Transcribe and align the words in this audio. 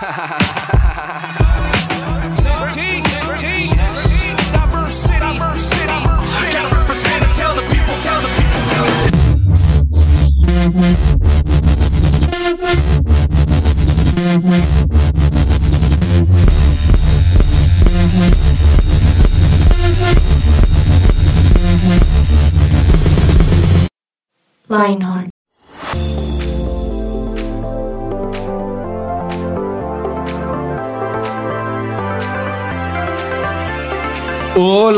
Ha 0.00 0.10
ha 0.12 0.26
ha 0.26 0.38
ha 0.78 0.96
ha 0.96 1.38
ha 1.38 1.47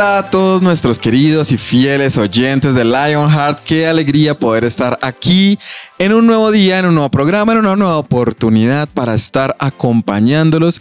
Hola 0.01 0.30
a 0.30 0.39
todos 0.41 0.62
nuestros 0.62 1.01
queridos 1.01 1.51
y 1.51 1.57
fieles 1.57 2.16
oyentes 2.16 2.77
de 2.77 2.84
Lionheart. 2.84 3.65
Qué 3.65 3.88
alegría 3.88 4.38
poder 4.38 4.65
estar 4.65 4.97
aquí 5.02 5.59
en 5.98 6.12
un 6.12 6.25
nuevo 6.25 6.52
día, 6.52 6.79
en 6.79 6.87
un 6.87 6.95
nuevo 6.95 7.11
programa, 7.11 7.52
en 7.52 7.59
una 7.59 7.75
nueva 7.75 7.98
oportunidad 7.98 8.88
para 8.88 9.15
estar 9.15 9.57
acompañándolos 9.59 10.80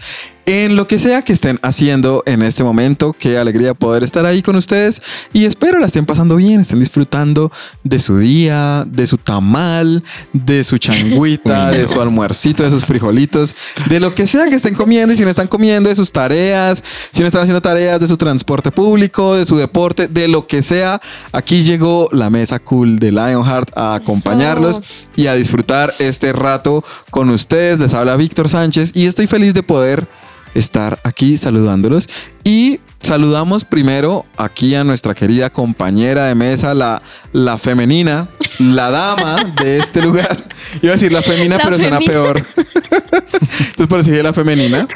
en 0.50 0.76
lo 0.76 0.88
que 0.88 0.98
sea 0.98 1.22
que 1.22 1.32
estén 1.32 1.60
haciendo 1.62 2.24
en 2.26 2.42
este 2.42 2.64
momento. 2.64 3.16
Qué 3.18 3.38
alegría 3.38 3.76
poder 3.76 4.04
estar 4.04 4.26
ahí 4.26 4.42
con 4.42 4.56
ustedes 4.56 5.00
y 5.32 5.46
espero 5.46 5.78
la 5.78 5.86
estén 5.86 6.08
pasando 6.08 6.38
bien, 6.38 6.62
estén 6.62 6.80
disfrutando 6.80 7.52
de 7.84 8.00
su 8.00 8.18
día, 8.18 8.84
de 8.88 9.06
su 9.06 9.18
tamal, 9.18 10.04
de 10.34 10.64
su 10.64 10.80
changuita, 10.80 11.70
de 11.72 11.88
su 11.88 12.02
almuercito, 12.02 12.64
de 12.64 12.72
sus 12.72 12.84
frijolitos, 12.84 13.56
de 13.90 14.00
lo 14.00 14.16
que 14.16 14.26
sea 14.26 14.50
que 14.50 14.56
estén 14.56 14.74
comiendo 14.74 15.14
y 15.14 15.18
si 15.18 15.24
no 15.24 15.30
están 15.30 15.48
comiendo, 15.48 15.88
de 15.88 15.96
sus 15.96 16.12
tareas, 16.12 16.84
si 17.12 17.22
no 17.22 17.28
están 17.28 17.44
haciendo 17.44 17.62
tareas, 17.62 18.00
de 18.00 18.08
su 18.08 18.18
transporte 18.18 18.72
público, 18.72 19.36
de 19.40 19.46
su 19.46 19.58
deporte, 19.58 20.08
de 20.08 20.28
lo 20.28 20.48
que 20.48 20.62
sea. 20.62 21.02
Aquí 21.32 21.64
llegó 21.64 22.10
la 22.12 22.30
mesa 22.30 22.60
cool 22.60 23.00
de 23.00 23.12
Lionheart 23.12 23.76
a 23.78 23.96
acompañarlos 23.96 24.82
y 25.16 25.28
a 25.28 25.34
disfrutar 25.34 25.94
este 26.00 26.34
rato 26.34 26.84
con 27.10 27.30
ustedes. 27.30 27.80
Les 27.80 27.94
habla 27.94 28.16
Víctor 28.16 28.50
Sánchez 28.50 28.92
y 28.94 29.08
estoy 29.08 29.28
feliz 29.28 29.54
de 29.54 29.64
poder 29.64 30.08
estar 30.54 31.00
aquí 31.04 31.38
saludándolos. 31.38 32.10
Y 32.44 32.80
saludamos 33.00 33.64
primero 33.64 34.26
aquí 34.38 34.76
a 34.76 34.84
nuestra 34.84 35.16
querida 35.16 35.50
compañera 35.50 36.26
de 36.26 36.36
mesa, 36.36 36.74
la, 36.74 37.02
la 37.32 37.58
femenina, 37.58 38.28
la 38.58 38.90
dama 38.90 39.54
de 39.62 39.78
este 39.78 40.02
lugar. 40.02 40.38
Iba 40.82 40.94
a 40.94 40.96
decir 40.96 41.12
la 41.12 41.22
femina, 41.22 41.58
La 41.58 41.64
pero 41.64 41.78
suena 41.78 41.98
femina. 41.98 42.12
peor. 42.12 42.46
Entonces 42.56 43.88
por 43.88 44.04
dije 44.04 44.24
la 44.24 44.34
femenina. 44.34 44.88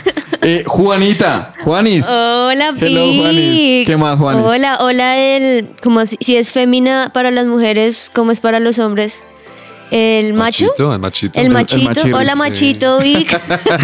Eh, 0.42 0.64
Juanita, 0.66 1.54
Juanis. 1.64 2.06
Hola, 2.08 2.74
Hello, 2.78 3.04
Vic. 3.10 3.22
Juanis. 3.22 3.86
¿Qué 3.88 3.98
más, 3.98 4.18
Juanis? 4.20 4.44
Hola, 4.46 4.78
hola, 4.82 5.18
el, 5.18 5.70
como 5.82 6.06
si, 6.06 6.18
si 6.20 6.36
es 6.36 6.52
femina 6.52 7.12
para 7.14 7.32
las 7.32 7.46
mujeres, 7.46 8.12
¿cómo 8.14 8.32
es 8.32 8.42
para 8.42 8.60
los 8.60 8.78
hombres? 8.80 9.24
¿El 9.94 10.34
macho? 10.34 10.66
Machito, 10.66 10.94
el 10.94 11.00
machito. 11.00 11.40
El 11.40 11.46
el 11.48 11.52
machito. 11.54 12.02
Hola, 12.18 12.34
sí. 12.34 12.38
machito, 12.40 13.00
Vic. 13.00 13.40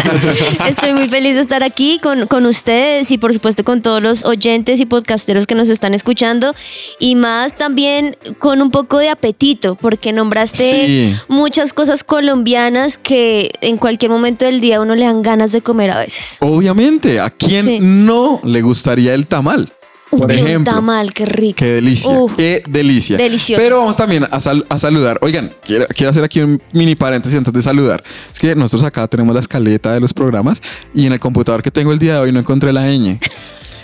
Estoy 0.66 0.92
muy 0.92 1.08
feliz 1.08 1.36
de 1.36 1.42
estar 1.42 1.62
aquí 1.62 1.98
con, 2.02 2.26
con 2.26 2.46
ustedes 2.46 3.10
y 3.10 3.18
por 3.18 3.32
supuesto 3.32 3.62
con 3.64 3.80
todos 3.80 4.02
los 4.02 4.24
oyentes 4.24 4.80
y 4.80 4.86
podcasteros 4.86 5.46
que 5.46 5.54
nos 5.54 5.68
están 5.68 5.94
escuchando 5.94 6.54
y 6.98 7.14
más 7.14 7.58
también 7.58 8.16
con 8.38 8.60
un 8.60 8.70
poco 8.70 8.98
de 8.98 9.08
apetito 9.08 9.76
porque 9.76 10.12
nombraste 10.12 10.50
Sí. 10.86 11.14
muchas 11.28 11.72
cosas 11.72 12.02
colombianas 12.04 12.98
que 12.98 13.52
en 13.60 13.76
cualquier 13.76 14.10
momento 14.10 14.44
del 14.44 14.60
día 14.60 14.78
a 14.78 14.80
uno 14.80 14.94
le 14.96 15.04
dan 15.04 15.22
ganas 15.22 15.52
de 15.52 15.60
comer 15.60 15.90
a 15.90 15.98
veces. 15.98 16.38
Obviamente, 16.40 17.20
¿a 17.20 17.30
quién 17.30 17.64
Sí. 17.66 17.78
no 17.80 18.40
le 18.42 18.62
gustaría 18.62 19.14
el 19.14 19.26
tamal? 19.26 19.72
Por 20.10 20.28
Uy, 20.30 20.36
ejemplo. 20.36 20.72
Un 20.72 20.76
tamal, 20.78 21.12
qué 21.14 21.24
rico. 21.24 21.56
Qué 21.58 21.66
delicia, 21.66 22.10
Uf. 22.10 22.34
qué 22.36 22.62
delicia. 22.68 23.16
Delicioso. 23.16 23.62
Pero 23.62 23.78
vamos 23.78 23.96
también 23.96 24.24
a, 24.30 24.40
sal- 24.40 24.66
a 24.68 24.78
saludar. 24.78 25.18
Oigan, 25.22 25.54
quiero, 25.64 25.86
quiero 25.94 26.10
hacer 26.10 26.24
aquí 26.24 26.40
un 26.40 26.60
mini 26.72 26.96
paréntesis 26.96 27.38
antes 27.38 27.52
de 27.54 27.62
saludar. 27.62 28.02
Es 28.32 28.38
que 28.40 28.54
nosotros 28.56 28.82
acá 28.84 29.06
tenemos 29.06 29.32
la 29.34 29.40
escaleta 29.40 29.92
de 29.92 30.00
los 30.00 30.12
programas 30.12 30.60
y 30.94 31.06
en 31.06 31.12
el 31.12 31.20
computador 31.20 31.62
que 31.62 31.70
tengo 31.70 31.92
el 31.92 31.98
día 31.98 32.14
de 32.14 32.20
hoy 32.20 32.32
no 32.32 32.40
encontré 32.40 32.72
la 32.72 32.86
ñ. 32.86 33.18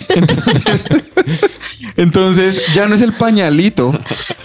Entonces, 0.09 0.85
entonces 1.97 2.61
ya 2.73 2.87
no 2.87 2.95
es 2.95 3.01
el 3.01 3.13
pañalito 3.13 3.91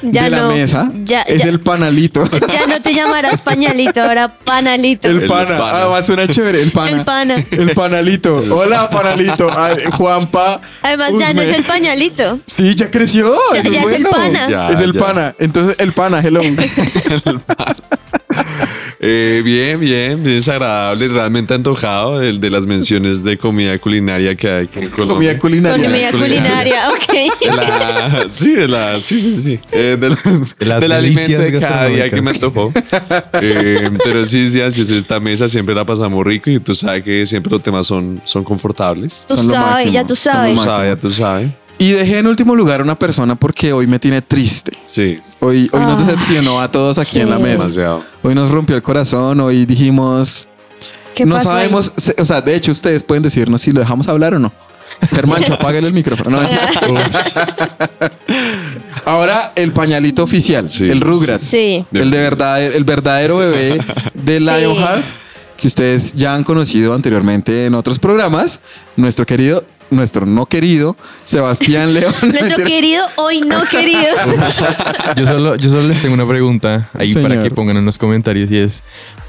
Ya 0.03 0.25
de 0.25 0.31
la 0.31 0.37
no, 0.41 0.49
mesa, 0.53 0.91
ya- 1.05 1.23
es 1.23 1.43
ya. 1.43 1.49
el 1.49 1.61
panalito. 1.61 2.29
Ya 2.53 2.67
no 2.67 2.81
te 2.83 2.95
llamarás 2.95 3.43
pañalito, 3.43 4.03
ahora 4.03 4.29
panalito. 4.29 5.09
El 5.09 5.23
El 5.23 5.29
pana. 5.29 5.57
pana. 5.59 5.79
Además 5.79 6.07
suena 6.07 6.27
chévere, 6.29 6.61
el 6.63 6.73
pana. 6.73 6.91
El 6.99 7.05
pana. 7.05 7.35
El 7.51 7.71
panalito. 7.75 8.37
Hola, 8.51 8.91
panalito. 8.91 9.49
Ay, 9.57 9.77
Juanpa. 9.93 10.61
Además, 10.83 11.11
ya 11.19 11.33
no 11.33 11.43
es 11.43 11.55
el 11.55 11.65
pañalito. 11.65 12.41
Sí, 12.47 12.75
ya 12.75 12.91
creció. 12.91 13.35
Ya- 13.55 13.63
ya 13.63 13.83
es 13.83 13.93
el 13.93 14.05
pana. 14.05 14.49
Ya, 14.51 14.69
es 14.71 14.81
el 14.81 14.93
ya. 14.93 14.99
pana. 15.01 15.35
Entonces, 15.39 15.77
el 15.79 15.93
pana, 15.93 16.21
hello. 16.21 16.41
Eh, 19.05 19.43
bien, 19.45 19.81
bien, 19.81 20.23
bien 20.23 20.37
desagradable, 20.37 21.09
realmente 21.09 21.53
antojado 21.55 22.21
de, 22.21 22.39
de 22.39 22.51
las 22.51 22.67
menciones 22.67 23.25
de 23.25 23.37
comida 23.37 23.77
culinaria 23.79 24.37
que 24.37 24.49
hay 24.49 24.69
en 24.77 24.91
Colombia. 24.91 25.15
Comida 25.15 25.39
culinaria. 25.39 25.87
Comida 25.89 26.11
culinaria, 26.13 26.89
ok. 26.91 27.13
De 27.43 27.57
la, 27.57 28.27
sí, 28.31 28.53
de 28.53 28.69
la, 28.69 29.01
sí, 29.01 29.19
sí, 29.19 29.43
sí. 29.43 29.61
Eh, 29.73 29.97
del, 29.99 30.17
las 30.61 30.81
del 30.81 30.93
alimento 30.93 31.33
de 31.33 31.39
delicias 31.51 31.71
cada 31.71 31.87
día 31.87 32.11
que 32.11 32.23
me 32.23 32.31
antojó. 32.31 32.73
Eh, 33.41 33.91
pero 34.05 34.25
sí, 34.25 34.49
sí, 34.49 34.61
así 34.61 34.87
esta 34.89 35.19
mesa 35.19 35.49
siempre 35.49 35.75
la 35.75 35.85
pasamos 35.85 36.25
rico 36.25 36.51
y 36.51 36.61
tú 36.61 36.73
sabes 36.75 37.03
que 37.03 37.27
siempre 37.27 37.51
los 37.51 37.63
temas 37.63 37.87
son, 37.87 38.21
son 38.25 38.45
confortables. 38.45 39.25
Tú 39.29 39.35
Son 39.35 39.49
lo 39.49 39.55
sabes, 39.55 39.71
máximo, 39.73 39.93
ya 39.93 40.05
tú 40.05 40.15
son 40.17 40.33
lo 40.33 40.39
sabes. 40.39 40.51
Tú 40.53 40.57
máximo. 40.57 40.75
sabes, 40.77 40.95
ya 40.97 41.01
tú 41.01 41.13
sabes. 41.13 41.51
Y 41.83 41.91
dejé 41.91 42.19
en 42.19 42.29
último 42.29 42.55
lugar 42.55 42.81
a 42.81 42.85
una 42.85 42.97
persona 42.97 43.35
porque 43.35 43.73
hoy 43.73 43.89
me 43.89 43.99
tiene 43.99 44.23
triste. 44.23 44.73
Sí, 44.87 45.21
Hoy, 45.41 45.69
hoy 45.73 45.81
nos 45.81 46.01
Ah, 46.01 46.05
decepcionó 46.05 46.61
a 46.61 46.71
todos 46.71 46.97
aquí 46.99 47.13
sí. 47.15 47.21
en 47.21 47.31
la 47.31 47.41
mesa. 47.41 47.63
demasiado. 47.65 48.05
Hoy 48.23 48.37
nos 48.37 48.51
rompió 48.51 48.77
el 48.77 48.83
corazón. 48.83 49.41
Hoy 49.41 49.67
dijimos. 49.67 50.47
¿Qué 51.17 51.25
no 51.27 51.35
pasó 51.35 51.49
sabemos. 51.49 51.93
O 52.19 52.25
sea, 52.25 52.41
de 52.41 52.55
hecho, 52.55 52.71
ustedes 52.71 53.03
pueden 53.03 53.25
decirnos 53.25 53.63
si 53.63 53.73
lo 53.73 53.81
dejamos 53.81 54.07
hablar 54.07 54.35
o 54.35 54.39
no. 54.39 54.53
Germancho, 55.13 55.55
apágale 55.55 55.89
el 55.89 55.93
micrófono. 55.95 56.41
No. 56.41 56.49
Ahora 59.05 59.51
el 59.57 59.73
pañalito 59.73 60.23
oficial, 60.23 60.69
Sí. 60.69 60.89
el 60.89 61.01
Rugrats. 61.01 61.45
Sí. 61.45 61.85
El 61.93 62.11
de 62.13 62.19
verdad, 62.19 62.63
el 62.63 62.85
verdadero 62.85 63.39
bebé 63.39 63.81
de 64.15 64.39
Sí. 64.39 64.45
Lionheart, 64.45 65.05
que 65.57 65.67
ustedes 65.67 66.13
ya 66.13 66.35
han 66.35 66.45
conocido 66.45 66.95
anteriormente 66.95 67.67
en 67.67 67.75
otros 67.75 67.99
programas. 67.99 68.61
Nuestro 68.97 69.27
querido, 69.27 69.65
nuestro 69.93 70.27
no 70.27 70.47
querido, 70.47 70.97
Sebastián 71.25 71.95
León. 71.95 72.15
Nuestro 72.23 72.65
querido, 72.65 73.05
hoy 73.17 73.41
no 73.41 73.63
querido. 73.65 74.15
Yo 75.17 75.27
solo, 75.27 75.57
yo 75.57 75.69
solo 75.69 75.83
les 75.89 76.01
tengo 76.01 76.15
una 76.15 76.27
pregunta 76.27 76.89
ahí 76.99 77.15
para 77.15 77.43
que 77.43 77.51
pongan 77.51 77.77
en 77.77 77.85
los 77.85 77.99
comentarios 77.99 78.51
y 78.51 78.59
es, 78.59 78.83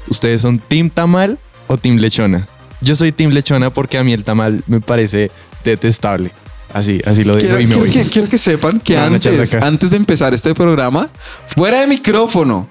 ¿ustedes 0.08 0.42
son 0.42 0.58
Team 0.58 0.90
Tamal 0.90 1.38
o 1.66 1.76
Team 1.76 1.96
Lechona? 1.96 2.46
Yo 2.80 2.94
soy 2.94 3.12
Team 3.12 3.30
Lechona 3.32 3.70
porque 3.70 3.98
a 3.98 4.04
mí 4.04 4.12
el 4.12 4.24
tamal 4.24 4.62
me 4.66 4.80
parece 4.80 5.30
detestable. 5.64 6.30
Así, 6.72 7.00
así 7.04 7.22
lo 7.24 7.36
digo 7.36 7.48
Quiero, 7.48 7.60
y 7.60 7.66
me 7.66 7.74
quiero 7.74 7.86
voy. 7.86 7.90
que, 7.92 8.10
quiero 8.10 8.28
que 8.28 8.38
sepan 8.38 8.80
que 8.80 8.98
antes, 8.98 9.54
acá. 9.54 9.66
antes 9.66 9.90
de 9.90 9.96
empezar 9.96 10.34
este 10.34 10.54
programa, 10.54 11.08
fuera 11.46 11.80
de 11.80 11.86
micrófono, 11.86 12.68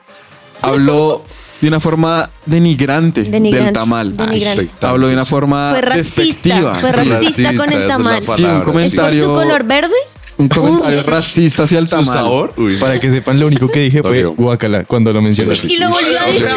habló 0.62 1.24
de 1.64 1.70
una 1.70 1.80
forma 1.80 2.30
denigrante, 2.46 3.24
Denigrante, 3.24 3.66
del 3.68 3.74
tamal. 3.74 4.18
denigrante. 4.18 4.70
Habló 4.82 5.08
de 5.08 5.14
una 5.14 5.24
forma 5.24 5.70
Fue 5.72 5.82
racista, 5.82 6.22
despectiva. 6.22 6.76
fue 6.76 6.92
Sí. 6.92 7.10
racista 7.10 7.56
con 7.56 7.72
el 7.72 7.88
tamal. 7.88 8.22
Sí, 8.24 8.30
un 8.32 8.36
palabra, 8.36 8.58
¿Es 8.58 8.64
por 8.64 8.74
comentario. 8.74 9.26
su 9.26 9.34
color 9.34 9.64
verde? 9.64 9.94
Un 10.36 10.50
comentario 10.50 11.04
racista 11.04 11.64
hacia 11.64 11.80
el 11.80 11.88
¿Su 11.88 11.96
tamal. 11.96 12.14
sabor? 12.16 12.54
Uy. 12.58 12.78
Para 12.80 13.00
que 13.00 13.10
sepan, 13.10 13.40
lo 13.40 13.48
único 13.48 13.70
que 13.70 13.80
dije 13.80 14.02
fue 14.02 14.24
guacala 14.26 14.84
cuando 14.84 15.14
lo 15.14 15.22
mencioné. 15.22 15.54
Y 15.70 15.78
lo 15.78 15.90
volvió 15.90 16.20
a 16.20 16.26
decir. 16.26 16.50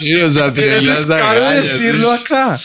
Sí, 0.00 0.14
o 0.20 0.30
sea, 0.32 0.50
de 0.50 0.80
decirlo 1.60 2.12
sí. 2.16 2.22
acá. 2.24 2.58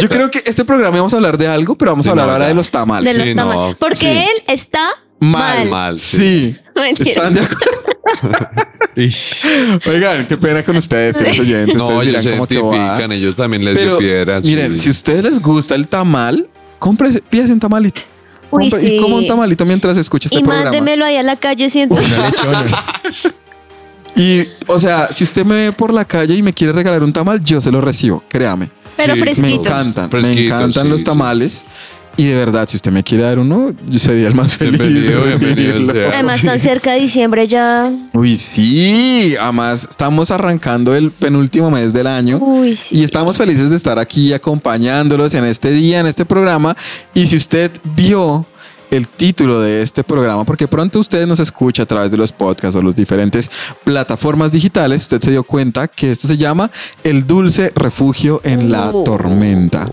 Yo 0.00 0.08
creo 0.08 0.30
que 0.30 0.42
este 0.46 0.64
programa 0.64 0.96
vamos 0.98 1.12
a 1.12 1.16
hablar 1.16 1.36
de 1.36 1.48
algo, 1.48 1.76
pero 1.76 1.90
vamos 1.90 2.04
Sí, 2.04 2.08
a 2.08 2.12
hablar 2.12 2.26
no, 2.28 2.32
ahora 2.34 2.46
de 2.46 2.54
los 2.54 2.70
tamales. 2.70 3.12
De 3.12 3.18
los 3.18 3.28
Sí, 3.28 3.34
tamales. 3.34 3.72
no. 3.72 3.76
Porque 3.78 3.96
Sí. 3.96 4.06
él 4.06 4.42
está 4.46 4.90
Mal. 5.18 5.58
mal. 5.60 5.70
Mal, 5.70 5.98
sí. 5.98 6.54
Sí. 6.96 7.10
¿Están 7.10 7.34
de 7.34 7.40
acuerdo? 7.40 7.81
Oigan, 9.86 10.26
qué 10.26 10.36
pena 10.36 10.62
con 10.62 10.76
ustedes, 10.76 11.16
queridos 11.16 11.40
oyentes. 11.40 11.76
No, 11.76 11.86
ustedes 11.86 12.02
ellos 12.08 12.22
dirán 12.22 12.22
se 12.22 12.30
cómo 12.32 12.46
que 12.46 12.58
va. 12.60 12.76
identifican, 12.76 13.12
ellos 13.12 13.36
también 13.36 13.64
les 13.64 13.74
Pero, 13.76 13.90
dio 13.92 13.98
piedras. 13.98 14.44
miren, 14.44 14.76
sí. 14.76 14.82
si 14.84 14.88
a 14.88 14.92
ustedes 14.92 15.24
les 15.24 15.40
gusta 15.40 15.74
el 15.74 15.88
tamal, 15.88 16.48
cómprese, 16.78 17.22
pídase 17.28 17.52
un 17.52 17.60
tamalito. 17.60 18.02
Uy, 18.50 18.68
Compre- 18.68 18.78
sí. 18.80 18.94
Y 18.96 19.00
coma 19.00 19.16
un 19.16 19.26
tamalito 19.26 19.64
mientras 19.64 19.96
escucha 19.96 20.28
este 20.28 20.40
Y 20.40 20.42
programa. 20.42 20.64
mándemelo 20.64 21.04
ahí 21.06 21.16
a 21.16 21.22
la 21.22 21.36
calle, 21.36 21.68
siento. 21.70 21.94
Una 21.94 22.28
lechona. 22.28 22.64
Y, 24.14 24.46
o 24.66 24.78
sea, 24.78 25.08
si 25.10 25.24
usted 25.24 25.42
me 25.42 25.54
ve 25.54 25.72
por 25.72 25.90
la 25.94 26.04
calle 26.04 26.34
y 26.34 26.42
me 26.42 26.52
quiere 26.52 26.74
regalar 26.74 27.02
un 27.02 27.14
tamal, 27.14 27.40
yo 27.42 27.62
se 27.62 27.70
lo 27.72 27.80
recibo, 27.80 28.22
créame. 28.28 28.68
Pero 28.94 29.14
Sí, 29.14 29.20
Me 29.20 29.24
fresquito. 29.26 29.60
encantan, 29.60 30.04
me 30.04 30.10
Fresquito, 30.10 30.54
encantan 30.54 30.82
sí, 30.84 30.88
los 30.90 30.98
sí. 30.98 31.04
tamales. 31.04 31.64
Y 32.16 32.26
de 32.26 32.34
verdad, 32.34 32.68
si 32.68 32.76
usted 32.76 32.92
me 32.92 33.02
quiere 33.02 33.24
dar 33.24 33.38
uno, 33.38 33.72
yo 33.88 33.98
sería 33.98 34.28
el 34.28 34.34
más 34.34 34.54
feliz. 34.54 34.78
de 34.78 34.86
Bienvenido, 34.86 35.24
bienvenido 35.24 35.72
recibirlo. 35.74 35.92
sea. 35.94 36.08
Además, 36.10 36.42
tan 36.42 36.60
cerca 36.60 36.92
de 36.92 37.00
diciembre 37.00 37.46
ya. 37.46 37.90
Uy, 38.12 38.36
sí. 38.36 39.34
Además, 39.40 39.86
estamos 39.88 40.30
arrancando 40.30 40.94
el 40.94 41.10
penúltimo 41.10 41.70
mes 41.70 41.92
del 41.94 42.06
año. 42.06 42.36
Uy, 42.38 42.76
sí. 42.76 42.98
Y 42.98 43.04
estamos 43.04 43.36
felices 43.38 43.70
de 43.70 43.76
estar 43.76 43.98
aquí 43.98 44.32
acompañándolos 44.34 45.32
en 45.34 45.44
este 45.44 45.70
día, 45.70 46.00
en 46.00 46.06
este 46.06 46.24
programa. 46.26 46.76
Y 47.14 47.26
si 47.26 47.36
usted 47.36 47.70
vio 47.96 48.44
el 48.90 49.08
título 49.08 49.58
de 49.62 49.80
este 49.80 50.04
programa, 50.04 50.44
porque 50.44 50.68
pronto 50.68 51.00
usted 51.00 51.26
nos 51.26 51.40
escucha 51.40 51.84
a 51.84 51.86
través 51.86 52.10
de 52.10 52.18
los 52.18 52.30
podcasts 52.30 52.76
o 52.76 52.82
las 52.82 52.94
diferentes 52.94 53.50
plataformas 53.84 54.52
digitales, 54.52 55.00
usted 55.00 55.22
se 55.22 55.30
dio 55.30 55.44
cuenta 55.44 55.88
que 55.88 56.10
esto 56.10 56.28
se 56.28 56.36
llama 56.36 56.70
El 57.02 57.26
dulce 57.26 57.72
refugio 57.74 58.42
en 58.44 58.70
la 58.70 58.90
Oh. 58.90 59.02
tormenta. 59.02 59.90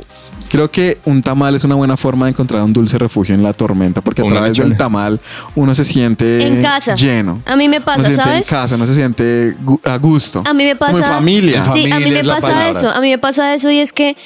Creo 0.50 0.69
que 0.72 0.98
un 1.06 1.22
tamal 1.22 1.56
es 1.56 1.63
una 1.63 1.75
buena 1.75 1.96
forma 1.96 2.25
de 2.25 2.31
encontrar 2.31 2.63
un 2.63 2.74
dulce 2.74 2.98
refugio 2.98 3.36
en 3.36 3.44
la 3.44 3.54
tormenta, 3.54 4.01
porque 4.01 4.22
a 4.22 4.25
Una 4.25 4.36
través 4.36 4.57
del 4.57 4.69
lechona. 4.69 4.78
tamal 4.78 5.19
uno 5.56 5.74
se 5.75 5.86
siente 5.86 6.46
En 6.48 6.62
casa. 6.62 6.96
lleno. 6.96 7.42
A 7.46 7.56
mí 7.56 7.68
me 7.69 7.80
no 7.80 7.86
pasa, 7.86 8.00
se 8.00 8.06
siente 8.07 8.24
¿sabes? 8.24 8.51
en 8.51 8.57
casa, 8.57 8.78
no 8.78 8.88
se 8.88 8.96
siente 8.96 9.56
a 9.84 9.98
gusto. 9.98 10.44
A 10.46 10.54
mí 10.54 10.63
me 10.63 10.75
pasa. 10.75 10.92
Como 10.94 11.04
en 11.06 11.10
familia. 11.12 11.57
En 11.60 11.66
Sí, 11.74 11.92
a 11.92 12.00
mí 12.00 12.12
me 12.12 12.24
pasa 12.24 12.48
palabra. 12.48 12.69
eso. 12.69 12.90
A 12.90 13.00
mí 13.00 13.10
me 13.12 13.18
pasa 13.19 13.54
eso 13.54 13.69
y 13.69 13.80
es 13.80 13.94
que, 13.94 14.18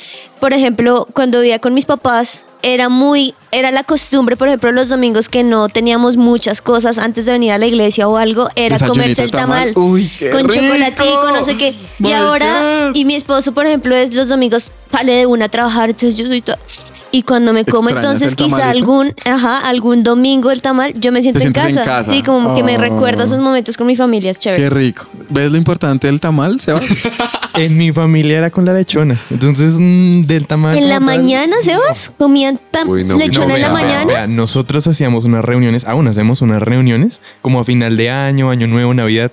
por 0.44 0.52
ejemplo, 0.52 1.08
cuando 1.14 1.40
vivía 1.40 1.60
con 1.60 1.74
mis 1.74 1.86
papás, 1.86 2.44
era 2.64 2.90
muy, 2.90 3.34
era 3.54 3.72
la 3.72 3.86
costumbre, 3.86 4.36
por 4.36 4.50
ejemplo, 4.50 4.74
los 4.74 4.90
domingos 4.90 5.30
que 5.30 5.42
no 5.42 5.70
teníamos 5.70 6.18
muchas 6.18 6.62
cosas 6.62 6.98
antes 6.98 7.26
de 7.26 7.32
venir 7.32 7.54
a 7.54 7.58
la 7.58 7.66
iglesia 7.66 8.10
o 8.10 8.18
algo, 8.18 8.50
era 8.58 8.78
comerse 8.78 9.24
el 9.24 9.32
tamal. 9.32 9.74
tamal. 9.74 9.90
Uy, 9.90 10.12
qué 10.20 10.32
con 10.32 10.50
rico. 10.50 10.62
chocolatico, 10.62 11.32
no 11.34 11.44
sé 11.44 11.56
qué. 11.56 11.76
Y 11.98 12.12
ahora, 12.12 12.88
God. 12.90 12.96
y 12.98 13.06
mi 13.06 13.16
esposo, 13.16 13.54
por 13.54 13.68
ejemplo, 13.68 13.96
es 13.96 14.14
los 14.14 14.28
domingos 14.28 14.70
sale 14.92 15.14
de 15.14 15.26
una 15.28 15.46
a 15.46 15.48
trabajar, 15.48 15.92
entonces 15.92 16.18
yo 16.18 16.28
soy 16.28 16.42
toda- 16.42 16.60
y 17.14 17.22
cuando 17.22 17.54
me 17.54 17.64
como 17.64 17.90
¿Extrañas 17.90 18.22
entonces 18.24 18.36
quizá 18.36 18.70
algún, 18.72 19.14
ajá, 19.24 19.60
algún 19.60 20.04
domingo 20.04 20.50
el 20.52 20.62
tamal, 20.64 20.94
yo 21.00 21.12
me 21.12 21.22
siento 21.22 21.40
en 21.40 21.54
sientes 21.54 21.64
en 21.78 21.84
casa. 21.84 21.86
casa. 21.86 22.12
Sí, 22.12 22.24
como 22.24 22.56
que 22.56 22.64
me 22.64 22.76
Oh. 22.76 22.82
recuerda 22.82 23.24
esos 23.24 23.40
momentos 23.40 23.78
con 23.78 23.86
mi 23.88 23.96
familia, 23.96 24.32
es 24.32 24.40
chévere. 24.40 24.64
Qué 24.64 24.70
rico. 24.70 25.06
¿Ves 25.30 25.52
lo 25.52 25.58
importante 25.58 26.08
del 26.08 26.20
tamal, 26.20 26.60
Sebas? 26.60 26.84
En 27.56 27.78
mi 27.78 27.92
familia 27.94 28.40
era 28.40 28.50
con 28.50 28.66
la 28.66 28.74
lechona. 28.74 29.22
Entonces, 29.30 29.76
mm, 29.78 30.24
del 30.24 30.48
tamaño. 30.48 30.80
En 30.82 30.90
la 30.90 31.00
mañana, 31.00 31.56
Sebas, 31.62 32.12
comían 32.18 32.60
tam- 32.72 32.90
Uy, 32.90 33.04
no, 33.04 33.16
lechona 33.16 33.54
en 33.56 33.62
la 33.62 33.68
vea, 33.70 33.76
vea, 33.78 33.84
mañana. 33.84 34.06
vea, 34.06 34.26
nosotros 34.28 34.88
hacíamos 34.88 35.24
unas 35.26 35.46
reuniones, 35.46 35.86
aún 35.86 36.08
hacemos 36.08 36.42
unas 36.42 36.64
reuniones, 36.64 37.22
como 37.44 37.60
a 37.60 37.64
final 37.64 37.96
de 37.96 38.10
año, 38.10 38.50
año 38.50 38.66
nuevo, 38.66 38.92
Navidad, 38.96 39.32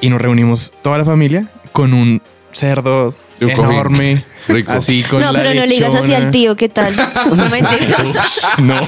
y 0.00 0.08
nos 0.10 0.20
reunimos 0.20 0.72
toda 0.82 0.98
la 0.98 1.04
familia 1.04 1.46
con 1.70 1.92
un 1.94 2.20
cerdo 2.50 3.14
Y 3.40 3.44
un 3.44 3.50
cojín. 3.52 3.72
enorme, 3.72 4.22
Rico. 4.48 4.72
así 4.72 5.02
con 5.04 5.20
No, 5.20 5.32
la 5.32 5.38
pero 5.38 5.54
no 5.54 5.66
le 5.66 5.74
digas 5.74 5.94
así 5.94 6.12
al 6.14 6.30
tío, 6.30 6.56
¿qué 6.56 6.68
tal? 6.68 6.94
No 7.34 7.44
mentiras. 7.50 8.12
No. 8.58 8.80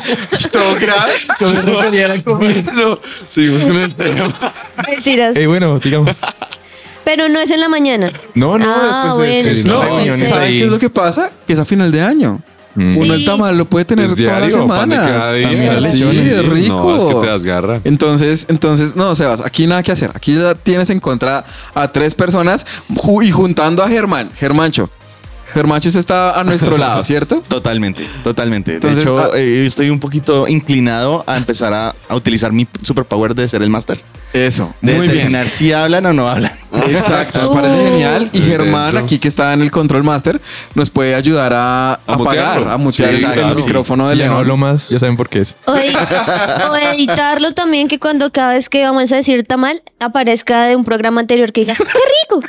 Todo 0.52 0.74
grave. 0.74 1.12
Yo 1.38 1.48
me 1.52 1.62
refería 1.62 2.06
a 2.06 2.08
la 2.16 2.22
comida. 2.22 2.72
No, 2.72 2.98
seguimos 3.28 3.62
con 3.64 3.76
el 3.76 3.94
tema. 3.94 4.32
Mentiras. 4.88 5.36
Eh, 5.36 5.46
bueno, 5.46 5.78
digamos. 5.78 6.18
Pero 7.04 7.28
no 7.28 7.40
es 7.40 7.50
en 7.50 7.60
la 7.60 7.68
mañana. 7.68 8.12
No, 8.34 8.58
no, 8.58 8.66
Ah, 8.68 9.14
pues, 9.16 9.32
bueno, 9.32 9.50
es- 9.50 9.62
sí, 9.62 9.68
No, 9.68 9.76
puede 9.78 9.90
¿y 9.90 9.94
reuniones 9.96 10.20
ser. 10.20 10.28
¿saben 10.28 10.50
qué 10.52 10.64
es 10.64 10.70
lo 10.70 10.78
que 10.78 10.90
pasa? 10.90 11.30
Que 11.46 11.52
es 11.54 11.58
a 11.58 11.64
final 11.64 11.90
de 11.90 12.02
año. 12.02 12.40
Mm. 12.74 12.96
Uno 12.98 13.04
Sí. 13.14 13.20
el 13.20 13.24
tamal 13.24 13.58
lo 13.58 13.64
puede 13.64 13.84
tener 13.84 14.06
¿Es 14.06 14.14
todas 14.14 14.40
las 14.40 14.52
semanas. 14.52 15.32
día? 15.32 15.42
También 15.42 15.80
sí, 15.80 16.02
es 16.30 16.44
rico. 16.46 16.74
No, 16.76 16.96
es 17.08 17.14
que 17.14 17.20
te 17.20 17.26
das 17.26 17.42
garra. 17.42 17.80
Entonces, 17.84 18.46
entonces, 18.48 18.94
no, 18.96 19.14
Sebas, 19.16 19.40
aquí 19.44 19.66
nada 19.66 19.82
que 19.82 19.90
hacer. 19.92 20.10
Aquí 20.14 20.34
la 20.34 20.54
tienes 20.54 20.88
en 20.90 21.00
contra 21.00 21.44
a 21.74 21.88
tres 21.88 22.14
personas 22.14 22.64
y 23.22 23.30
juntando 23.32 23.82
a 23.82 23.88
Germán, 23.88 24.30
Germancho. 24.36 24.88
Germancho 25.52 25.88
está 25.88 26.38
a 26.38 26.44
nuestro 26.44 26.78
lado, 26.78 27.02
¿cierto? 27.02 27.42
Totalmente, 27.48 28.06
totalmente. 28.22 28.74
Entonces, 28.74 28.98
de 28.98 29.02
hecho, 29.02 29.18
ah- 29.18 29.30
eh, 29.36 29.64
estoy 29.66 29.90
un 29.90 29.98
poquito 29.98 30.46
inclinado 30.46 31.24
a 31.26 31.36
empezar 31.36 31.72
a, 31.72 31.92
a 32.08 32.14
utilizar 32.14 32.52
mi 32.52 32.68
superpower 32.82 33.34
de 33.34 33.48
ser 33.48 33.62
el 33.62 33.70
máster. 33.70 34.00
Eso, 34.32 34.72
De 34.80 34.92
muy 34.92 35.00
bien. 35.06 35.12
determinar 35.16 35.48
si 35.48 35.72
hablan 35.72 36.06
o 36.06 36.12
no 36.12 36.28
hablan. 36.28 36.52
Exacto, 36.72 37.48
me 37.54 37.60
parece 37.60 37.84
genial. 37.90 38.30
Y 38.32 38.40
Germán, 38.40 38.96
aquí 38.96 39.18
que 39.18 39.28
está 39.28 39.52
en 39.52 39.62
el 39.62 39.70
Control 39.70 40.02
Master, 40.04 40.40
nos 40.74 40.90
puede 40.90 41.14
ayudar 41.14 41.52
a, 41.52 41.92
A 41.94 41.98
apagar, 42.06 42.68
a 42.68 42.76
mutear 42.76 43.16
Sí, 43.16 43.24
el- 43.24 43.54
micrófono 43.56 44.04
de 44.08 44.12
Si 44.14 44.18
no 44.18 44.24
León. 44.24 44.36
hablo 44.36 44.56
más, 44.56 44.88
ya 44.88 44.98
saben 44.98 45.16
por 45.16 45.28
qué 45.28 45.40
es. 45.40 45.56
O, 45.66 45.72
o 46.70 46.76
editarlo 46.94 47.52
también, 47.54 47.88
que 47.88 47.98
cuando 47.98 48.30
cada 48.30 48.52
vez 48.54 48.68
que 48.68 48.82
vamos 48.84 49.10
a 49.12 49.16
decir 49.16 49.44
tamal, 49.44 49.82
aparezca 49.98 50.64
de 50.64 50.76
un 50.76 50.84
programa 50.84 51.20
anterior 51.20 51.52
que 51.52 51.62
diga, 51.62 51.74
¡qué 51.74 51.84
rico! 51.84 52.42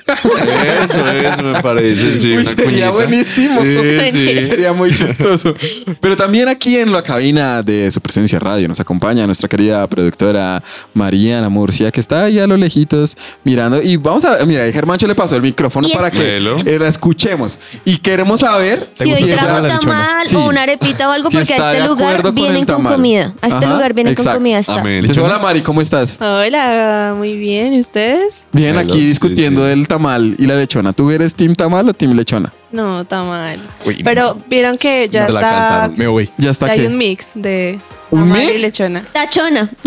Eso, 0.86 1.08
eso 1.12 1.44
me 1.44 1.62
parece. 1.62 2.20
Sí, 2.22 2.38
Uy, 2.38 2.46
una 2.48 2.56
sería 2.56 2.90
buenísimo. 2.92 3.62
Sí, 3.62 3.78
sí. 4.14 4.42
Sería 4.42 4.74
muy 4.74 4.94
chistoso. 4.96 5.56
Pero 6.00 6.16
también 6.16 6.48
aquí 6.50 6.78
en 6.78 6.92
la 6.92 7.04
cabina 7.04 7.62
de 7.64 7.92
su 7.92 8.02
presencia 8.02 8.40
radio 8.40 8.68
nos 8.68 8.80
acompaña 8.80 9.26
nuestra 9.26 9.50
querida 9.50 9.86
productora 9.88 10.64
Mariana 10.94 11.50
Murcia, 11.50 11.92
que 11.92 12.00
está 12.00 12.26
ahí 12.26 12.40
a 12.40 12.48
lo 12.48 12.58
lejitos 12.58 13.18
mirando. 13.44 13.82
Y 13.82 13.98
vamos 14.12 14.26
a, 14.26 14.46
mira, 14.46 14.72
Germancho 14.72 15.08
le 15.08 15.16
pasó 15.16 15.36
el 15.36 15.42
micrófono 15.42 15.88
para 15.90 16.08
es- 16.08 16.14
que 16.18 16.38
eh, 16.38 16.80
la 16.80 16.88
escuchemos. 16.88 17.60
Y 17.86 17.98
queremos 17.98 18.42
saber 18.42 18.90
¿Te 18.96 19.04
Si 19.06 19.14
hoy 19.14 19.32
trajo 19.32 19.48
tamal, 19.68 20.28
la 20.32 20.40
o 20.40 20.48
una 20.50 20.64
arepita 20.64 21.10
o 21.10 21.12
algo, 21.12 21.30
Si 21.30 21.38
porque 21.38 21.54
a 21.54 21.58
este 21.58 21.82
de 21.82 21.88
lugar 21.88 22.22
con 22.22 22.36
vienen 22.36 22.66
con 22.66 22.84
comida. 22.84 23.34
A 23.42 23.48
este 23.48 23.66
Ajá, 23.66 23.74
lugar 23.74 23.94
vienen 23.94 24.16
con 24.16 24.26
comida. 24.26 24.60
Está. 24.60 24.80
Amén. 24.80 25.00
Entonces, 25.00 25.24
hola 25.24 25.40
Mari, 25.40 25.62
¿cómo 25.62 25.82
estás? 25.82 26.18
Hola, 26.22 27.14
muy 27.18 27.38
bien. 27.38 27.74
¿Y 27.74 27.80
ustedes? 27.82 28.44
Bien, 28.52 28.78
aquí 28.78 29.00
sí, 29.00 29.06
discutiendo 29.06 29.64
sí. 29.64 29.70
del 29.70 29.88
tamal 29.88 30.36
y 30.38 30.46
la 30.46 30.56
lechona. 30.56 30.94
¿Tú 30.94 31.12
eres 31.12 31.36
team 31.36 31.56
tamal 31.56 31.88
o 31.90 31.94
team 31.94 32.14
lechona? 32.14 32.52
No, 32.72 33.02
está 33.02 33.24
mal. 33.24 33.60
Uy, 33.86 34.02
Pero 34.04 34.38
vieron 34.48 34.78
que 34.78 35.10
ya 35.10 35.22
la 35.22 35.28
está. 35.28 35.42
cantaron. 35.42 35.94
Me 35.98 36.08
voy. 36.08 36.30
Ya 36.38 36.52
está 36.52 36.68
ya 36.68 36.74
hay 36.74 36.86
un 36.86 36.98
mix 36.98 37.32
de 37.36 37.80
¿Un 38.12 38.22
tamal 38.22 38.40
mix? 38.40 38.52
y 38.54 38.58
lechona. 38.60 39.04
Tachona. 39.12 39.70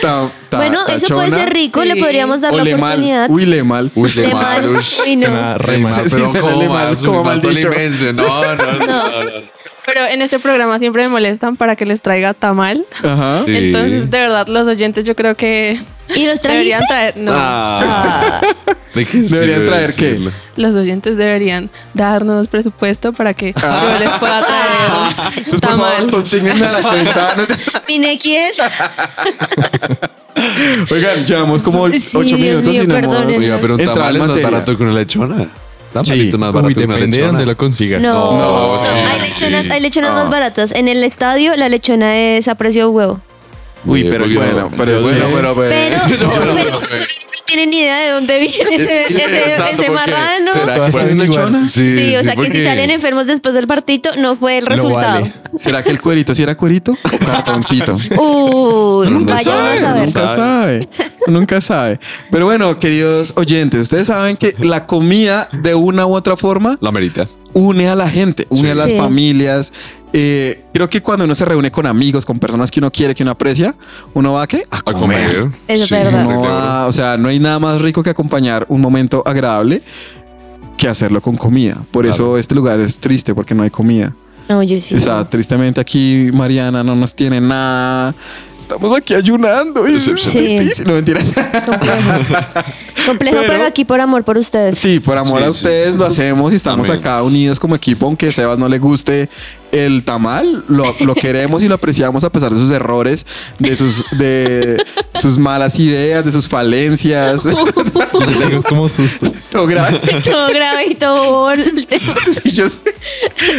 Ta- 0.00 0.30
ta- 0.50 0.56
bueno, 0.56 0.80
eso 0.88 1.06
puede 1.08 1.28
tachona. 1.30 1.44
ser 1.44 1.52
rico, 1.52 1.84
le 1.84 1.94
Sí. 1.94 2.00
podríamos 2.00 2.40
dar 2.40 2.52
la 2.52 2.62
O 2.62 2.64
le 2.64 2.76
mal. 2.76 2.92
oportunidad. 2.92 3.30
Uy, 3.30 3.46
le 3.46 3.62
mal. 3.62 3.90
Uy, 3.94 4.10
Le 4.14 4.28
mal. 4.28 4.42
mal. 4.42 4.68
Uy, 5.04 5.16
no. 5.16 5.26
Suena 5.26 5.58
re 5.58 5.78
mal. 5.78 5.94
Sí, 5.94 6.00
pero 6.10 6.24
suena 6.26 6.40
como 6.40 6.56
mal, 6.68 6.88
más, 6.90 7.02
como 7.02 7.20
un 7.20 7.26
mal 7.26 7.40
dicho. 7.40 7.70
No, 8.12 8.54
no, 8.54 8.56
no. 8.56 8.86
no, 8.86 9.22
no. 9.24 9.30
Pero 9.84 10.06
en 10.06 10.22
este 10.22 10.38
programa 10.38 10.78
siempre 10.78 11.02
me 11.02 11.08
molestan 11.08 11.56
para 11.56 11.74
que 11.76 11.84
les 11.86 12.02
traiga 12.02 12.34
tamal. 12.34 12.84
Ajá. 13.02 13.42
Sí. 13.46 13.56
Entonces, 13.56 14.10
de 14.10 14.20
verdad, 14.20 14.46
los 14.46 14.66
oyentes 14.68 15.04
yo 15.04 15.16
creo 15.16 15.34
que 15.36 15.80
¿Y 16.14 16.26
los 16.26 16.40
trajiste? 16.40 16.48
deberían 16.48 16.86
traer. 16.86 17.16
No. 17.16 17.32
Ah. 17.34 18.40
¿De 18.94 19.04
qué 19.06 19.18
Deberían 19.22 19.66
traer 19.66 19.94
qué? 19.94 20.30
Los 20.56 20.74
oyentes 20.74 21.16
deberían 21.16 21.70
darnos 21.94 22.46
presupuesto 22.48 23.12
para 23.12 23.34
que 23.34 23.54
yo 23.54 23.98
les 23.98 24.10
pueda 24.18 24.44
traer 24.44 25.34
Entonces, 25.38 25.60
por 25.60 25.70
favor, 25.70 26.22
tamal. 26.22 26.62
a 26.62 26.72
la 26.72 26.82
cuenta. 26.82 27.36
Pineki 27.86 28.36
es. 28.36 28.56
Oigan, 30.90 31.26
llevamos 31.26 31.62
como 31.62 31.88
Sí, 31.88 31.96
ocho 32.16 32.36
Dios 32.36 32.38
minutos 32.38 32.72
mío, 32.72 32.82
y 32.82 32.86
no 32.86 32.96
hemos. 32.96 33.38
Oiga, 33.38 33.58
pero 33.60 33.74
un 33.74 33.84
tamal 33.84 34.16
es 34.16 34.26
más 34.26 34.42
barato 34.42 34.76
que 34.76 34.82
una 34.82 34.92
lechona. 34.92 35.46
Tamalito 35.92 36.36
es 36.36 36.40
más 36.40 36.48
Uy, 36.50 36.54
barato 36.62 36.74
que 36.80 36.84
una 36.86 36.94
depende 36.94 37.18
de 37.18 37.26
donde 37.26 37.46
lo 37.46 37.56
consiga. 37.56 37.98
No, 37.98 38.36
No, 38.38 38.84
sí, 38.84 38.90
hay 38.90 39.28
lechonas, 39.28 39.66
sí. 39.66 39.72
hay 39.72 39.80
lechonas 39.80 40.10
No. 40.10 40.16
más 40.16 40.30
baratas. 40.30 40.72
En 40.72 40.88
el 40.88 41.02
estadio 41.04 41.54
la 41.56 41.68
lechona 41.68 42.16
es 42.16 42.48
a 42.48 42.54
precio 42.54 42.82
de 42.84 42.88
huevo. 42.88 43.20
Uy, 43.84 44.04
pero 44.04 44.24
Porque- 44.24 44.36
Bueno, 44.36 44.70
pero 44.76 45.00
bueno, 45.02 45.18
eh, 45.18 45.24
pero, 45.30 45.54
Pero, 45.54 46.30
pero- 46.32 46.80
pero 46.80 46.80
no 46.80 47.44
tienen 47.46 47.70
ni 47.70 47.80
idea 47.80 47.98
de 47.98 48.10
dónde 48.12 48.38
viene 48.38 48.74
ese, 48.76 49.04
Sí, 49.08 49.14
ese, 49.16 49.38
exacto, 49.50 49.82
ese 49.82 49.90
marrano. 49.90 50.52
¿Será 50.54 50.74
que 50.74 50.88
igual. 50.88 51.18
lechona? 51.18 51.68
Sí, 51.68 51.98
Sí, 51.98 52.16
o 52.16 52.24
sea 52.24 52.34
que 52.36 52.50
si 52.50 52.64
salen 52.64 52.90
enfermos 52.90 53.26
después 53.26 53.52
del 53.54 53.66
partido, 53.66 54.12
no 54.16 54.36
fue 54.36 54.56
el 54.58 54.66
resultado. 54.66 55.20
vale. 55.20 55.34
¿Será 55.56 55.82
que 55.82 55.90
el 55.90 56.00
cuerito 56.00 56.34
sí 56.34 56.42
era 56.42 56.54
cuerito 56.56 56.92
o 56.92 57.18
cartoncito? 57.26 57.94
Uy, 58.18 59.10
Nunca 59.10 59.34
vayan 59.34 59.54
a 59.54 59.76
sabe, 59.76 59.78
saber. 59.80 60.04
Nunca 60.06 60.34
sabe. 60.34 60.88
Nunca 61.26 61.60
sabe. 61.60 62.00
Pero 62.30 62.46
bueno, 62.46 62.78
queridos 62.78 63.34
oyentes, 63.36 63.80
ustedes 63.80 64.06
saben 64.06 64.36
que 64.38 64.54
la 64.60 64.86
comida 64.86 65.48
de 65.52 65.74
una 65.74 66.06
u 66.06 66.14
otra 66.14 66.36
forma 66.38 66.78
La 66.80 66.90
merita. 66.90 67.28
une 67.52 67.86
a 67.88 67.94
la 67.94 68.08
gente, 68.08 68.46
une 68.48 68.70
a 68.70 68.74
las 68.74 68.90
Sí. 68.92 68.96
familias. 68.96 69.72
Eh, 70.12 70.64
creo 70.74 70.90
que 70.90 71.00
cuando 71.00 71.24
uno 71.24 71.34
se 71.34 71.44
reúne 71.44 71.70
con 71.70 71.86
amigos, 71.86 72.26
con 72.26 72.38
personas 72.38 72.70
que 72.70 72.80
uno 72.80 72.90
quiere, 72.90 73.14
que 73.14 73.22
uno 73.22 73.32
aprecia, 73.32 73.74
uno 74.14 74.32
va 74.34 74.42
a 74.42 74.46
qué? 74.46 74.64
A 74.70 74.78
A 74.78 74.92
comer. 74.92 75.50
Es 75.66 75.86
Sí, 75.88 75.94
verdad. 75.94 76.26
Uno 76.26 76.42
de 76.42 76.48
va- 76.48 76.86
o 76.86 76.92
sea, 76.92 77.16
no 77.16 77.28
hay 77.28 77.38
nada 77.38 77.58
más 77.58 77.80
rico 77.80 78.02
que 78.02 78.10
acompañar 78.10 78.66
un 78.68 78.80
momento 78.80 79.22
agradable 79.24 79.82
que 80.76 80.88
hacerlo 80.88 81.22
con 81.22 81.36
comida. 81.36 81.82
Por 81.90 82.04
Claro. 82.04 82.14
eso 82.14 82.38
este 82.38 82.54
lugar 82.54 82.78
es 82.80 82.98
triste 82.98 83.34
porque 83.34 83.54
no 83.54 83.62
hay 83.62 83.70
comida. 83.70 84.14
No, 84.48 84.62
yo 84.62 84.78
sí. 84.80 84.94
O 84.96 85.00
sea, 85.00 85.28
tristemente 85.30 85.80
aquí 85.80 86.28
Mariana 86.34 86.82
no 86.82 86.94
nos 86.94 87.14
tiene 87.14 87.40
nada. 87.40 88.14
Estamos 88.74 88.96
aquí 88.96 89.14
ayunando. 89.14 89.86
Y 89.88 89.94
es 89.96 90.04
Sí. 90.04 90.38
difícil. 90.38 90.86
No 90.86 90.94
mentiras. 90.94 91.32
Complejo, 93.06 93.36
pero, 93.40 93.52
Pero- 93.52 93.66
aquí 93.66 93.84
por 93.84 94.00
amor 94.00 94.22
por 94.24 94.38
ustedes. 94.38 94.78
Sí, 94.78 95.00
por 95.00 95.18
amor 95.18 95.38
Sí, 95.38 95.44
a 95.44 95.46
sí. 95.46 95.50
ustedes 95.52 95.94
lo 95.96 96.06
hacemos 96.06 96.52
y 96.52 96.56
estamos 96.56 96.88
acá 96.88 97.22
unidos 97.22 97.58
como 97.58 97.74
equipo, 97.74 98.06
aunque 98.06 98.28
a 98.28 98.32
Sebas 98.32 98.58
no 98.58 98.68
le 98.68 98.78
guste 98.78 99.28
el 99.72 100.04
tamal, 100.04 100.64
lo, 100.68 100.94
lo 101.00 101.14
queremos 101.14 101.62
y 101.62 101.68
lo 101.68 101.74
apreciamos 101.74 102.22
a 102.24 102.30
pesar 102.30 102.52
de 102.52 102.58
sus 102.60 102.70
errores, 102.70 103.24
de 103.58 103.74
sus, 103.74 104.04
de 104.18 104.82
sus 105.14 105.38
malas 105.38 105.78
ideas, 105.80 106.24
de 106.24 106.30
sus 106.30 106.46
falencias. 106.46 107.40
Como 108.68 108.88
susto. 108.88 109.32
Todo 109.50 109.66
grave. 109.66 109.98
Todo 110.22 110.48
grave 110.48 110.86
y 110.90 110.94
todo 110.94 111.46
volte- 111.46 111.86
Sí, 112.42 112.50
yo 112.52 112.68
sé. 112.68 112.78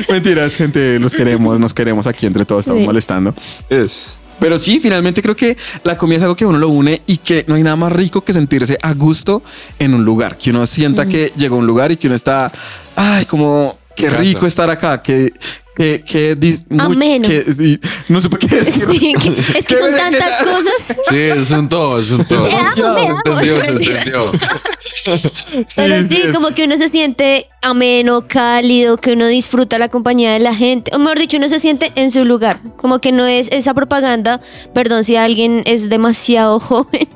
Mentiras, 0.10 0.56
gente, 0.56 1.00
los 1.00 1.14
queremos, 1.14 1.60
nos 1.60 1.74
queremos 1.74 2.08
aquí 2.08 2.26
entre 2.28 2.46
todos, 2.46 2.62
estamos 2.62 2.82
Sí. 2.82 2.86
molestando. 2.86 3.34
Es. 3.70 4.16
Pero 4.40 4.60
sí, 4.60 4.80
finalmente 4.82 5.22
creo 5.22 5.36
que 5.36 5.58
la 5.84 5.98
comida 5.98 6.18
es 6.18 6.24
algo 6.24 6.36
que 6.36 6.46
uno 6.46 6.58
lo 6.58 6.70
une 6.70 7.02
y 7.08 7.18
que 7.18 7.46
no 7.48 7.56
hay 7.56 7.64
nada 7.64 7.76
más 7.76 7.92
rico 7.92 8.24
que 8.24 8.34
sentirse 8.34 8.78
a 8.82 8.94
gusto 8.94 9.42
en 9.80 9.94
un 9.94 10.04
lugar. 10.04 10.38
Que 10.38 10.50
uno 10.50 10.66
sienta 10.66 11.08
que 11.08 11.32
llegó 11.38 11.56
a 11.56 11.60
un 11.60 11.68
lugar 11.68 11.92
y 11.92 11.98
que 11.98 12.08
uno 12.08 12.16
está, 12.16 12.52
ay, 12.96 13.26
como 13.26 13.78
qué 13.96 14.10
rico 14.10 14.46
estar 14.46 14.70
acá, 14.70 15.02
que, 15.02 15.32
que, 15.76 16.02
que, 16.06 16.38
dis- 16.38 16.66
muy- 16.70 17.20
que- 17.22 17.42
sí, 17.54 17.80
no 18.10 18.22
sé 18.22 18.30
por 18.30 18.40
qué 18.40 18.48
decir. 18.56 18.86
Sí, 18.92 19.14
que- 19.14 19.60
es 19.60 19.68
que 19.68 19.76
son 19.76 19.92
tantas 19.94 20.40
cosas. 20.42 20.98
Sí, 21.10 21.16
es 21.18 21.50
un 21.52 21.68
todo, 21.70 22.00
es 22.00 22.12
un 22.12 22.24
todo. 22.26 22.44
Me 22.46 22.54
amo, 22.56 22.94
me 22.94 23.02
Se 23.02 23.08
amo. 23.08 23.22
entendió, 23.26 23.62
se 23.64 23.70
entendió. 23.72 24.32
Pero 25.76 26.04
sí, 26.08 26.22
como 26.34 26.50
que 26.54 26.64
uno 26.66 26.78
se 26.78 26.90
siente 26.90 27.48
ameno, 27.62 28.28
cálido, 28.28 28.98
que 28.98 29.14
uno 29.14 29.28
disfruta 29.28 29.78
la 29.80 29.88
compañía 29.90 30.32
de 30.34 30.40
la 30.40 30.54
gente. 30.56 30.92
O 30.96 31.00
mejor 31.00 31.20
dicho, 31.20 31.38
uno 31.38 31.50
se 31.50 31.60
siente 31.60 31.92
en 31.96 32.12
su 32.12 32.26
lugar. 32.26 32.60
Como 32.78 33.00
que 33.00 33.12
no 33.12 33.26
es 33.26 33.50
esa 33.52 33.74
propaganda, 33.74 34.42
perdón 34.74 35.04
si 35.04 35.16
alguien 35.16 35.64
es 35.66 35.90
demasiado 35.90 36.60
joven, 36.60 37.08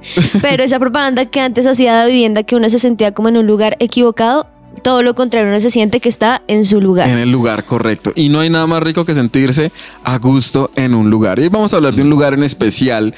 pero 0.42 0.64
esa 0.64 0.80
propaganda 0.80 1.26
que 1.26 1.40
antes 1.40 1.66
hacía 1.68 2.02
de 2.02 2.08
vivienda, 2.12 2.44
que 2.44 2.56
uno 2.56 2.70
se 2.70 2.80
sentía 2.80 3.14
como 3.14 3.30
en 3.30 3.38
un 3.38 3.48
lugar 3.48 3.78
equivocado. 3.80 4.48
Todo 4.84 5.02
lo 5.02 5.16
contrario, 5.16 5.50
uno 5.50 5.60
se 5.60 5.70
siente 5.70 6.00
que 6.00 6.10
está 6.10 6.42
en 6.48 6.66
su 6.66 6.82
lugar. 6.82 7.10
En 7.10 7.18
el 7.18 7.32
lugar 7.32 7.66
correcto. 7.66 8.12
Y 8.16 8.30
no 8.30 8.40
hay 8.40 8.50
nada 8.50 8.68
más 8.68 8.82
rico 8.82 9.06
que 9.06 9.14
sentirse 9.14 9.72
a 10.04 10.18
gusto 10.18 10.72
en 10.76 10.94
un 10.94 11.10
lugar. 11.10 11.40
Y 11.40 11.50
vamos 11.50 11.74
a 11.74 11.78
hablar 11.78 11.96
de 11.96 12.02
un 12.02 12.10
lugar 12.10 12.34
en 12.34 12.44
especial 12.44 13.16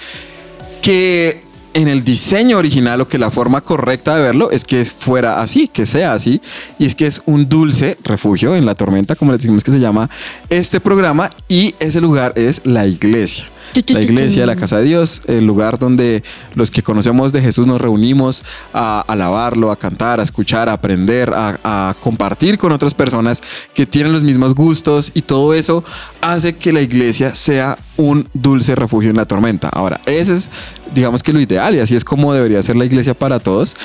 que 0.82 1.44
en 1.74 1.88
el 1.88 2.04
diseño 2.04 2.58
original 2.58 3.02
o 3.02 3.08
que 3.08 3.20
la 3.20 3.32
forma 3.32 3.62
correcta 3.62 4.16
de 4.16 4.24
verlo 4.24 4.50
es 4.52 4.64
que 4.66 4.86
fuera 4.86 5.42
así, 5.42 5.68
que 5.68 5.86
sea 5.86 6.14
así. 6.14 6.42
Y 6.78 6.86
es 6.86 6.96
que 6.96 7.08
es 7.08 7.22
un 7.26 7.48
dulce 7.48 7.98
refugio 8.04 8.56
en 8.56 8.66
la 8.66 8.76
tormenta, 8.76 9.16
como 9.16 9.32
les 9.32 9.42
decimos 9.42 9.64
que 9.64 9.72
se 9.72 9.80
llama 9.80 10.10
este 10.50 10.80
programa. 10.80 11.30
Y 11.48 11.76
ese 11.80 12.02
lugar 12.02 12.34
es 12.36 12.66
la 12.66 12.88
iglesia. 12.88 13.46
La 13.88 14.02
iglesia, 14.02 14.46
la 14.46 14.56
casa 14.56 14.78
de 14.78 14.84
Dios, 14.84 15.22
el 15.28 15.46
lugar 15.46 15.80
donde 15.80 16.24
los 16.56 16.72
que 16.72 16.84
conocemos 16.84 17.32
de 17.32 17.42
Jesús 17.42 17.68
nos 17.68 17.80
reunimos 17.80 18.44
a 18.74 19.02
alabarlo, 19.02 19.72
a 19.72 19.78
cantar, 19.78 20.20
a 20.20 20.24
escuchar, 20.24 20.70
a 20.70 20.74
aprender, 20.74 21.34
a, 21.34 21.60
a 21.64 21.96
compartir 22.00 22.58
con 22.58 22.72
otras 22.72 22.94
personas 22.94 23.42
que 23.74 23.86
tienen 23.86 24.14
los 24.14 24.24
mismos 24.24 24.56
gustos 24.56 25.12
y 25.14 25.22
todo 25.22 25.54
eso 25.54 25.84
hace 26.22 26.56
que 26.56 26.74
la 26.74 26.82
iglesia 26.82 27.36
sea 27.36 27.78
un 27.98 28.28
dulce 28.34 28.76
refugio 28.76 29.10
en 29.10 29.18
la 29.18 29.26
tormenta. 29.26 29.70
Ahora, 29.70 30.00
ese 30.06 30.36
es, 30.36 30.50
digamos 30.94 31.24
que 31.24 31.34
lo 31.34 31.40
ideal 31.40 31.76
y 31.76 31.80
así 31.80 31.96
es 31.96 32.04
como 32.04 32.34
debería 32.34 32.64
ser 32.64 32.76
la 32.76 32.86
iglesia 32.86 33.14
para 33.14 33.40
todos. 33.40 33.76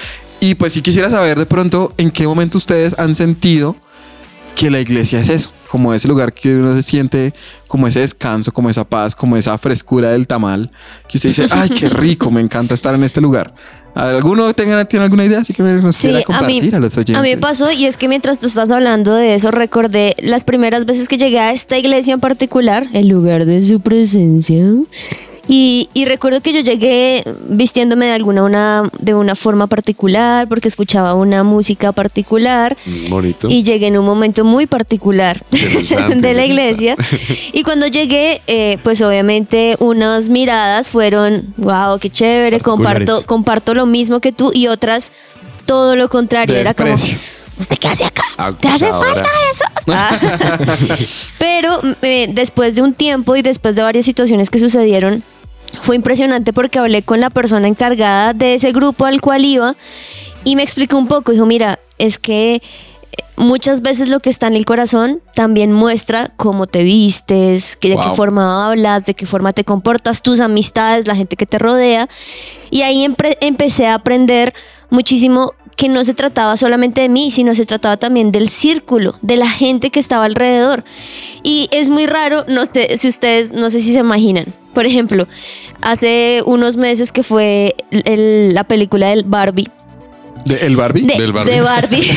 Y 0.40 0.54
pues 0.54 0.72
si 0.72 0.82
quisiera 0.82 1.10
saber 1.10 1.38
de 1.38 1.46
pronto 1.46 1.92
en 1.96 2.10
qué 2.10 2.26
momento 2.26 2.58
ustedes 2.58 2.94
han 2.98 3.14
sentido 3.14 3.76
que 4.54 4.70
la 4.70 4.80
iglesia 4.80 5.20
es 5.20 5.28
eso, 5.28 5.50
como 5.68 5.94
ese 5.94 6.06
lugar 6.06 6.32
que 6.32 6.56
uno 6.56 6.74
se 6.74 6.82
siente 6.82 7.34
como 7.74 7.88
ese 7.88 7.98
descanso, 7.98 8.52
como 8.52 8.70
esa 8.70 8.84
paz, 8.88 9.16
como 9.16 9.36
esa 9.36 9.58
frescura 9.58 10.12
del 10.12 10.28
tamal, 10.28 10.70
que 11.08 11.18
usted 11.18 11.30
dice, 11.30 11.48
ay, 11.50 11.70
qué 11.70 11.88
rico, 11.88 12.30
me 12.30 12.40
encanta 12.40 12.72
estar 12.72 12.94
en 12.94 13.02
este 13.02 13.20
lugar. 13.20 13.52
¿Alguno 13.96 14.54
tenga, 14.54 14.84
tiene 14.84 15.06
alguna 15.06 15.24
idea? 15.24 15.40
Así 15.40 15.52
que 15.52 15.60
me 15.64 15.72
nos 15.74 15.96
Sí, 15.96 16.02
quiera 16.06 16.18
a 16.18 16.42
mí, 16.42 16.58
compartir 16.60 16.76
a, 16.76 16.78
los 16.78 16.96
oyentes. 16.96 17.16
a 17.16 17.22
mí 17.22 17.30
me 17.30 17.36
pasó 17.36 17.72
y 17.72 17.86
es 17.86 17.96
que 17.96 18.06
mientras 18.06 18.38
tú 18.38 18.46
estás 18.46 18.70
hablando 18.70 19.12
de 19.14 19.34
eso, 19.34 19.50
recordé 19.50 20.14
las 20.22 20.44
primeras 20.44 20.86
veces 20.86 21.08
que 21.08 21.18
llegué 21.18 21.40
a 21.40 21.52
esta 21.52 21.76
iglesia 21.76 22.14
en 22.14 22.20
particular, 22.20 22.86
el 22.92 23.08
lugar 23.08 23.44
de 23.44 23.60
su 23.64 23.80
presencia. 23.80 24.62
Y, 25.46 25.90
y 25.92 26.06
recuerdo 26.06 26.40
que 26.40 26.54
yo 26.54 26.60
llegué 26.60 27.22
vistiéndome 27.50 28.06
de 28.06 28.12
alguna 28.12 28.44
una, 28.44 28.90
de 28.98 29.12
una 29.12 29.34
forma 29.34 29.66
particular 29.66 30.48
porque 30.48 30.68
escuchaba 30.68 31.12
una 31.12 31.42
música 31.44 31.92
particular 31.92 32.74
Mm, 32.86 33.10
Bonito. 33.10 33.50
y 33.50 33.62
llegué 33.62 33.88
en 33.88 33.98
un 33.98 34.06
momento 34.06 34.42
muy 34.44 34.66
particular 34.66 35.42
de 35.50 36.32
la 36.34 36.46
iglesia. 36.46 36.96
Y 37.52 37.62
cuando 37.64 37.86
llegué, 37.86 38.42
eh, 38.46 38.78
pues 38.82 39.02
obviamente 39.02 39.76
unas 39.80 40.28
miradas 40.28 40.90
fueron, 40.90 41.54
wow, 41.56 41.98
qué 41.98 42.10
chévere, 42.10 42.60
comparto, 42.60 43.24
comparto 43.26 43.74
lo 43.74 43.86
mismo 43.86 44.20
que 44.20 44.32
tú 44.32 44.52
y 44.54 44.68
otras 44.68 45.12
todo 45.66 45.96
lo 45.96 46.08
contrario. 46.08 46.56
Era 46.56 46.74
como. 46.74 46.94
¿usted 47.58 47.78
qué 47.78 47.88
hace 47.88 48.04
acá? 48.04 48.24
¿Te 48.60 48.68
hace 48.68 48.88
falta 48.90 49.28
eso? 49.50 49.64
Ah. 49.86 50.18
Pero 51.38 51.80
eh, 52.02 52.28
después 52.32 52.74
de 52.74 52.82
un 52.82 52.94
tiempo 52.94 53.36
y 53.36 53.42
después 53.42 53.76
de 53.76 53.82
varias 53.82 54.04
situaciones 54.06 54.48
que 54.50 54.58
sucedieron, 54.58 55.22
fue 55.82 55.96
impresionante 55.96 56.52
porque 56.52 56.78
hablé 56.78 57.02
con 57.02 57.20
la 57.20 57.30
persona 57.30 57.68
encargada 57.68 58.32
de 58.32 58.54
ese 58.54 58.72
grupo 58.72 59.04
al 59.04 59.20
cual 59.20 59.44
iba 59.44 59.74
y 60.42 60.56
me 60.56 60.62
explicó 60.62 60.96
un 60.96 61.06
poco. 61.06 61.32
Dijo, 61.32 61.46
mira, 61.46 61.80
es 61.98 62.18
que 62.18 62.62
muchas 63.36 63.82
veces 63.82 64.08
lo 64.08 64.20
que 64.20 64.30
está 64.30 64.46
en 64.46 64.54
el 64.54 64.64
corazón 64.64 65.20
también 65.34 65.72
muestra 65.72 66.32
cómo 66.36 66.66
te 66.66 66.82
vistes, 66.82 67.76
que 67.76 67.90
de 67.90 67.96
qué 67.96 68.10
forma 68.16 68.66
hablas, 68.68 69.06
de 69.06 69.14
qué 69.14 69.26
forma 69.26 69.52
te 69.52 69.64
comportas, 69.64 70.22
tus 70.22 70.40
amistades, 70.40 71.06
la 71.06 71.16
gente 71.16 71.36
que 71.36 71.46
te 71.46 71.58
rodea. 71.58 72.08
Y 72.70 72.82
ahí 72.82 73.06
empecé 73.40 73.86
a 73.86 73.94
aprender 73.94 74.54
muchísimo 74.90 75.52
que 75.76 75.88
no 75.88 76.04
se 76.04 76.14
trataba 76.14 76.56
solamente 76.56 77.00
de 77.00 77.08
mí, 77.08 77.30
sino 77.32 77.54
se 77.54 77.66
trataba 77.66 77.96
también 77.96 78.30
del 78.30 78.48
círculo, 78.48 79.14
de 79.22 79.36
la 79.36 79.48
gente 79.48 79.90
que 79.90 79.98
estaba 79.98 80.24
alrededor. 80.24 80.84
Y 81.42 81.68
es 81.72 81.90
muy 81.90 82.06
raro, 82.06 82.44
no 82.46 82.64
sé 82.66 82.96
si 82.96 83.08
ustedes, 83.08 83.52
no 83.52 83.70
sé 83.70 83.80
si 83.80 83.92
se 83.92 83.98
imaginan. 83.98 84.44
Por 84.72 84.86
ejemplo, 84.86 85.26
hace 85.82 86.42
unos 86.46 86.76
meses 86.76 87.10
que 87.12 87.22
fue 87.22 87.74
el- 87.90 88.54
la 88.54 88.64
película 88.64 89.08
del 89.08 89.24
Barbie. 89.24 89.68
¿De 90.44 90.66
¿El 90.66 90.76
Barbie? 90.76 91.02
De, 91.02 91.14
Del 91.16 91.32
Barbie. 91.32 91.52
de 91.52 91.60
Barbie. 91.62 92.10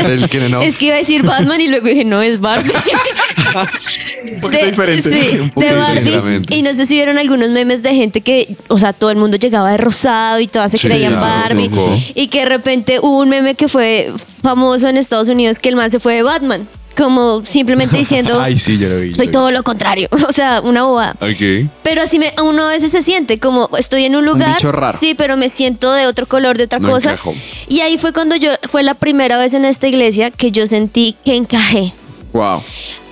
El 0.12 0.28
que 0.30 0.48
no. 0.48 0.62
Es 0.62 0.76
que 0.78 0.86
iba 0.86 0.94
a 0.94 0.98
decir 0.98 1.22
Batman 1.22 1.60
y 1.60 1.68
luego 1.68 1.86
dije, 1.86 2.04
no, 2.04 2.22
es 2.22 2.40
Barbie. 2.40 2.72
un 4.34 4.40
poquito 4.40 4.64
De- 4.64 4.70
diferente. 4.70 5.10
Sí, 5.10 5.38
Un 5.38 5.50
poco 5.50 5.66
de 5.66 5.74
Barbie. 5.74 6.42
Y 6.48 6.62
no 6.62 6.74
sé 6.74 6.86
si 6.86 6.94
vieron 6.94 7.18
algunos 7.18 7.50
memes 7.50 7.82
de 7.82 7.94
gente 7.94 8.20
que, 8.22 8.56
o 8.68 8.78
sea, 8.78 8.92
todo 8.92 9.10
el 9.10 9.16
mundo 9.16 9.36
llegaba 9.36 9.70
de 9.70 9.76
rosado 9.76 10.40
y 10.40 10.46
todas 10.46 10.72
se 10.72 10.78
Sí, 10.78 10.86
creían 10.88 11.14
Barbie. 11.14 11.68
sí, 11.70 12.12
Y 12.14 12.28
que 12.28 12.40
de 12.40 12.46
repente 12.46 13.00
hubo 13.00 13.18
un 13.20 13.28
meme 13.28 13.54
que 13.54 13.68
fue 13.68 14.10
famoso 14.42 14.88
en 14.88 14.96
Estados 14.96 15.28
Unidos 15.28 15.58
que 15.58 15.68
el 15.68 15.76
man 15.76 15.90
se 15.90 16.00
fue 16.00 16.14
de 16.14 16.22
Batman. 16.22 16.66
Como 16.96 17.44
simplemente 17.44 17.96
diciendo, 17.96 18.40
Ay, 18.40 18.58
sí, 18.58 18.78
yo 18.78 18.88
lo 18.88 19.00
vi. 19.00 19.14
soy 19.14 19.26
lo 19.26 19.30
vi. 19.30 19.32
todo 19.32 19.50
lo 19.50 19.62
contrario. 19.62 20.08
O 20.28 20.32
sea, 20.32 20.60
una 20.60 20.84
bobada. 20.84 21.16
Ok. 21.20 21.68
Pero 21.82 22.02
así 22.02 22.18
me, 22.18 22.32
uno 22.42 22.64
a 22.64 22.68
veces 22.68 22.90
se 22.92 23.02
siente 23.02 23.38
como 23.38 23.68
estoy 23.78 24.04
en 24.04 24.16
un 24.16 24.24
lugar, 24.24 24.54
bicho 24.56 24.72
raro. 24.72 24.96
sí, 24.98 25.14
pero 25.14 25.36
me 25.36 25.48
siento 25.48 25.92
de 25.92 26.06
otro 26.06 26.26
color, 26.26 26.56
de 26.56 26.64
otra 26.64 26.78
No 26.78 26.88
cosa. 26.90 27.10
encajo. 27.10 27.34
Y 27.68 27.80
ahí 27.80 27.98
fue 27.98 28.12
cuando 28.12 28.36
yo, 28.36 28.50
fue 28.68 28.82
la 28.82 28.94
primera 28.94 29.38
vez 29.38 29.54
en 29.54 29.64
esta 29.64 29.86
iglesia 29.88 30.30
que 30.30 30.50
yo 30.52 30.66
sentí 30.66 31.16
que 31.24 31.34
encajé. 31.36 31.92
Wow. 32.32 32.62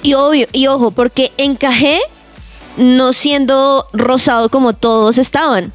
Y 0.03 0.15
obvio, 0.15 0.47
y 0.53 0.67
ojo, 0.69 0.91
porque 0.91 1.33
encajé 1.37 2.01
no 2.77 3.13
siendo 3.13 3.87
rosado 3.93 4.49
como 4.49 4.73
todos 4.73 5.19
estaban. 5.19 5.73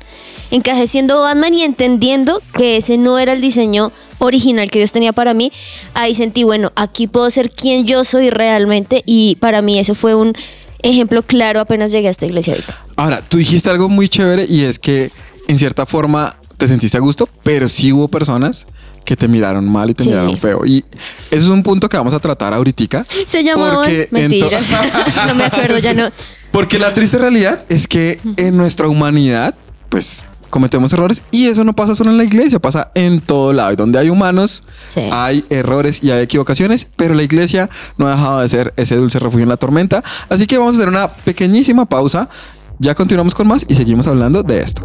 Encajé 0.52 0.88
siendo 0.88 1.20
Batman 1.22 1.54
y 1.54 1.64
entendiendo 1.64 2.42
que 2.54 2.78
ese 2.78 2.98
no 2.98 3.20
era 3.20 3.34
el 3.34 3.42
diseño 3.42 3.92
original 4.20 4.70
que 4.72 4.80
Dios 4.80 4.92
tenía 4.92 5.14
para 5.14 5.34
mí. 5.34 5.52
Ahí 5.94 6.16
sentí, 6.16 6.44
bueno, 6.44 6.72
aquí 6.76 7.08
puedo 7.08 7.30
ser 7.32 7.50
quien 7.52 7.86
yo 7.86 8.04
soy 8.04 8.30
realmente 8.30 9.04
y 9.06 9.36
para 9.38 9.62
mí 9.62 9.78
eso 9.80 9.94
fue 9.94 10.16
un 10.16 10.34
ejemplo 10.80 11.24
claro 11.24 11.60
apenas 11.60 11.92
llegué 11.92 12.08
a 12.08 12.12
esta 12.12 12.26
iglesia. 12.26 12.56
Vica. 12.56 12.86
Ahora, 12.96 13.22
tú 13.22 13.38
dijiste 13.38 13.70
algo 13.70 13.90
muy 13.90 14.08
chévere 14.10 14.46
y 14.48 14.64
es 14.64 14.80
que 14.80 15.12
en 15.48 15.58
cierta 15.58 15.86
forma 15.86 16.36
te 16.58 16.68
sentiste 16.68 16.98
a 16.98 17.02
gusto, 17.02 17.28
pero 17.44 17.68
sí 17.70 17.92
hubo 17.92 18.08
personas 18.08 18.66
que 19.06 19.16
te 19.16 19.28
miraron 19.28 19.70
mal 19.70 19.90
y 19.90 19.94
te 19.94 20.04
Sí. 20.04 20.10
miraron 20.10 20.38
feo. 20.38 20.66
Y 20.66 20.80
eso 21.32 21.46
es 21.46 21.50
un 21.50 21.64
punto 21.64 21.88
que 21.88 21.98
vamos 21.98 22.14
a 22.14 22.20
tratar 22.20 22.54
ahorita. 22.54 23.06
Se 23.26 23.44
llamaban 23.44 23.90
mentiras. 24.12 24.68
no 25.28 25.36
me 25.36 25.46
acuerdo, 25.46 25.78
ya 25.78 25.94
no. 25.94 26.10
Porque 26.52 26.80
la 26.80 26.94
triste 26.94 27.18
realidad 27.18 27.64
es 27.70 27.88
que 27.88 28.20
en 28.38 28.58
nuestra 28.58 28.88
humanidad, 28.88 29.56
pues 29.90 30.26
cometemos 30.50 30.92
errores 30.94 31.22
y 31.32 31.48
eso 31.48 31.64
no 31.64 31.74
pasa 31.74 31.96
solo 31.96 32.12
en 32.12 32.18
la 32.18 32.24
iglesia, 32.24 32.60
pasa 32.60 32.92
en 32.96 33.20
todo 33.22 33.54
lado. 33.54 33.72
Y 33.74 33.76
donde 33.76 34.00
hay 34.00 34.10
humanos, 34.10 34.64
Sí. 34.88 35.02
hay 35.12 35.46
errores 35.50 36.04
y 36.04 36.12
hay 36.12 36.22
equivocaciones, 36.24 36.88
pero 36.96 37.14
la 37.14 37.24
iglesia 37.24 37.70
no 37.98 38.08
ha 38.08 38.12
dejado 38.12 38.40
de 38.42 38.50
ser 38.50 38.74
ese 38.78 38.96
dulce 38.96 39.20
refugio 39.20 39.44
en 39.44 39.50
la 39.50 39.58
tormenta. 39.58 40.04
Así 40.30 40.48
que 40.48 40.58
vamos 40.58 40.76
a 40.76 40.78
hacer 40.80 40.90
una 40.90 41.14
pequeñísima 41.14 41.86
pausa. 41.86 42.30
Ya 42.80 42.94
continuamos 42.94 43.34
con 43.34 43.48
más 43.48 43.66
y 43.68 43.74
seguimos 43.76 44.06
hablando 44.08 44.44
de 44.44 44.62
esto. 44.62 44.84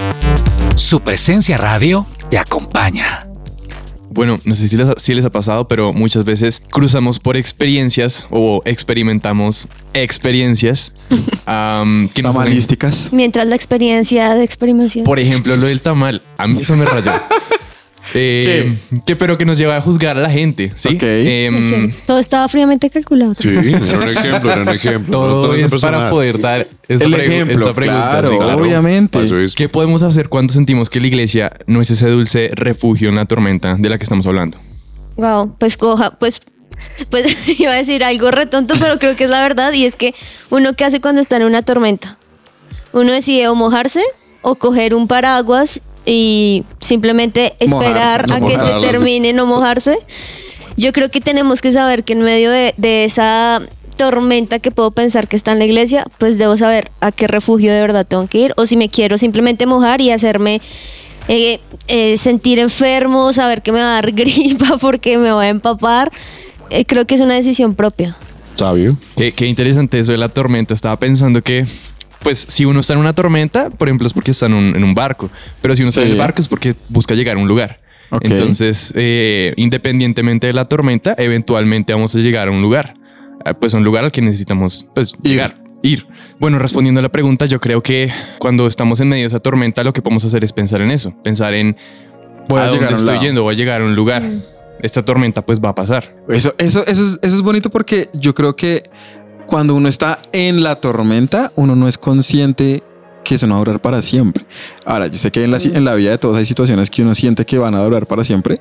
Thank 0.00 0.49
Su 0.80 1.00
presencia 1.00 1.58
radio 1.58 2.06
te 2.30 2.38
acompaña. 2.38 3.26
Bueno, 4.08 4.40
no 4.44 4.54
sé 4.54 4.66
si 4.66 4.78
les, 4.78 4.88
ha- 4.88 4.94
si 4.96 5.12
les 5.12 5.24
ha 5.26 5.30
pasado, 5.30 5.68
pero 5.68 5.92
muchas 5.92 6.24
veces 6.24 6.62
cruzamos 6.70 7.20
por 7.20 7.36
experiencias 7.36 8.26
o 8.30 8.62
experimentamos 8.64 9.68
experiencias 9.92 10.92
am, 11.46 12.08
que 12.08 12.22
nos 12.22 12.34
hacen- 12.34 12.44
Tamalísticas. 12.44 13.10
Mientras 13.12 13.46
la 13.46 13.56
experiencia 13.56 14.34
de 14.34 14.42
experimentación. 14.42 15.04
Por 15.04 15.18
ejemplo, 15.20 15.54
lo 15.56 15.66
del 15.66 15.82
tamal. 15.82 16.22
A 16.38 16.46
mí 16.48 16.62
eso 16.62 16.74
me 16.76 16.86
rayó. 16.86 17.12
Eh, 18.14 18.76
que 19.06 19.14
pero 19.14 19.36
que 19.38 19.44
nos 19.44 19.58
lleva 19.58 19.76
a 19.76 19.80
juzgar 19.80 20.16
a 20.16 20.20
la 20.20 20.30
gente, 20.30 20.72
¿sí? 20.74 20.88
Ok. 20.96 21.02
Em, 21.02 21.90
Sí, 21.90 21.98
Todo 22.06 22.18
estaba 22.18 22.48
fríamente 22.48 22.88
calculado. 22.90 23.34
Sí, 23.34 23.48
era 23.48 23.58
un 23.98 24.08
ejemplo, 24.08 24.52
era 24.52 24.62
un 24.62 24.68
ejemplo. 24.74 25.10
todo, 25.12 25.42
Todo 25.42 25.54
es 25.54 25.80
para 25.80 26.10
poder 26.10 26.40
dar 26.40 26.68
esta, 26.88 27.04
El 27.04 27.14
pregu- 27.14 27.20
ejemplo, 27.20 27.56
esta 27.58 27.74
pregunta. 27.74 28.08
claro, 28.10 28.30
sí, 28.32 28.36
obviamente. 28.38 29.18
Pasó 29.18 29.38
eso. 29.38 29.54
¿Qué 29.56 29.68
podemos 29.68 30.02
hacer 30.02 30.28
cuando 30.28 30.52
sentimos 30.52 30.88
que 30.90 30.98
la 31.00 31.06
iglesia 31.06 31.52
no 31.66 31.80
es 31.80 31.90
ese 31.90 32.08
dulce 32.08 32.50
refugio 32.54 33.08
en 33.10 33.16
la 33.16 33.26
tormenta 33.26 33.76
de 33.78 33.88
la 33.88 33.98
que 33.98 34.04
estamos 34.04 34.26
hablando? 34.26 34.58
Wow, 35.16 35.56
pues 35.58 35.76
coja, 35.76 36.18
pues, 36.18 36.40
pues 37.10 37.26
iba 37.60 37.72
a 37.72 37.76
decir 37.76 38.02
algo 38.02 38.30
retonto, 38.30 38.74
pero 38.80 38.98
creo 38.98 39.14
que 39.16 39.24
es 39.24 39.30
la 39.30 39.42
verdad. 39.42 39.72
Y 39.74 39.84
es 39.84 39.94
que 39.96 40.14
uno 40.48 40.72
qué 40.74 40.84
hace 40.84 41.00
cuando 41.00 41.20
está 41.20 41.36
en 41.36 41.44
una 41.44 41.62
tormenta. 41.62 42.16
Uno 42.92 43.12
decide 43.12 43.46
o 43.48 43.54
mojarse 43.54 44.02
o 44.42 44.54
coger 44.56 44.94
un 44.94 45.06
paraguas 45.06 45.80
y 46.06 46.64
simplemente 46.80 47.54
esperar 47.60 48.26
Mojarse, 48.26 48.40
no 48.40 48.46
a 48.46 48.48
que 48.48 48.58
se 48.58 48.64
mojarse. 48.64 48.88
termine, 48.88 49.32
no 49.32 49.46
mojarse. 49.46 49.98
Yo 50.76 50.92
creo 50.92 51.10
que 51.10 51.20
tenemos 51.20 51.60
que 51.60 51.72
saber 51.72 52.04
que 52.04 52.14
en 52.14 52.22
medio 52.22 52.50
de, 52.50 52.74
de 52.76 53.04
esa 53.04 53.62
tormenta 53.96 54.60
que 54.60 54.70
puedo 54.70 54.92
pensar 54.92 55.28
que 55.28 55.36
está 55.36 55.52
en 55.52 55.58
la 55.58 55.66
iglesia, 55.66 56.04
pues 56.18 56.38
debo 56.38 56.56
saber 56.56 56.90
a 57.00 57.12
qué 57.12 57.26
refugio 57.26 57.72
de 57.72 57.80
verdad 57.82 58.06
tengo 58.06 58.26
que 58.28 58.38
ir 58.38 58.54
o 58.56 58.64
si 58.64 58.76
me 58.76 58.88
quiero 58.88 59.18
simplemente 59.18 59.66
mojar 59.66 60.00
y 60.00 60.10
hacerme 60.10 60.62
eh, 61.28 61.60
eh, 61.86 62.16
sentir 62.16 62.58
enfermo, 62.58 63.32
saber 63.32 63.62
que 63.62 63.72
me 63.72 63.80
va 63.80 63.90
a 63.90 63.94
dar 63.94 64.12
gripa 64.12 64.78
porque 64.80 65.18
me 65.18 65.32
voy 65.32 65.46
a 65.46 65.48
empapar. 65.50 66.10
Eh, 66.70 66.84
creo 66.84 67.06
que 67.06 67.14
es 67.14 67.20
una 67.20 67.34
decisión 67.34 67.74
propia. 67.74 68.16
Sabio. 68.56 68.96
Qué, 69.16 69.32
qué 69.32 69.46
interesante 69.46 70.00
eso 70.00 70.12
de 70.12 70.18
la 70.18 70.28
tormenta. 70.28 70.74
Estaba 70.74 70.98
pensando 70.98 71.42
que, 71.42 71.66
pues, 72.22 72.44
si 72.48 72.64
uno 72.64 72.80
está 72.80 72.92
en 72.94 72.98
una 73.00 73.12
tormenta, 73.12 73.70
por 73.70 73.88
ejemplo, 73.88 74.06
es 74.06 74.12
porque 74.12 74.30
está 74.32 74.46
en 74.46 74.54
un, 74.54 74.76
en 74.76 74.84
un 74.84 74.94
barco. 74.94 75.30
Pero 75.62 75.74
si 75.76 75.82
uno 75.82 75.88
está 75.90 76.02
en 76.02 76.08
Sí. 76.08 76.12
el 76.12 76.18
barco 76.18 76.40
es 76.42 76.48
porque 76.48 76.74
busca 76.88 77.14
llegar 77.14 77.36
a 77.36 77.40
un 77.40 77.48
lugar. 77.48 77.80
Entonces, 78.22 78.92
eh, 78.96 79.52
independientemente 79.56 80.46
de 80.48 80.52
la 80.52 80.64
tormenta, 80.64 81.14
eventualmente 81.16 81.92
vamos 81.92 82.14
a 82.16 82.18
llegar 82.18 82.48
a 82.48 82.50
un 82.50 82.60
lugar. 82.62 82.94
Ah, 83.44 83.54
Pues 83.54 83.72
a 83.74 83.78
un 83.78 83.84
lugar 83.84 84.04
al 84.04 84.10
que 84.12 84.20
necesitamos 84.20 84.86
pues, 84.94 85.14
llegar. 85.22 85.56
Ir. 85.82 86.06
Bueno, 86.38 86.58
respondiendo 86.58 86.98
a 86.98 87.02
la 87.02 87.08
pregunta, 87.08 87.46
yo 87.46 87.58
creo 87.60 87.82
que 87.82 88.10
cuando 88.38 88.66
estamos 88.66 89.00
en 89.00 89.08
medio 89.08 89.22
de 89.22 89.28
esa 89.28 89.40
tormenta, 89.40 89.82
lo 89.82 89.92
que 89.94 90.02
podemos 90.02 90.24
hacer 90.24 90.44
es 90.44 90.52
pensar 90.52 90.82
en 90.82 90.90
eso. 90.90 91.14
Pensar 91.22 91.54
en 91.54 91.74
Voy 92.48 92.60
a 92.60 92.64
a, 92.64 92.66
llegar 92.66 92.70
dónde 92.70 92.86
a 92.86 92.88
un 92.90 92.94
estoy 92.96 93.14
lado. 93.14 93.26
yendo, 93.26 93.42
voy 93.44 93.54
a 93.54 93.56
llegar 93.56 93.80
a 93.80 93.84
un 93.84 93.94
lugar. 93.94 94.22
Esta 94.82 95.02
tormenta 95.02 95.40
pues 95.46 95.58
va 95.60 95.70
a 95.70 95.74
pasar. 95.74 96.14
Eso, 96.28 96.54
eso, 96.58 96.84
eso, 96.86 97.02
es, 97.04 97.18
eso 97.22 97.36
es 97.36 97.42
bonito 97.42 97.70
porque 97.70 98.08
yo 98.12 98.34
creo 98.34 98.56
que 98.56 98.82
cuando 99.46 99.74
uno 99.74 99.88
está 99.88 100.20
en 100.32 100.62
la 100.62 100.76
tormenta, 100.76 101.52
uno 101.56 101.76
no 101.76 101.88
es 101.88 101.98
consciente 101.98 102.82
que 103.24 103.34
eso 103.34 103.46
no 103.46 103.54
va 103.54 103.58
a 103.58 103.64
durar 103.64 103.82
para 103.82 104.02
siempre. 104.02 104.44
Ahora, 104.84 105.06
yo 105.06 105.18
sé 105.18 105.30
que 105.30 105.44
en 105.44 105.50
la, 105.50 105.58
en 105.58 105.84
la 105.84 105.94
vida 105.94 106.10
de 106.10 106.18
todos 106.18 106.36
hay 106.36 106.44
situaciones 106.44 106.90
que 106.90 107.02
uno 107.02 107.14
siente 107.14 107.44
que 107.44 107.58
van 107.58 107.74
a 107.74 107.82
durar 107.82 108.06
para 108.06 108.24
siempre, 108.24 108.60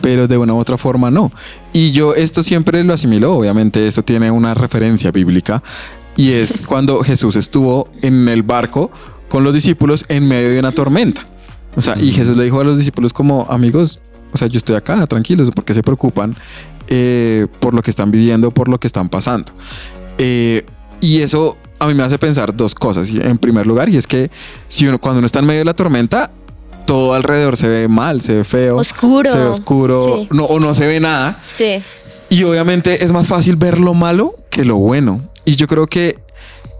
pero 0.00 0.26
de 0.26 0.38
una 0.38 0.54
u 0.54 0.58
otra 0.58 0.78
forma 0.78 1.10
no. 1.10 1.30
Y 1.72 1.92
yo 1.92 2.14
esto 2.14 2.42
siempre 2.42 2.82
lo 2.84 2.94
asimilo, 2.94 3.34
obviamente 3.34 3.86
esto 3.86 4.02
tiene 4.02 4.30
una 4.30 4.54
referencia 4.54 5.10
bíblica, 5.10 5.62
y 6.16 6.32
es 6.32 6.60
cuando 6.66 7.02
Jesús 7.02 7.36
estuvo 7.36 7.88
en 8.02 8.28
el 8.28 8.42
barco 8.42 8.90
con 9.28 9.44
los 9.44 9.54
discípulos 9.54 10.04
en 10.08 10.26
medio 10.26 10.50
de 10.50 10.58
una 10.58 10.72
tormenta. 10.72 11.26
O 11.76 11.82
sea, 11.82 11.96
y 11.98 12.10
Jesús 12.12 12.36
le 12.36 12.44
dijo 12.44 12.60
a 12.60 12.64
los 12.64 12.78
discípulos 12.78 13.12
como, 13.12 13.46
amigos, 13.48 14.00
o 14.32 14.36
sea, 14.36 14.48
yo 14.48 14.58
estoy 14.58 14.74
acá, 14.74 15.06
tranquilos, 15.06 15.50
porque 15.54 15.72
se 15.72 15.82
preocupan 15.82 16.34
eh, 16.88 17.46
por 17.60 17.74
lo 17.74 17.82
que 17.82 17.90
están 17.90 18.10
viviendo, 18.10 18.50
por 18.50 18.68
lo 18.68 18.80
que 18.80 18.88
están 18.88 19.08
pasando. 19.08 19.52
Eh, 20.22 20.66
y 21.00 21.22
eso 21.22 21.56
a 21.78 21.86
mí 21.86 21.94
me 21.94 22.02
hace 22.02 22.18
pensar 22.18 22.54
dos 22.54 22.74
cosas. 22.74 23.08
En 23.08 23.38
primer 23.38 23.66
lugar, 23.66 23.88
y 23.88 23.96
es 23.96 24.06
que 24.06 24.30
si 24.68 24.86
uno, 24.86 25.00
cuando 25.00 25.18
uno 25.18 25.26
está 25.26 25.38
en 25.38 25.46
medio 25.46 25.60
de 25.60 25.64
la 25.64 25.74
tormenta, 25.74 26.30
todo 26.86 27.14
alrededor 27.14 27.56
se 27.56 27.68
ve 27.68 27.88
mal, 27.88 28.20
se 28.20 28.34
ve 28.34 28.44
feo. 28.44 28.76
Oscuro. 28.76 29.32
Se 29.32 29.38
ve 29.38 29.44
oscuro. 29.46 30.04
Sí. 30.04 30.28
No, 30.30 30.44
o 30.44 30.60
no 30.60 30.74
se 30.74 30.86
ve 30.86 31.00
nada. 31.00 31.42
Sí. 31.46 31.82
Y 32.28 32.44
obviamente 32.44 33.02
es 33.02 33.12
más 33.12 33.28
fácil 33.28 33.56
ver 33.56 33.78
lo 33.78 33.94
malo 33.94 34.34
que 34.50 34.66
lo 34.66 34.76
bueno. 34.76 35.22
Y 35.46 35.56
yo 35.56 35.66
creo 35.66 35.86
que 35.86 36.18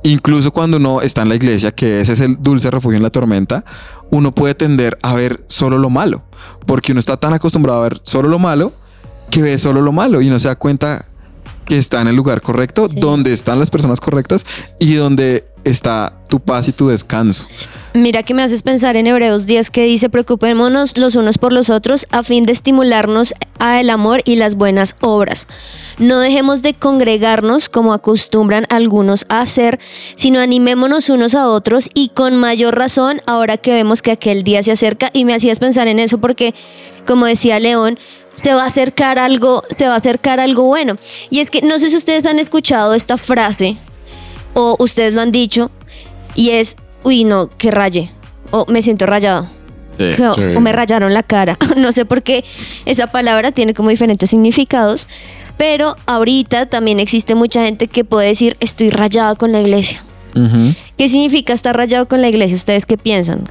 incluso 0.02 0.52
cuando 0.52 0.76
uno 0.76 1.00
está 1.00 1.22
en 1.22 1.30
la 1.30 1.34
iglesia, 1.34 1.72
que 1.72 2.00
ese 2.00 2.12
es 2.12 2.20
el 2.20 2.36
dulce 2.42 2.70
refugio 2.70 2.98
en 2.98 3.02
la 3.02 3.10
tormenta, 3.10 3.64
uno 4.10 4.32
puede 4.32 4.54
tender 4.54 4.98
a 5.00 5.14
ver 5.14 5.44
solo 5.48 5.78
lo 5.78 5.88
malo. 5.88 6.24
Porque 6.66 6.92
uno 6.92 6.98
está 6.98 7.16
tan 7.16 7.32
acostumbrado 7.32 7.80
a 7.80 7.84
ver 7.84 8.00
solo 8.02 8.28
lo 8.28 8.38
malo 8.38 8.74
que 9.30 9.42
ve 9.42 9.58
solo 9.58 9.80
lo 9.80 9.92
malo 9.92 10.20
y 10.20 10.28
no 10.28 10.38
se 10.38 10.48
da 10.48 10.56
cuenta 10.56 11.06
que 11.70 11.78
está 11.78 12.00
en 12.00 12.08
el 12.08 12.16
lugar 12.16 12.40
correcto, 12.40 12.88
Sí. 12.88 12.98
donde 12.98 13.32
están 13.32 13.60
las 13.60 13.70
personas 13.70 14.00
correctas 14.00 14.44
y 14.80 14.94
donde 14.94 15.44
está 15.62 16.18
tu 16.28 16.40
paz 16.40 16.66
y 16.66 16.72
tu 16.72 16.88
descanso. 16.88 17.46
Mira 17.92 18.22
que 18.22 18.34
me 18.34 18.44
haces 18.44 18.62
pensar 18.62 18.94
en 18.94 19.08
Hebreos 19.08 19.48
10 19.48 19.68
que 19.70 19.84
dice, 19.84 20.08
preocupémonos 20.08 20.96
los 20.96 21.16
unos 21.16 21.38
por 21.38 21.52
los 21.52 21.70
otros 21.70 22.06
a 22.12 22.22
fin 22.22 22.44
de 22.44 22.52
estimularnos 22.52 23.34
a 23.58 23.80
el 23.80 23.90
amor 23.90 24.22
y 24.24 24.36
las 24.36 24.54
buenas 24.54 24.94
obras. 25.00 25.48
No 25.98 26.20
dejemos 26.20 26.62
de 26.62 26.74
congregarnos 26.74 27.68
como 27.68 27.92
acostumbran 27.92 28.64
algunos 28.68 29.26
a 29.28 29.40
hacer, 29.40 29.80
sino 30.14 30.38
animémonos 30.38 31.10
unos 31.10 31.34
a 31.34 31.48
otros 31.48 31.90
y 31.92 32.10
con 32.10 32.36
mayor 32.36 32.78
razón 32.78 33.22
ahora 33.26 33.56
que 33.56 33.72
vemos 33.72 34.02
que 34.02 34.12
aquel 34.12 34.44
día 34.44 34.62
se 34.62 34.70
acerca 34.70 35.10
y 35.12 35.24
me 35.24 35.34
hacías 35.34 35.58
pensar 35.58 35.88
en 35.88 35.98
eso 35.98 36.18
porque, 36.18 36.54
como 37.08 37.26
decía 37.26 37.58
León, 37.58 37.98
se 38.36 38.54
va 38.54 38.62
a 38.62 38.66
acercar 38.66 39.18
algo, 39.18 39.64
se 39.68 39.88
va 39.88 39.94
a 39.94 39.96
acercar 39.96 40.38
algo 40.38 40.62
bueno. 40.62 40.96
Y 41.28 41.40
es 41.40 41.50
que 41.50 41.60
no 41.62 41.80
sé 41.80 41.90
si 41.90 41.96
ustedes 41.96 42.24
han 42.26 42.38
escuchado 42.38 42.94
esta 42.94 43.18
frase 43.18 43.78
o 44.54 44.76
ustedes 44.78 45.12
lo 45.12 45.22
han 45.22 45.32
dicho 45.32 45.72
y 46.36 46.50
es, 46.50 46.76
uy, 47.02 47.24
no, 47.24 47.48
que 47.56 47.70
raye. 47.70 48.10
O 48.50 48.66
me 48.68 48.82
siento 48.82 49.06
rayado. 49.06 49.44
Sí. 49.96 50.04
Que- 50.16 50.32
sí. 50.34 50.42
O 50.56 50.60
me 50.60 50.72
rayaron 50.72 51.12
la 51.14 51.22
cara. 51.22 51.56
No 51.76 51.92
sé 51.92 52.04
por 52.04 52.22
qué 52.22 52.44
esa 52.86 53.06
palabra 53.06 53.52
tiene 53.52 53.74
como 53.74 53.90
diferentes 53.90 54.30
significados. 54.30 55.08
Pero 55.56 55.94
ahorita 56.06 56.66
también 56.66 57.00
existe 57.00 57.34
mucha 57.34 57.64
gente 57.64 57.86
que 57.86 58.02
puede 58.04 58.28
decir, 58.28 58.56
estoy 58.60 58.88
rayado 58.90 59.36
con 59.36 59.52
la 59.52 59.60
iglesia. 59.60 60.02
Ujú. 60.34 60.72
¿Qué 60.96 61.08
significa 61.08 61.52
estar 61.52 61.76
rayado 61.76 62.06
con 62.08 62.22
la 62.22 62.28
iglesia? 62.28 62.56
¿Ustedes 62.56 62.86
qué 62.86 62.96
piensan? 62.96 63.44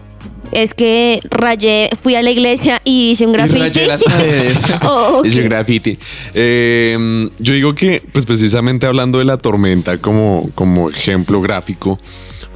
Es 0.52 0.74
que 0.74 1.20
rayé, 1.30 1.92
fui 2.02 2.16
a 2.16 2.24
la 2.24 2.32
iglesia 2.32 2.82
y 2.84 3.12
hice 3.12 3.28
un 3.28 3.32
Y 3.32 3.34
graffiti. 3.34 3.60
rayé 3.60 3.86
las 3.88 4.04
paredes. 4.04 4.58
Oh, 4.82 5.20
ok. 5.20 5.26
Ese 5.26 5.44
graffiti. 5.44 6.00
Eh, 6.34 7.30
yo 7.38 7.54
digo 7.54 7.76
que, 7.76 8.02
pues 8.12 8.26
precisamente 8.26 8.88
hablando 8.88 9.20
de 9.20 9.26
la 9.26 9.38
tormenta 9.38 10.00
como, 10.00 10.50
como 10.56 10.90
ejemplo 10.90 11.42
gráfico, 11.42 12.00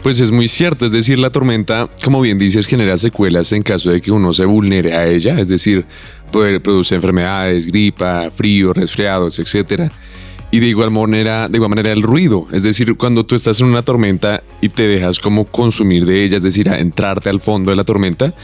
pues 0.03 0.19
es 0.19 0.31
muy 0.31 0.49
cierto. 0.49 0.85
Es 0.85 0.91
decir, 0.91 1.17
la 1.17 1.29
tormenta, 1.29 1.89
como 2.03 2.21
bien 2.21 2.37
dices, 2.37 2.67
genera 2.67 2.97
secuelas 2.97 3.51
en 3.53 3.63
caso 3.63 3.89
de 3.89 4.01
que 4.01 4.11
uno 4.11 4.33
se 4.33 4.45
vulnere 4.45 4.93
a 4.93 5.07
ella. 5.07 5.39
Es 5.39 5.47
decir, 5.47 5.85
puede 6.31 6.59
producir 6.59 6.97
enfermedades, 6.97 7.65
gripa, 7.65 8.29
frío, 8.29 8.73
resfriados, 8.73 9.39
etcétera. 9.39 9.89
Y 10.51 10.59
de 10.59 10.67
igual 10.67 10.91
manera, 10.91 11.47
de 11.47 11.57
igual 11.57 11.69
manera 11.69 11.91
el 11.91 12.03
ruido, 12.03 12.45
es 12.51 12.61
decir, 12.61 12.95
cuando 12.95 13.25
tú 13.25 13.33
estás 13.33 13.59
en 13.59 13.65
una 13.65 13.81
tormenta 13.81 14.43
y 14.61 14.69
te 14.69 14.87
dejas 14.87 15.17
como 15.17 15.45
consumir 15.45 16.05
de 16.05 16.23
ella, 16.23 16.37
es 16.37 16.43
decir, 16.43 16.69
a 16.69 16.77
entrarte 16.77 17.29
al 17.29 17.41
fondo 17.41 17.71
de 17.71 17.75
la 17.75 17.83
tormenta, 17.83 18.35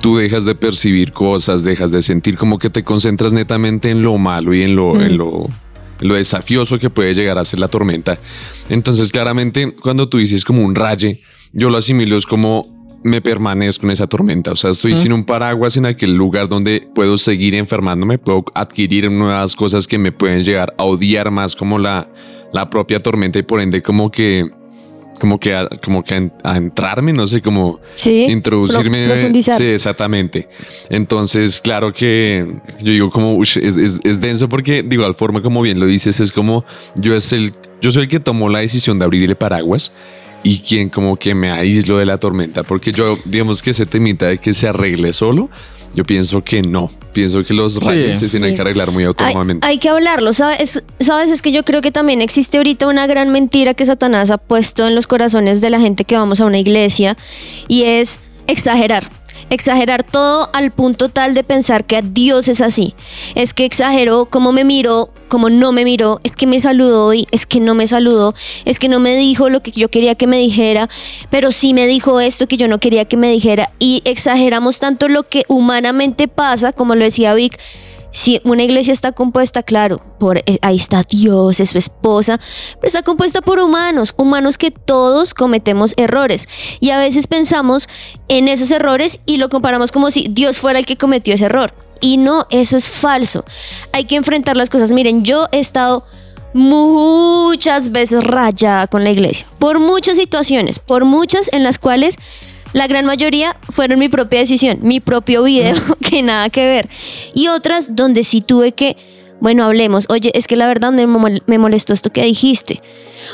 tú 0.00 0.16
dejas 0.16 0.44
de 0.44 0.56
percibir 0.56 1.12
cosas, 1.12 1.62
dejas 1.62 1.92
de 1.92 2.02
sentir 2.02 2.36
como 2.36 2.58
que 2.58 2.68
te 2.68 2.82
concentras 2.82 3.32
netamente 3.32 3.90
en 3.90 4.02
lo 4.02 4.18
malo 4.18 4.52
y 4.52 4.62
en 4.62 4.74
lo, 4.74 5.00
en 5.00 5.16
lo, 5.16 5.46
en 5.46 5.52
lo 6.02 6.14
desafioso 6.14 6.78
que 6.78 6.90
puede 6.90 7.14
llegar 7.14 7.38
a 7.38 7.44
ser 7.44 7.60
la 7.60 7.68
tormenta. 7.68 8.18
Entonces, 8.68 9.10
claramente, 9.10 9.74
cuando 9.74 10.08
tú 10.08 10.18
dices 10.18 10.44
como 10.44 10.62
un 10.62 10.74
raye, 10.74 11.22
yo 11.52 11.70
lo 11.70 11.78
asimilo 11.78 12.16
es 12.16 12.26
como 12.26 12.82
me 13.04 13.20
permanezco 13.20 13.86
en 13.86 13.92
esa 13.92 14.06
tormenta. 14.06 14.52
O 14.52 14.56
sea, 14.56 14.70
estoy 14.70 14.94
sin 14.94 15.12
un 15.12 15.24
paraguas 15.24 15.76
en 15.76 15.86
aquel 15.86 16.14
lugar 16.14 16.48
donde 16.48 16.88
puedo 16.94 17.18
seguir 17.18 17.54
enfermándome, 17.54 18.18
puedo 18.18 18.44
adquirir 18.54 19.10
nuevas 19.10 19.56
cosas 19.56 19.86
que 19.86 19.98
me 19.98 20.12
pueden 20.12 20.44
llegar 20.44 20.74
a 20.78 20.84
odiar 20.84 21.30
más 21.30 21.56
como 21.56 21.78
la, 21.78 22.08
la 22.52 22.70
propia 22.70 23.00
tormenta 23.00 23.38
y 23.38 23.42
por 23.42 23.60
ende 23.60 23.82
como 23.82 24.10
que 24.10 24.48
como 25.20 25.38
que 25.38 25.54
a, 25.54 25.68
como 25.84 26.02
que 26.02 26.30
a, 26.42 26.56
entrarme, 26.56 27.12
no 27.12 27.26
sé, 27.26 27.40
como 27.40 27.80
Sí, 27.94 28.26
introducirme. 28.28 29.04
pro- 29.06 29.14
profundizar. 29.14 29.56
Sí, 29.58 29.64
exactamente. 29.64 30.48
Entonces, 30.90 31.60
claro 31.60 31.92
que 31.92 32.46
yo 32.80 32.92
digo 32.92 33.10
como 33.10 33.34
ush, 33.36 33.58
es, 33.58 33.76
es- 33.76 34.00
es 34.04 34.20
denso 34.20 34.48
porque 34.48 34.82
de 34.82 34.94
igual 34.94 35.14
forma, 35.14 35.42
como 35.42 35.62
bien 35.62 35.78
lo 35.80 35.86
dices, 35.86 36.18
es 36.20 36.32
como 36.32 36.64
yo 36.96 37.14
es 37.14 37.32
el, 37.32 37.52
yo 37.80 37.90
soy 37.92 38.02
el 38.02 38.08
que 38.08 38.20
tomó 38.20 38.48
la 38.48 38.60
decisión 38.60 38.98
de 38.98 39.04
abrir 39.04 39.22
el 39.28 39.36
paraguas 39.36 39.92
y 40.42 40.58
quien 40.58 40.88
como 40.88 41.16
que 41.16 41.34
me 41.34 41.50
aíslo 41.50 41.98
de 41.98 42.04
la 42.06 42.18
tormenta, 42.18 42.64
porque 42.64 42.90
yo 42.92 43.16
digamos 43.24 43.62
que 43.62 43.70
ese 43.70 43.86
temita 43.86 44.26
de 44.26 44.38
que 44.38 44.52
se 44.52 44.66
arregle 44.66 45.12
solo, 45.12 45.48
yo 45.94 46.04
pienso 46.04 46.42
que 46.42 46.62
no, 46.62 46.90
pienso 47.12 47.44
que 47.44 47.52
los 47.54 47.82
rayos 47.82 48.18
se 48.18 48.28
tienen 48.28 48.50
Sí. 48.50 48.56
que 48.56 48.62
arreglar 48.62 48.90
muy 48.90 49.02
Hay, 49.02 49.08
autónomamente. 49.08 49.66
hay 49.66 49.78
que 49.78 49.88
hablarlo, 49.88 50.32
¿sabes? 50.32 50.82
¿sabes? 51.00 51.30
Es 51.30 51.42
que 51.42 51.52
yo 51.52 51.64
creo 51.64 51.80
que 51.82 51.90
también 51.92 52.22
existe 52.22 52.56
ahorita 52.58 52.86
una 52.86 53.06
gran 53.06 53.28
mentira 53.30 53.74
que 53.74 53.84
Satanás 53.86 54.30
ha 54.30 54.38
puesto 54.38 54.86
en 54.86 54.94
los 54.94 55.06
corazones 55.06 55.60
de 55.60 55.70
la 55.70 55.80
gente 55.80 56.04
que 56.04 56.16
vamos 56.16 56.40
a 56.40 56.46
una 56.46 56.58
iglesia 56.58 57.16
y 57.68 57.82
es 57.84 58.20
exagerar. 58.46 59.08
Exagerar 59.52 60.02
todo 60.02 60.48
al 60.54 60.70
punto 60.70 61.08
tal 61.08 61.34
de 61.34 61.44
pensar 61.44 61.84
que 61.84 62.00
Dios 62.02 62.48
es 62.48 62.60
así. 62.60 62.94
Es 63.34 63.52
que 63.52 63.64
exageró 63.64 64.26
cómo 64.26 64.52
me 64.52 64.64
miró, 64.64 65.10
cómo 65.28 65.50
no 65.50 65.72
me 65.72 65.84
miró, 65.84 66.20
es 66.24 66.36
que 66.36 66.46
me 66.46 66.58
saludó 66.58 67.12
y 67.12 67.26
es 67.30 67.46
que 67.46 67.60
no 67.60 67.74
me 67.74 67.86
saludó, 67.86 68.34
es 68.64 68.78
que 68.78 68.88
no 68.88 68.98
me 68.98 69.14
dijo 69.14 69.50
lo 69.50 69.62
que 69.62 69.70
yo 69.70 69.90
quería 69.90 70.14
que 70.14 70.26
me 70.26 70.38
dijera, 70.38 70.88
pero 71.30 71.52
sí 71.52 71.74
me 71.74 71.86
dijo 71.86 72.20
esto 72.20 72.46
que 72.46 72.56
yo 72.56 72.66
no 72.66 72.80
quería 72.80 73.04
que 73.04 73.16
me 73.16 73.30
dijera. 73.30 73.70
Y 73.78 74.02
exageramos 74.04 74.78
tanto 74.78 75.08
lo 75.08 75.28
que 75.28 75.44
humanamente 75.48 76.28
pasa, 76.28 76.72
como 76.72 76.94
lo 76.94 77.04
decía 77.04 77.34
Vic, 77.34 77.58
si 78.12 78.40
una 78.44 78.62
iglesia 78.62 78.92
está 78.92 79.12
compuesta, 79.12 79.62
claro, 79.62 80.00
por 80.20 80.38
eh, 80.38 80.58
ahí 80.62 80.76
está 80.76 81.02
Dios, 81.02 81.58
es 81.60 81.70
su 81.70 81.78
esposa, 81.78 82.38
pero 82.74 82.86
está 82.86 83.02
compuesta 83.02 83.40
por 83.40 83.58
humanos, 83.58 84.14
humanos 84.16 84.58
que 84.58 84.70
todos 84.70 85.34
cometemos 85.34 85.94
errores. 85.96 86.46
Y 86.78 86.90
a 86.90 86.98
veces 86.98 87.26
pensamos 87.26 87.88
en 88.28 88.48
esos 88.48 88.70
errores 88.70 89.18
y 89.26 89.38
lo 89.38 89.48
comparamos 89.48 89.90
como 89.90 90.10
si 90.10 90.28
Dios 90.30 90.58
fuera 90.58 90.78
el 90.78 90.86
que 90.86 90.96
cometió 90.96 91.34
ese 91.34 91.46
error. 91.46 91.74
Y 92.00 92.18
no, 92.18 92.46
eso 92.50 92.76
es 92.76 92.90
falso. 92.90 93.44
Hay 93.92 94.04
que 94.04 94.16
enfrentar 94.16 94.56
las 94.56 94.70
cosas. 94.70 94.92
Miren, 94.92 95.24
yo 95.24 95.48
he 95.50 95.58
estado 95.58 96.04
muchas 96.52 97.92
veces 97.92 98.24
rayada 98.24 98.86
con 98.88 99.04
la 99.04 99.10
iglesia, 99.10 99.46
por 99.58 99.78
muchas 99.78 100.16
situaciones, 100.16 100.78
por 100.78 101.06
muchas 101.06 101.48
en 101.52 101.62
las 101.62 101.78
cuales 101.78 102.16
la 102.72 102.86
gran 102.86 103.04
mayoría 103.04 103.56
fueron 103.70 103.98
mi 103.98 104.08
propia 104.08 104.40
decisión, 104.40 104.78
mi 104.82 105.00
propio 105.00 105.42
video, 105.42 105.74
que 106.00 106.22
nada 106.22 106.48
que 106.50 106.64
ver. 106.64 106.88
Y 107.34 107.48
otras 107.48 107.94
donde 107.96 108.24
sí 108.24 108.40
tuve 108.40 108.72
que, 108.72 108.96
bueno, 109.40 109.64
hablemos, 109.64 110.06
oye, 110.08 110.30
es 110.34 110.46
que 110.46 110.56
la 110.56 110.66
verdad 110.66 110.92
me 110.92 111.06
mol- 111.06 111.42
me 111.46 111.58
molestó 111.58 111.92
esto 111.92 112.10
que 112.10 112.22
dijiste. 112.24 112.80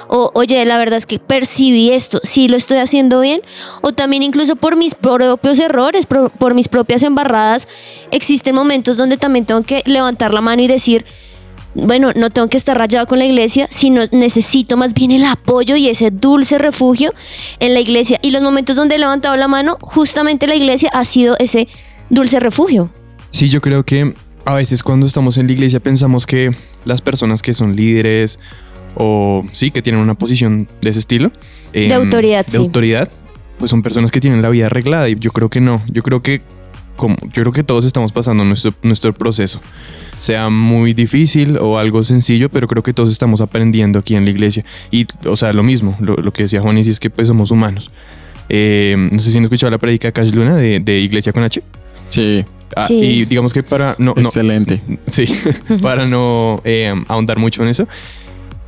O, 0.09 0.31
oye, 0.35 0.63
la 0.67 0.77
verdad 0.77 0.99
es 0.99 1.07
que 1.07 1.19
percibí 1.19 1.91
esto, 1.93 2.21
sí 2.23 2.47
lo 2.49 2.57
estoy 2.57 2.77
haciendo 2.79 3.21
bien. 3.21 3.41
O 3.81 3.93
también 3.93 4.23
incluso 4.23 4.57
por 4.57 4.77
mis 4.77 4.95
propios 4.95 5.59
errores, 5.59 6.05
por, 6.07 6.31
por 6.31 6.55
mis 6.55 6.69
propias 6.69 7.03
embarradas, 7.03 7.69
existen 8.11 8.55
momentos 8.55 8.97
donde 8.99 9.17
también 9.17 9.47
tengo 9.47 9.63
que 9.63 9.83
levantar 9.87 10.35
la 10.35 10.41
mano 10.43 10.61
y 10.63 10.67
decir, 10.67 11.07
bueno, 11.75 12.13
no 12.17 12.31
tengo 12.31 12.49
que 12.49 12.57
estar 12.57 12.77
rayado 12.77 13.07
con 13.07 13.19
la 13.19 13.25
iglesia, 13.27 13.69
sino 13.71 14.03
necesito 14.11 14.77
más 14.77 14.95
bien 14.95 15.11
el 15.11 15.25
apoyo 15.25 15.77
y 15.77 15.89
ese 15.89 16.11
dulce 16.11 16.59
refugio 16.59 17.13
en 17.61 17.75
la 17.75 17.81
iglesia. 17.81 18.19
Y 18.23 18.31
los 18.31 18.43
momentos 18.43 18.77
donde 18.77 18.97
he 18.97 18.99
levantado 18.99 19.37
la 19.37 19.49
mano, 19.49 19.77
justamente 19.81 20.47
la 20.47 20.55
iglesia 20.57 20.91
ha 20.93 21.05
sido 21.05 21.37
ese 21.39 21.69
dulce 22.11 22.41
refugio. 22.41 22.91
Sí, 23.31 23.49
yo 23.49 23.61
creo 23.61 23.85
que 23.85 24.15
a 24.45 24.55
veces 24.55 24.83
cuando 24.83 25.07
estamos 25.07 25.37
en 25.37 25.47
la 25.47 25.53
iglesia 25.53 25.79
pensamos 25.81 26.27
que 26.27 26.51
las 26.85 27.03
personas 27.03 27.43
que 27.43 27.53
son 27.55 27.77
líderes 27.77 28.39
o 28.95 29.45
sí, 29.53 29.71
que 29.71 29.83
tienen 29.83 30.01
una 30.01 30.15
posición 30.15 30.69
de 30.81 30.91
ese 30.91 30.99
estilo. 31.01 31.31
em, 31.73 31.89
De 31.89 31.95
autoridad, 31.95 32.47
De 32.47 32.53
sí. 32.53 32.57
autoridad, 32.59 33.11
pues 33.59 33.71
son 33.71 33.83
personas 33.83 34.11
que 34.11 34.21
tienen 34.21 34.41
la 34.43 34.49
vida 34.49 34.67
arreglada 34.67 35.09
y 35.09 35.17
yo 35.19 35.31
creo 35.31 35.51
que 35.51 35.61
no. 35.61 35.83
Yo 35.93 36.03
creo 36.03 36.23
que 36.23 36.41
como, 36.97 37.15
yo 37.33 37.43
creo 37.43 37.53
que 37.53 37.63
todos 37.63 37.85
estamos 37.85 38.11
pasando 38.11 38.45
nuestro, 38.45 38.75
nuestro 38.83 39.15
proceso. 39.15 39.61
Sea 40.19 40.51
muy 40.51 40.95
difícil 40.95 41.59
o 41.59 41.79
algo 41.79 42.03
sencillo, 42.05 42.49
pero 42.49 42.67
creo 42.67 42.83
que 42.83 42.93
todos 42.93 43.11
estamos 43.11 43.41
aprendiendo 43.41 43.99
aquí 43.99 44.15
en 44.17 44.25
la 44.25 44.31
iglesia. 44.31 44.65
Y, 44.91 45.07
o 45.27 45.37
sea, 45.37 45.53
lo 45.53 45.63
mismo, 45.63 45.97
lo, 46.01 46.17
lo 46.17 46.33
que 46.33 46.43
decía 46.45 46.61
Juan 46.61 46.79
y 46.79 46.81
es 46.83 46.99
que 47.01 47.09
pues 47.11 47.29
somos 47.29 47.51
humanos. 47.51 47.91
Eh, 48.49 48.97
no 49.13 49.19
sé 49.19 49.31
si 49.31 49.37
han 49.39 49.45
escuchado 49.45 49.71
la 49.71 49.79
predica 49.79 50.09
de 50.09 50.13
Cash 50.13 50.33
Luna 50.33 50.57
de, 50.57 50.81
de 50.81 51.01
Iglesia 51.01 51.33
con 51.33 51.43
H. 51.43 51.63
Sí, 52.09 52.45
Ah, 52.77 52.87
Sí. 52.87 52.95
Y 52.95 53.25
digamos 53.25 53.55
que 53.55 53.63
para 53.63 53.95
no, 53.99 54.13
no 54.15 54.23
excelente. 54.23 54.83
sí, 55.11 55.25
para 55.83 56.07
no 56.07 56.61
eh, 56.65 56.93
ahondar 57.09 57.39
mucho 57.39 57.63
en 57.63 57.69
eso, 57.71 57.89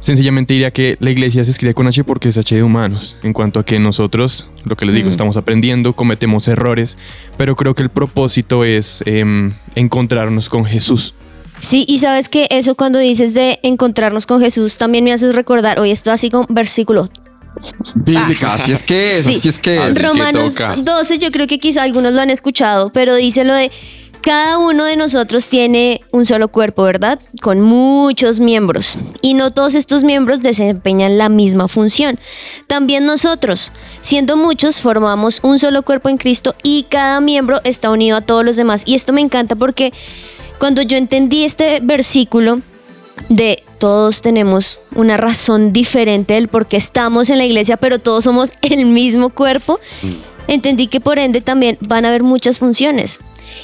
sencillamente 0.00 0.54
diría 0.54 0.70
que 0.70 0.96
la 1.00 1.10
iglesia 1.10 1.44
se 1.44 1.50
escribe 1.50 1.74
con 1.74 1.86
H 1.86 2.02
porque 2.04 2.30
es 2.30 2.38
H 2.38 2.54
de 2.54 2.62
humanos, 2.62 3.16
en 3.22 3.32
cuanto 3.34 3.60
a 3.60 3.64
que 3.64 3.78
nosotros, 3.78 4.46
lo 4.64 4.76
que 4.76 4.86
les 4.86 4.94
digo, 4.94 5.08
Mm. 5.08 5.12
estamos 5.12 5.36
aprendiendo, 5.36 5.92
cometemos 5.92 6.48
errores, 6.48 6.96
pero 7.36 7.56
creo 7.56 7.74
que 7.74 7.82
el 7.82 7.90
propósito 7.90 8.64
es 8.64 9.02
em, 9.06 9.52
encontrarnos 9.74 10.48
con 10.48 10.64
Jesús. 10.64 11.14
Sí, 11.61 11.85
y 11.87 11.99
sabes 11.99 12.29
que 12.29 12.46
eso 12.51 12.75
cuando 12.75 12.99
dices 12.99 13.35
de 13.35 13.61
encontrarnos 13.62 14.27
con 14.27 14.40
Jesús, 14.40 14.77
también 14.77 15.05
me 15.05 15.12
haces 15.12 15.35
recordar, 15.35 15.79
hoy 15.79 15.90
esto 15.90 16.11
así 16.11 16.31
con 16.31 16.46
versículo 16.49 17.09
Bíblica, 17.96 18.55
así 18.55 18.73
es 18.73 18.83
que 18.83 19.18
es, 19.18 19.25
Sí. 19.27 19.35
así 19.37 19.49
es 19.49 19.59
que 19.59 19.87
es. 19.88 19.94
Que 19.94 20.03
Romanos 20.03 20.55
toca. 20.55 20.77
12, 20.77 21.18
yo 21.18 21.31
creo 21.31 21.46
que 21.46 21.59
quizá 21.59 21.83
algunos 21.83 22.12
lo 22.12 22.20
han 22.20 22.31
escuchado, 22.31 22.90
pero 22.90 23.14
dice 23.14 23.44
lo 23.44 23.55
de 23.55 23.70
cada 24.23 24.59
uno 24.59 24.85
de 24.85 24.96
nosotros 24.96 25.49
tiene 25.49 26.03
un 26.11 26.27
solo 26.27 26.49
cuerpo, 26.49 26.83
¿verdad? 26.83 27.20
Con 27.42 27.61
muchos 27.61 28.38
miembros. 28.38 28.99
Y 29.23 29.33
no 29.35 29.51
todos 29.51 29.75
estos 29.75 30.05
miembros 30.05 30.42
desempeñan 30.42 31.16
la 31.16 31.31
misma 31.31 31.68
función. 31.68 32.18
También 32.66 33.07
nosotros, 33.07 33.73
siendo 34.03 34.37
muchos, 34.37 34.81
formamos 34.83 35.40
un 35.42 35.59
solo 35.59 35.83
cuerpo 35.83 36.11
en 36.11 36.18
Cristo 36.18 36.55
y 36.62 36.85
cada 36.90 37.20
miembro 37.20 37.61
está 37.64 37.90
unido 37.90 38.18
a 38.18 38.20
todos 38.20 38.44
los 38.44 38.57
demás. 38.57 38.83
Y 38.85 38.94
esto 38.94 39.14
me 39.14 39.23
encanta 39.23 39.57
porque 39.57 39.92
cuando 40.61 40.83
yo 40.83 40.99
entendí 40.99 41.44
este 41.44 41.81
versículo, 41.81 42.61
de 43.31 43.64
todos 43.79 44.20
tenemos 44.20 44.79
una 44.94 45.16
razón 45.16 45.73
diferente 45.73 46.35
del 46.35 46.49
por 46.49 46.66
qué 46.66 46.77
estamos 46.77 47.31
en 47.31 47.38
la 47.38 47.46
iglesia, 47.46 47.79
pero 47.79 47.99
todos 47.99 48.25
somos 48.25 48.53
el 48.61 48.85
mismo 48.85 49.31
cuerpo, 49.31 49.81
entendí 50.46 50.87
que 50.87 51.01
por 51.01 51.18
ende 51.18 51.40
también 51.40 51.79
van 51.81 52.05
a 52.05 52.09
haber 52.09 52.23
muchas 52.23 52.59
funciones. 52.59 53.20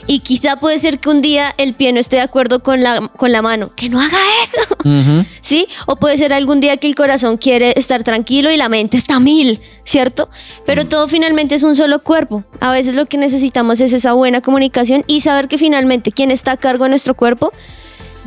Y 0.07 0.21
quizá 0.21 0.57
puede 0.57 0.79
ser 0.79 0.99
que 0.99 1.09
un 1.09 1.21
día 1.21 1.55
el 1.59 1.75
pie 1.75 1.93
no 1.93 2.01
esté 2.01 2.17
de 2.17 2.23
acuerdo 2.23 2.63
con 2.63 2.83
la, 2.83 3.09
con 3.17 3.33
la 3.33 3.43
mano. 3.43 3.73
Que 3.75 3.89
no 3.89 4.01
haga 4.01 4.19
eso. 4.43 4.61
¿Sí? 5.41 5.67
O 5.87 5.97
puede 5.97 6.19
ser 6.19 6.33
algún 6.33 6.61
día 6.61 6.77
que 6.77 6.87
el 6.87 6.95
corazón 6.95 7.37
quiere 7.37 7.75
estar 7.77 8.03
tranquilo 8.05 8.51
y 8.51 8.57
la 8.57 8.69
mente 8.69 8.97
está 8.97 9.21
mil, 9.21 9.61
¿cierto? 9.85 10.29
Pero 10.65 10.87
todo 10.87 11.09
finalmente 11.09 11.55
es 11.55 11.63
un 11.63 11.75
solo 11.75 12.03
cuerpo. 12.03 12.45
A 12.61 12.71
veces 12.71 12.95
lo 12.95 13.07
que 13.07 13.19
necesitamos 13.19 13.81
es 13.81 13.93
esa 13.93 14.13
buena 14.13 14.41
comunicación 14.41 15.05
y 15.07 15.21
saber 15.21 15.49
que 15.49 15.59
finalmente 15.59 16.13
quien 16.13 16.31
está 16.31 16.53
a 16.53 16.57
cargo 16.57 16.85
de 16.85 16.91
nuestro 16.91 17.15
cuerpo 17.15 17.53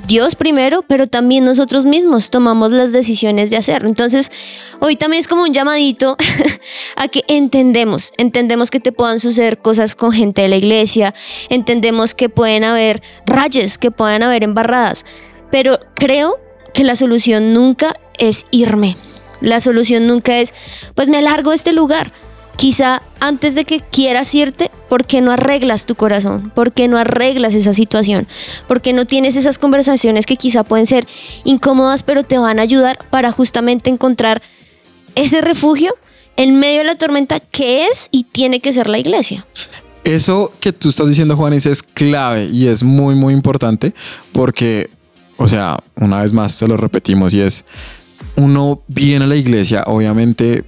Dios 0.09 0.33
primero, 0.33 0.81
pero 0.81 1.05
también 1.05 1.45
nosotros 1.45 1.85
mismos 1.85 2.31
tomamos 2.31 2.71
las 2.71 2.91
decisiones 2.91 3.51
de 3.51 3.57
hacerlo. 3.57 3.87
Entonces, 3.87 4.31
hoy 4.79 4.95
también 4.95 5.19
es 5.19 5.27
como 5.27 5.43
un 5.43 5.53
llamadito 5.53 6.17
a 6.95 7.07
que 7.09 7.23
entendemos, 7.27 8.11
entendemos 8.17 8.71
que 8.71 8.79
te 8.79 8.91
puedan 8.91 9.19
suceder 9.19 9.59
cosas 9.59 9.95
con 9.95 10.11
gente 10.11 10.41
de 10.41 10.47
la 10.47 10.55
iglesia, 10.55 11.13
entendemos 11.49 12.15
que 12.15 12.27
pueden 12.27 12.63
haber 12.63 13.03
rayes, 13.27 13.77
que 13.77 13.91
pueden 13.91 14.23
haber 14.23 14.43
embarradas, 14.43 15.05
pero 15.51 15.77
creo 15.93 16.39
que 16.73 16.83
la 16.83 16.95
solución 16.95 17.53
nunca 17.53 17.95
es 18.17 18.47
irme. 18.49 18.97
La 19.41 19.61
solución 19.61 20.07
nunca 20.07 20.39
es, 20.39 20.55
pues 20.95 21.09
me 21.09 21.17
alargo 21.17 21.51
de 21.51 21.57
este 21.57 21.71
lugar. 21.71 22.11
Quizá 22.55 23.01
antes 23.19 23.55
de 23.55 23.63
que 23.63 23.79
quieras 23.79 24.33
irte, 24.35 24.69
¿por 24.89 25.05
qué 25.05 25.21
no 25.21 25.31
arreglas 25.31 25.85
tu 25.85 25.95
corazón? 25.95 26.51
¿Por 26.53 26.73
qué 26.73 26.87
no 26.87 26.97
arreglas 26.97 27.55
esa 27.55 27.73
situación? 27.73 28.27
¿Por 28.67 28.81
qué 28.81 28.91
no 28.91 29.05
tienes 29.05 29.35
esas 29.35 29.57
conversaciones 29.57 30.25
que 30.25 30.35
quizá 30.35 30.63
pueden 30.63 30.85
ser 30.85 31.07
incómodas, 31.45 32.03
pero 32.03 32.23
te 32.23 32.37
van 32.37 32.59
a 32.59 32.63
ayudar 32.63 32.99
para 33.09 33.31
justamente 33.31 33.89
encontrar 33.89 34.41
ese 35.15 35.41
refugio 35.41 35.95
en 36.35 36.59
medio 36.59 36.79
de 36.79 36.85
la 36.85 36.95
tormenta 36.95 37.39
que 37.39 37.85
es 37.85 38.07
y 38.11 38.23
tiene 38.23 38.59
que 38.59 38.73
ser 38.73 38.89
la 38.89 38.99
iglesia? 38.99 39.45
Eso 40.03 40.53
que 40.59 40.71
tú 40.71 40.89
estás 40.89 41.07
diciendo, 41.07 41.35
Juanis, 41.35 41.65
es 41.65 41.83
clave 41.83 42.45
y 42.45 42.67
es 42.67 42.83
muy, 42.83 43.15
muy 43.15 43.33
importante 43.33 43.93
porque, 44.31 44.89
o 45.37 45.47
sea, 45.47 45.77
una 45.95 46.21
vez 46.21 46.33
más 46.33 46.53
se 46.53 46.67
lo 46.67 46.77
repetimos 46.77 47.33
y 47.33 47.41
es, 47.41 47.65
uno 48.35 48.81
viene 48.87 49.25
a 49.25 49.27
la 49.27 49.35
iglesia, 49.35 49.83
obviamente, 49.87 50.63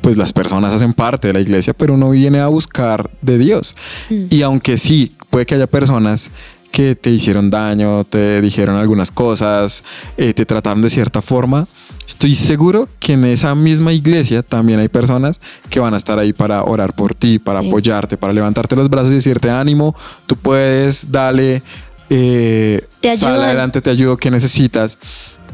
pues 0.00 0.16
las 0.16 0.32
personas 0.32 0.72
hacen 0.72 0.92
parte 0.92 1.28
de 1.28 1.34
la 1.34 1.40
iglesia, 1.40 1.74
pero 1.74 1.94
uno 1.94 2.10
viene 2.10 2.40
a 2.40 2.46
buscar 2.48 3.10
de 3.20 3.38
Dios. 3.38 3.76
Y 4.08 4.42
aunque 4.42 4.76
sí, 4.78 5.14
puede 5.30 5.46
que 5.46 5.54
haya 5.54 5.66
personas 5.66 6.30
que 6.70 6.94
te 6.94 7.10
hicieron 7.10 7.48
daño, 7.50 8.04
te 8.04 8.40
dijeron 8.42 8.76
algunas 8.76 9.10
cosas, 9.10 9.82
eh, 10.16 10.34
te 10.34 10.44
trataron 10.44 10.82
de 10.82 10.90
cierta 10.90 11.22
forma, 11.22 11.66
estoy 12.06 12.34
seguro 12.34 12.88
que 13.00 13.14
en 13.14 13.24
esa 13.24 13.54
misma 13.54 13.92
iglesia 13.94 14.42
también 14.42 14.78
hay 14.78 14.88
personas 14.88 15.40
que 15.70 15.80
van 15.80 15.94
a 15.94 15.96
estar 15.96 16.18
ahí 16.18 16.32
para 16.34 16.62
orar 16.64 16.94
por 16.94 17.14
ti, 17.14 17.38
para 17.38 17.62
Sí. 17.62 17.68
apoyarte, 17.68 18.16
para 18.18 18.34
levantarte 18.34 18.76
los 18.76 18.90
brazos 18.90 19.12
y 19.12 19.14
decirte 19.14 19.50
ánimo, 19.50 19.96
tú 20.26 20.36
puedes, 20.36 21.10
dale, 21.10 21.62
eh, 22.10 22.86
Te 23.00 23.16
sal 23.16 23.42
adelante, 23.42 23.80
te 23.80 23.90
ayudo, 23.90 24.16
que 24.18 24.30
necesitas. 24.30 24.98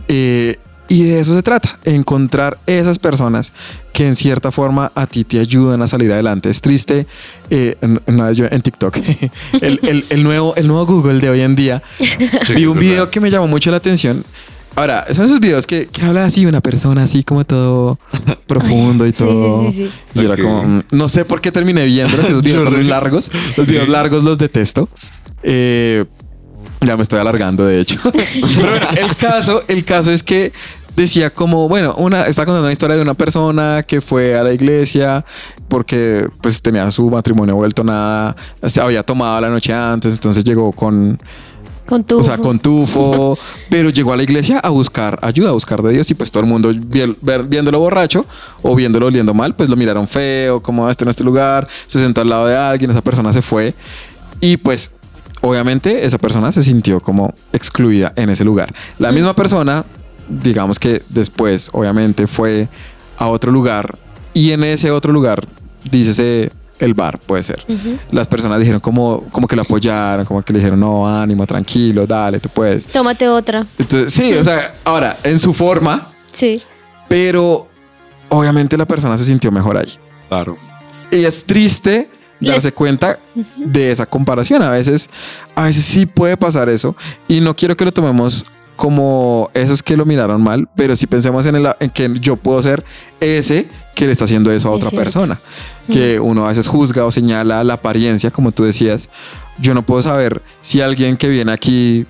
Eh, 0.08 0.58
y 0.94 1.02
de 1.04 1.20
eso 1.20 1.34
se 1.34 1.42
trata, 1.42 1.78
encontrar 1.84 2.58
esas 2.66 2.98
personas 2.98 3.52
que 3.92 4.06
en 4.06 4.16
cierta 4.16 4.50
forma 4.52 4.92
a 4.94 5.06
ti 5.06 5.24
te 5.24 5.38
ayudan 5.38 5.82
a 5.82 5.88
salir 5.88 6.12
adelante. 6.12 6.50
Es 6.50 6.60
triste, 6.60 7.06
eh, 7.50 7.76
una 8.06 8.26
vez 8.28 8.36
yo 8.36 8.46
en 8.50 8.60
TikTok, 8.62 8.96
el, 9.60 9.80
el- 9.82 10.04
el 10.08 10.22
nuevo, 10.22 10.54
el 10.56 10.66
nuevo 10.66 10.86
Google 10.86 11.20
de 11.20 11.30
hoy 11.30 11.40
en 11.40 11.54
día, 11.56 11.82
vi 12.54 12.66
un 12.66 12.78
video 12.78 13.10
que 13.10 13.20
me 13.20 13.30
llamó 13.30 13.46
mucho 13.48 13.70
la 13.70 13.78
atención. 13.78 14.24
Ahora, 14.76 15.06
son 15.14 15.26
esos 15.26 15.38
videos 15.38 15.66
que, 15.68 15.86
que 15.86 16.02
hablan 16.02 16.24
así 16.24 16.40
de 16.42 16.48
una 16.48 16.60
persona 16.60 17.04
así 17.04 17.22
como 17.22 17.44
todo 17.44 17.98
profundo 18.48 19.06
y 19.06 19.12
Sí, 19.12 19.22
todo. 19.22 19.66
sí, 19.66 19.72
sí, 19.72 19.84
sí. 19.84 20.20
Y 20.20 20.24
era 20.24 20.34
Ok. 20.34 20.40
como, 20.40 20.62
mm, 20.64 20.82
no 20.90 21.06
sé 21.08 21.24
por 21.24 21.40
qué 21.40 21.52
terminé 21.52 21.84
viendo, 21.84 22.20
esos 22.20 22.42
videos 22.42 22.64
son 22.64 22.74
muy 22.74 22.84
largos. 22.84 23.30
Los 23.56 23.68
videos 23.68 23.88
largos 23.88 24.24
los 24.24 24.36
detesto. 24.36 24.88
Eh, 25.44 26.04
ya 26.80 26.96
me 26.96 27.02
estoy 27.04 27.20
alargando, 27.20 27.64
de 27.64 27.80
hecho. 27.80 27.98
Pero 28.12 28.70
bueno, 28.70 28.86
el 28.96 29.14
caso, 29.16 29.62
el 29.68 29.84
caso 29.84 30.10
es 30.10 30.22
que 30.24 30.52
decía 30.96 31.32
como, 31.32 31.68
bueno, 31.68 31.94
una, 31.98 32.26
está 32.26 32.44
contando 32.44 32.64
una 32.64 32.72
historia 32.72 32.96
de 32.96 33.02
una 33.02 33.14
persona 33.14 33.82
que 33.82 34.00
fue 34.00 34.38
a 34.38 34.42
la 34.44 34.52
iglesia 34.52 35.24
porque 35.68 36.28
pues 36.40 36.62
tenía 36.62 36.90
su 36.90 37.10
matrimonio 37.10 37.56
vuelto 37.56 37.82
nada, 37.82 38.36
se 38.62 38.80
había 38.80 39.02
tomado 39.02 39.40
la 39.40 39.48
noche 39.48 39.72
antes, 39.72 40.14
entonces 40.14 40.44
llegó 40.44 40.72
con, 40.72 41.18
Con 41.86 42.04
tu. 42.04 42.18
o 42.18 42.22
sea, 42.22 42.38
con 42.38 42.58
tufo, 42.58 43.36
pero 43.70 43.90
llegó 43.90 44.12
a 44.12 44.16
la 44.16 44.22
iglesia 44.22 44.60
a 44.60 44.70
buscar 44.70 45.18
ayuda, 45.22 45.50
a 45.50 45.52
buscar 45.52 45.82
de 45.82 45.92
Dios 45.92 46.10
y 46.10 46.14
pues 46.14 46.30
todo 46.30 46.42
el 46.42 46.48
mundo 46.48 46.72
viéndolo 46.72 47.78
borracho 47.80 48.24
o 48.62 48.74
viéndolo 48.74 49.06
oliendo 49.06 49.34
mal, 49.34 49.56
pues 49.56 49.68
lo 49.68 49.76
miraron 49.76 50.06
feo, 50.06 50.62
como 50.62 50.88
este 50.88 51.04
en 51.04 51.10
este 51.10 51.24
lugar, 51.24 51.66
se 51.86 51.98
sentó 51.98 52.20
al 52.20 52.28
lado 52.28 52.46
de 52.46 52.56
alguien, 52.56 52.90
esa 52.90 53.02
persona 53.02 53.32
se 53.32 53.42
fue 53.42 53.74
y 54.40 54.56
pues 54.56 54.92
obviamente 55.40 56.06
esa 56.06 56.18
persona 56.18 56.52
se 56.52 56.62
sintió 56.62 57.00
como 57.00 57.34
excluida 57.52 58.12
en 58.16 58.30
ese 58.30 58.44
lugar. 58.44 58.72
La 58.98 59.12
misma 59.12 59.34
persona, 59.34 59.84
digamos 60.28 60.78
que 60.78 61.02
después 61.08 61.70
obviamente 61.72 62.26
fue 62.26 62.68
a 63.18 63.28
otro 63.28 63.50
lugar 63.52 63.96
y 64.32 64.50
en 64.52 64.64
ese 64.64 64.90
otro 64.90 65.12
lugar, 65.12 65.46
dícese 65.90 66.50
el 66.80 66.92
bar, 66.94 67.20
puede 67.20 67.42
ser. 67.44 67.64
Las 68.10 68.26
personas 68.26 68.58
dijeron 68.58 68.80
como, 68.80 69.24
como 69.30 69.46
que 69.46 69.54
lo 69.54 69.62
apoyaron, 69.62 70.24
como 70.26 70.42
que 70.42 70.52
le 70.52 70.58
dijeron, 70.58 70.80
no, 70.80 71.08
ánimo, 71.08 71.46
tranquilo, 71.46 72.06
dale, 72.06 72.40
tú 72.40 72.48
puedes. 72.48 72.86
Tómate 72.86 73.28
otra. 73.28 73.64
Entonces, 73.78 74.12
sí, 74.12 74.34
o 74.34 74.42
sea, 74.42 74.74
ahora, 74.84 75.16
en 75.22 75.38
su 75.38 75.54
forma, 75.54 76.10
Sí. 76.32 76.60
pero 77.08 77.68
obviamente 78.28 78.76
la 78.76 78.86
persona 78.86 79.16
se 79.16 79.24
sintió 79.24 79.52
mejor 79.52 79.76
ahí. 79.76 79.92
Claro. 80.28 80.56
Y 81.12 81.24
es 81.24 81.44
triste 81.44 82.10
darse 82.40 82.72
cuenta 82.72 83.20
de 83.56 83.92
esa 83.92 84.04
comparación. 84.04 84.60
A 84.62 84.70
veces, 84.70 85.08
a 85.54 85.62
veces 85.62 85.84
sí 85.84 86.06
puede 86.06 86.36
pasar 86.36 86.68
eso. 86.68 86.96
Y 87.28 87.40
no 87.40 87.54
quiero 87.54 87.76
que 87.76 87.84
lo 87.84 87.92
tomemos 87.92 88.44
como 88.76 89.50
esos 89.54 89.82
que 89.82 89.96
lo 89.96 90.04
miraron 90.04 90.42
mal, 90.42 90.68
pero 90.74 90.96
si 90.96 91.06
pensemos 91.06 91.46
en, 91.46 91.56
el, 91.56 91.68
en 91.80 91.90
que 91.90 92.10
yo 92.20 92.36
puedo 92.36 92.60
ser 92.62 92.84
ese 93.20 93.68
que 93.94 94.06
le 94.06 94.12
está 94.12 94.24
haciendo 94.24 94.50
eso 94.50 94.68
a 94.68 94.72
otra 94.72 94.90
persona. 94.90 95.40
Que 95.90 96.18
uno 96.18 96.46
a 96.46 96.48
veces 96.48 96.66
juzga 96.66 97.04
o 97.04 97.10
señala 97.10 97.62
la 97.62 97.74
apariencia, 97.74 98.30
como 98.30 98.52
tú 98.52 98.64
decías. 98.64 99.08
Yo 99.58 99.74
no 99.74 99.82
puedo 99.82 100.02
saber 100.02 100.42
si 100.62 100.80
alguien 100.80 101.16
que 101.16 101.28
viene 101.28 101.52
aquí 101.52 102.06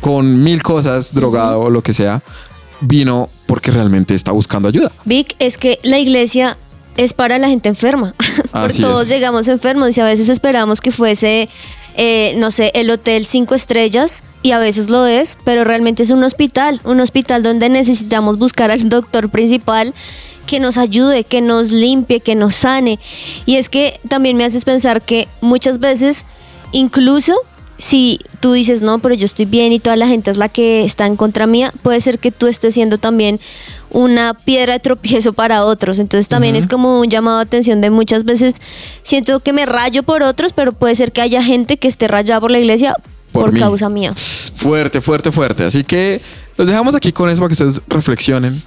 con 0.00 0.44
mil 0.44 0.62
cosas, 0.62 1.12
drogado 1.12 1.60
o 1.62 1.70
lo 1.70 1.82
que 1.82 1.92
sea, 1.92 2.22
vino 2.80 3.28
porque 3.46 3.70
realmente 3.70 4.14
está 4.14 4.32
buscando 4.32 4.68
ayuda. 4.68 4.92
Vic, 5.04 5.34
es 5.38 5.58
que 5.58 5.78
la 5.82 5.98
iglesia 5.98 6.56
es 6.96 7.12
para 7.12 7.38
la 7.38 7.48
gente 7.48 7.68
enferma. 7.68 8.14
Así 8.52 8.82
todos 8.82 9.02
es. 9.02 9.08
llegamos 9.08 9.48
enfermos 9.48 9.96
y 9.96 10.00
a 10.00 10.04
veces 10.04 10.28
esperamos 10.28 10.80
que 10.80 10.92
fuese, 10.92 11.48
eh, 11.96 12.34
no 12.36 12.50
sé, 12.50 12.70
el 12.74 12.90
hotel 12.90 13.24
cinco 13.24 13.54
estrellas 13.54 14.22
y 14.42 14.52
a 14.52 14.58
veces 14.58 14.90
lo 14.90 15.06
es, 15.06 15.38
pero 15.44 15.64
realmente 15.64 16.02
es 16.02 16.10
un 16.10 16.22
hospital, 16.24 16.80
un 16.84 17.00
hospital 17.00 17.42
donde 17.42 17.68
necesitamos 17.68 18.38
buscar 18.38 18.70
al 18.70 18.88
doctor 18.88 19.30
principal 19.30 19.94
que 20.46 20.60
nos 20.60 20.76
ayude, 20.76 21.24
que 21.24 21.40
nos 21.40 21.72
limpie, 21.72 22.20
que 22.20 22.34
nos 22.34 22.54
sane. 22.54 22.98
Y 23.46 23.56
es 23.56 23.68
que 23.68 23.98
también 24.08 24.36
me 24.36 24.44
haces 24.44 24.64
pensar 24.64 25.02
que 25.02 25.26
muchas 25.40 25.80
veces, 25.80 26.26
incluso 26.72 27.34
si 27.78 28.20
tú 28.40 28.52
dices, 28.52 28.82
no, 28.82 28.98
pero 29.00 29.14
yo 29.14 29.26
estoy 29.26 29.44
bien 29.44 29.72
y 29.72 29.80
toda 29.80 29.96
la 29.96 30.06
gente 30.06 30.30
es 30.30 30.36
la 30.36 30.48
que 30.48 30.84
está 30.84 31.06
en 31.06 31.16
contra 31.16 31.46
mía, 31.46 31.72
puede 31.82 32.00
ser 32.00 32.18
que 32.18 32.30
tú 32.30 32.46
estés 32.46 32.74
siendo 32.74 32.98
también 32.98 33.40
una 33.90 34.34
piedra 34.34 34.74
de 34.74 34.80
tropiezo 34.80 35.32
para 35.32 35.64
otros. 35.64 35.98
Entonces 35.98 36.28
también 36.28 36.56
es 36.56 36.66
como 36.66 37.00
un 37.00 37.08
llamado 37.08 37.38
de 37.38 37.44
atención 37.44 37.80
de 37.80 37.90
muchas 37.90 38.24
veces 38.24 38.60
siento 39.02 39.40
que 39.40 39.52
me 39.52 39.66
rayo 39.66 40.02
por 40.02 40.22
otros, 40.22 40.52
pero 40.52 40.72
puede 40.72 40.94
ser 40.94 41.12
que 41.12 41.20
haya 41.20 41.42
gente 41.42 41.76
que 41.76 41.88
esté 41.88 42.08
rayada 42.08 42.40
por 42.40 42.50
la 42.50 42.58
iglesia 42.58 42.94
Por 43.32 43.50
por, 43.50 43.58
causa 43.58 43.88
mía. 43.88 44.12
Fuerte, 44.14 45.00
fuerte, 45.00 45.30
fuerte. 45.30 45.64
Así 45.64 45.84
que 45.84 46.20
los 46.56 46.66
dejamos 46.66 46.94
aquí 46.94 47.12
con 47.12 47.28
eso 47.28 47.40
para 47.40 47.48
que 47.48 47.62
ustedes 47.62 47.82
reflexionen. 47.88 48.62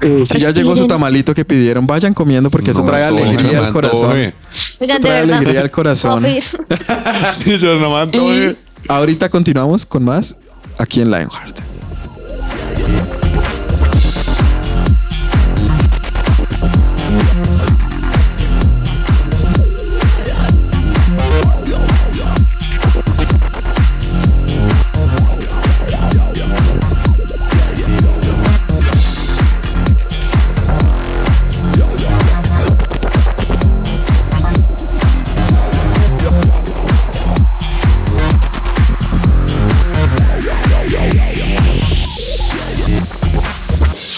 Eh, 0.00 0.24
si 0.26 0.38
ya 0.38 0.50
llegó 0.52 0.76
su 0.76 0.86
tamalito 0.86 1.34
que 1.34 1.44
pidieron, 1.44 1.86
vayan 1.86 2.14
comiendo 2.14 2.50
porque 2.50 2.70
eso 2.70 2.80
No, 2.80 2.86
trae 2.86 3.04
antoje, 3.04 3.22
alegría 3.24 3.60
no 3.60 3.64
al 3.66 3.72
corazón. 3.72 4.04
antoje. 4.10 4.34
Oigan, 4.80 4.96
de 5.02 5.08
trae 5.08 5.20
alegría 5.22 5.60
al 5.60 5.70
corazón. 5.70 6.24
Sí, 7.44 7.58
yo 7.58 7.78
no 7.80 7.90
me 7.90 7.96
antoje. 8.02 8.56
Y 8.84 8.86
ahorita 8.88 9.28
continuamos 9.28 9.84
con 9.84 10.04
más 10.04 10.36
aquí 10.78 11.00
en 11.00 11.10
Lionheart. 11.10 11.58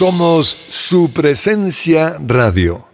Somos 0.00 0.46
su 0.48 1.12
presencia 1.12 2.16
radio. 2.26 2.86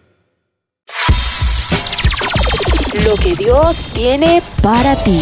Lo 3.04 3.14
que 3.14 3.36
Dios 3.36 3.76
tiene 3.94 4.42
para 4.60 4.96
ti. 5.04 5.20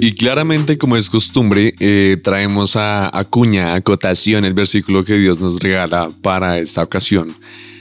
Y 0.00 0.14
claramente, 0.14 0.78
como 0.78 0.96
es 0.96 1.10
costumbre, 1.10 1.74
eh, 1.80 2.16
traemos 2.22 2.76
a, 2.76 3.10
a 3.12 3.24
cuña, 3.24 3.74
a 3.74 3.80
cotación, 3.80 4.44
el 4.44 4.54
versículo 4.54 5.04
que 5.04 5.18
Dios 5.18 5.40
nos 5.40 5.58
regala 5.58 6.06
para 6.22 6.58
esta 6.58 6.84
ocasión, 6.84 7.34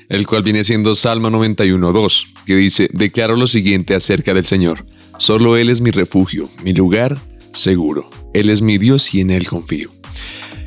el 0.10 0.26
cual 0.28 0.44
viene 0.44 0.64
siendo 0.64 0.96
Salmo 0.96 1.30
91.2, 1.30 2.28
que 2.46 2.56
dice, 2.56 2.90
declaro 2.94 3.36
lo 3.36 3.48
siguiente 3.48 3.96
acerca 3.96 4.34
del 4.34 4.46
Señor. 4.46 4.86
Solo 5.18 5.58
Él 5.58 5.70
es 5.70 5.82
mi 5.82 5.92
refugio, 5.92 6.50
mi 6.64 6.74
lugar 6.74 7.18
seguro. 7.54 8.10
Él 8.34 8.50
es 8.50 8.62
mi 8.62 8.78
Dios 8.78 9.14
y 9.14 9.22
en 9.22 9.32
Él 9.32 9.48
confío. 9.48 9.92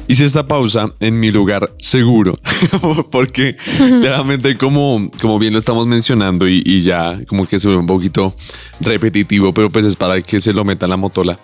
Hice 0.08 0.24
esta 0.24 0.44
pausa 0.44 0.92
en 0.98 1.20
mi 1.20 1.30
lugar 1.30 1.72
seguro, 1.78 2.36
porque 3.12 3.56
claramente 4.00 4.58
como, 4.58 5.08
como 5.20 5.38
bien 5.38 5.52
lo 5.52 5.60
estamos 5.60 5.86
mencionando 5.86 6.48
y, 6.48 6.62
y 6.66 6.80
ya 6.80 7.20
como 7.28 7.46
que 7.46 7.60
se 7.60 7.68
ve 7.68 7.76
un 7.76 7.86
poquito 7.86 8.34
repetitivo, 8.80 9.54
pero 9.54 9.70
pues 9.70 9.86
es 9.86 9.94
para 9.94 10.20
que 10.20 10.40
se 10.40 10.52
lo 10.52 10.64
meta 10.64 10.88
la 10.88 10.96
motola. 10.96 11.38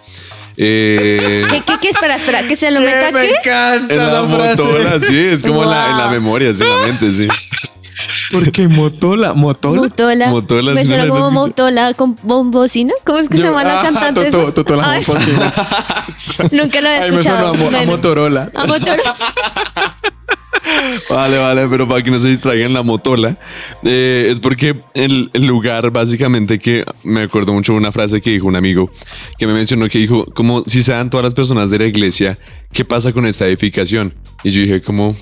Eh, 0.57 1.45
¿Qué, 1.49 1.61
qué, 1.61 1.75
qué? 1.81 1.89
Espera, 1.91 2.17
espera, 2.17 2.49
que 2.49 2.57
se 2.57 2.73
lo 2.73 2.81
meta 2.81 3.13
me 3.13 3.21
qué? 3.29 3.35
encanta 3.35 3.95
en 3.95 4.01
la 4.01 4.25
frase. 4.25 4.63
motola, 4.63 5.01
sí, 5.01 5.17
es 5.17 5.43
como 5.45 5.63
en, 5.63 5.71
la, 5.71 5.91
en 5.93 5.99
la 5.99 6.09
memoria, 6.11 6.53
sí, 6.53 6.65
en 6.65 6.71
la 6.71 6.87
mente, 6.87 7.13
sí. 7.13 7.29
Porque 8.33 8.69
motola, 8.69 9.33
motola. 9.35 9.81
Motola. 9.83 10.29
Motola, 10.31 10.73
Me 10.75 10.85
suena 10.85 11.09
como 11.09 11.31
Motola 11.31 11.95
con 11.95 12.17
bombocina. 12.23 12.93
¿Cómo 13.05 13.19
es 13.19 13.29
que 13.29 13.37
se 13.39 13.45
llama 13.45 13.65
la 13.65 13.81
Ah, 13.81 13.83
cantante? 13.85 14.25
Toto, 14.31 14.43
esa? 14.45 14.55
Toto 14.55 14.77
la 14.77 14.91
Ay, 14.91 15.03
Bombocina. 15.07 15.53
Nunca 16.53 16.81
lo 16.81 16.89
había 16.89 17.01
me 17.01 17.07
escuchado. 17.09 17.49
a, 17.49 17.53
mo- 17.55 17.67
a 17.67 17.71
Bueno, 17.71 17.87
Motorola. 17.87 18.51
a 18.55 18.67
Motorola. 18.67 19.17
Vale, 21.09 21.39
vale, 21.39 21.69
pero 21.69 21.87
para 21.87 22.03
que 22.03 22.11
no 22.11 22.19
se 22.19 22.29
distraigan 22.29 22.73
la 22.73 22.83
motola, 22.83 23.39
eh, 23.85 24.27
es 24.31 24.41
porque 24.41 24.83
el, 24.95 25.31
el 25.33 25.47
lugar 25.47 25.91
básicamente 25.91 26.59
que 26.59 26.85
me 27.05 27.23
acuerdo 27.23 27.53
mucho 27.53 27.73
de 27.73 27.79
una 27.79 27.93
frase 27.93 28.21
que 28.21 28.31
dijo 28.31 28.47
un 28.49 28.57
amigo 28.57 28.91
que 29.39 29.47
me 29.47 29.53
mencionó 29.53 29.89
que 29.89 29.99
dijo, 29.99 30.25
como 30.35 30.65
si 30.67 30.83
se 30.83 30.93
dan 30.93 31.09
todas 31.09 31.23
las 31.25 31.35
personas 31.35 31.71
de 31.71 31.79
la 31.79 31.87
iglesia, 31.87 32.37
¿qué 32.73 32.85
pasa 32.85 33.13
con 33.13 33.27
esta 33.27 33.47
edificación? 33.47 34.15
Y 34.43 34.51
yo 34.51 34.61
dije 34.63 34.83
como, 34.83 35.15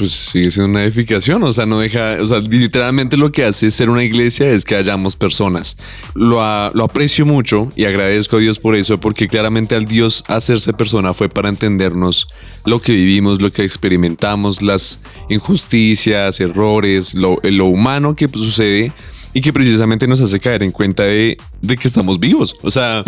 pues 0.00 0.12
sigue 0.12 0.50
siendo 0.50 0.70
una 0.70 0.82
edificación, 0.84 1.42
o 1.42 1.52
sea, 1.52 1.66
no 1.66 1.78
deja, 1.78 2.16
o 2.22 2.26
sea, 2.26 2.38
literalmente 2.40 3.18
lo 3.18 3.30
que 3.30 3.44
hace 3.44 3.70
ser 3.70 3.90
una 3.90 4.02
iglesia 4.02 4.50
es 4.50 4.64
que 4.64 4.74
hayamos 4.74 5.14
personas. 5.14 5.76
Lo, 6.14 6.42
a- 6.42 6.72
lo 6.74 6.84
aprecio 6.84 7.26
mucho 7.26 7.68
y 7.76 7.84
agradezco 7.84 8.38
a 8.38 8.40
Dios 8.40 8.58
por 8.58 8.74
eso, 8.74 8.98
porque 8.98 9.28
claramente 9.28 9.74
al 9.74 9.84
Dios 9.84 10.24
hacerse 10.26 10.72
persona 10.72 11.12
fue 11.12 11.28
para 11.28 11.50
entendernos 11.50 12.26
lo 12.64 12.80
que 12.80 12.92
vivimos, 12.92 13.42
lo 13.42 13.52
que 13.52 13.62
experimentamos, 13.62 14.62
las 14.62 15.00
injusticias, 15.28 16.40
errores, 16.40 17.12
lo, 17.14 17.38
lo 17.42 17.66
humano 17.66 18.14
que 18.16 18.26
pues, 18.28 18.42
sucede 18.44 18.92
y 19.34 19.42
que 19.42 19.52
precisamente 19.52 20.08
nos 20.08 20.20
hace 20.20 20.40
caer 20.40 20.62
en 20.62 20.72
cuenta 20.72 21.02
de, 21.04 21.36
de 21.60 21.76
que 21.76 21.86
estamos 21.86 22.18
vivos. 22.18 22.56
O 22.62 22.70
sea, 22.70 23.04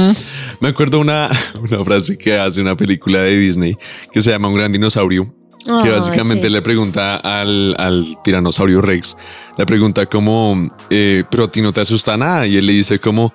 me 0.61 0.69
acuerdo 0.69 1.01
una, 1.01 1.31
una 1.61 1.85
frase 1.85 2.19
que 2.19 2.37
hace 2.39 2.61
una 2.61 2.77
película 2.77 3.21
de 3.23 3.39
Disney 3.39 3.77
que 4.13 4.21
se 4.23 4.31
llama 4.31 4.49
Un 4.49 4.55
gran 4.57 4.71
dinosaurio 4.73 5.35
que 5.65 5.91
básicamente 5.91 6.49
sí. 6.49 6.53
le 6.53 6.63
pregunta 6.63 7.17
al, 7.17 7.75
al 7.79 8.19
tiranosaurio 8.25 8.81
Rex, 8.81 9.17
le 9.57 9.67
pregunta 9.67 10.07
como, 10.07 10.71
eh, 10.91 11.25
pero 11.31 11.45
a 11.45 11.51
ti 11.51 11.63
no 11.63 11.73
te 11.73 11.81
asusta 11.81 12.17
nada. 12.17 12.47
Y 12.47 12.57
él 12.57 12.67
le 12.67 12.73
dice 12.73 12.99
como, 12.99 13.33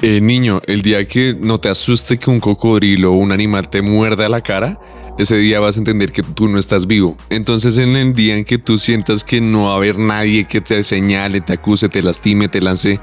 eh, 0.00 0.20
niño, 0.22 0.60
el 0.66 0.80
día 0.80 1.06
que 1.06 1.36
no 1.38 1.58
te 1.58 1.68
asuste 1.68 2.18
que 2.18 2.30
un 2.30 2.40
cocodrilo 2.40 3.12
o 3.12 3.16
un 3.16 3.30
animal 3.30 3.68
te 3.68 3.82
muerda 3.82 4.28
la 4.28 4.40
cara, 4.40 4.80
ese 5.18 5.36
día 5.36 5.60
vas 5.60 5.76
a 5.76 5.80
entender 5.80 6.12
que 6.12 6.22
tú 6.22 6.48
no 6.48 6.58
estás 6.58 6.86
vivo. 6.86 7.16
Entonces 7.28 7.76
en 7.78 7.94
el 7.96 8.14
día 8.14 8.36
en 8.36 8.44
que 8.44 8.58
tú 8.58 8.78
sientas 8.78 9.22
que 9.22 9.40
no 9.40 9.64
va 9.64 9.72
a 9.72 9.76
haber 9.76 9.98
nadie 9.98 10.46
que 10.46 10.60
te 10.60 10.82
señale, 10.82 11.42
te 11.42 11.52
acuse, 11.52 11.88
te 11.88 12.02
lastime, 12.02 12.48
te 12.48 12.60
lance 12.60 13.00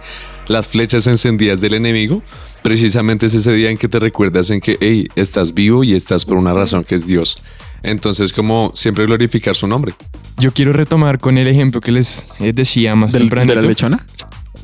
las 0.47 0.67
flechas 0.67 1.07
encendidas 1.07 1.61
del 1.61 1.75
enemigo, 1.75 2.23
precisamente 2.63 3.27
es 3.27 3.35
ese 3.35 3.53
día 3.53 3.69
en 3.69 3.77
que 3.77 3.87
te 3.87 3.99
recuerdas 3.99 4.49
en 4.49 4.59
que, 4.59 4.77
hey, 4.81 5.07
estás 5.15 5.53
vivo 5.53 5.83
y 5.83 5.93
estás 5.93 6.25
por 6.25 6.37
una 6.37 6.53
razón 6.53 6.83
que 6.83 6.95
es 6.95 7.07
Dios. 7.07 7.37
Entonces 7.83 8.33
como 8.33 8.71
siempre 8.73 9.05
glorificar 9.05 9.55
su 9.55 9.67
nombre. 9.67 9.93
Yo 10.37 10.51
quiero 10.53 10.73
retomar 10.73 11.19
con 11.19 11.37
el 11.37 11.47
ejemplo 11.47 11.81
que 11.81 11.91
les 11.91 12.25
eh, 12.39 12.53
decía 12.53 12.95
más 12.95 13.11
¿Del-. 13.11 13.29
¿De 13.29 13.55
la 13.55 13.61
lechona? 13.61 14.05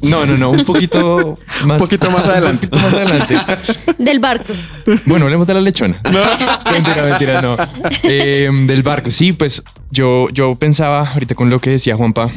No, 0.01 0.25
no, 0.25 0.37
no, 0.37 0.51
un 0.51 0.63
poquito 0.63 1.37
más. 1.65 1.73
Un 1.73 1.77
poquito 1.79 2.09
más 2.09 2.23
adelante. 2.27 2.67
Un 2.71 2.79
poquito 2.81 2.85
más 2.85 2.93
adelante. 2.93 3.37
Del 3.97 4.19
barco. 4.19 4.53
Bueno, 5.05 5.25
hablemos 5.25 5.45
de 5.45 5.53
la 5.53 5.61
lechona. 5.61 6.01
No. 6.05 6.71
mentira, 6.71 7.03
mentira, 7.03 7.41
no. 7.41 7.57
Eh, 8.03 8.49
del 8.65 8.81
barco, 8.83 9.11
sí, 9.11 9.33
pues 9.33 9.61
yo, 9.91 10.29
yo 10.29 10.55
pensaba 10.55 11.07
ahorita 11.11 11.35
con 11.35 11.49
lo 11.49 11.59
que 11.59 11.71
decía 11.71 11.95
Juanpa, 11.95 12.29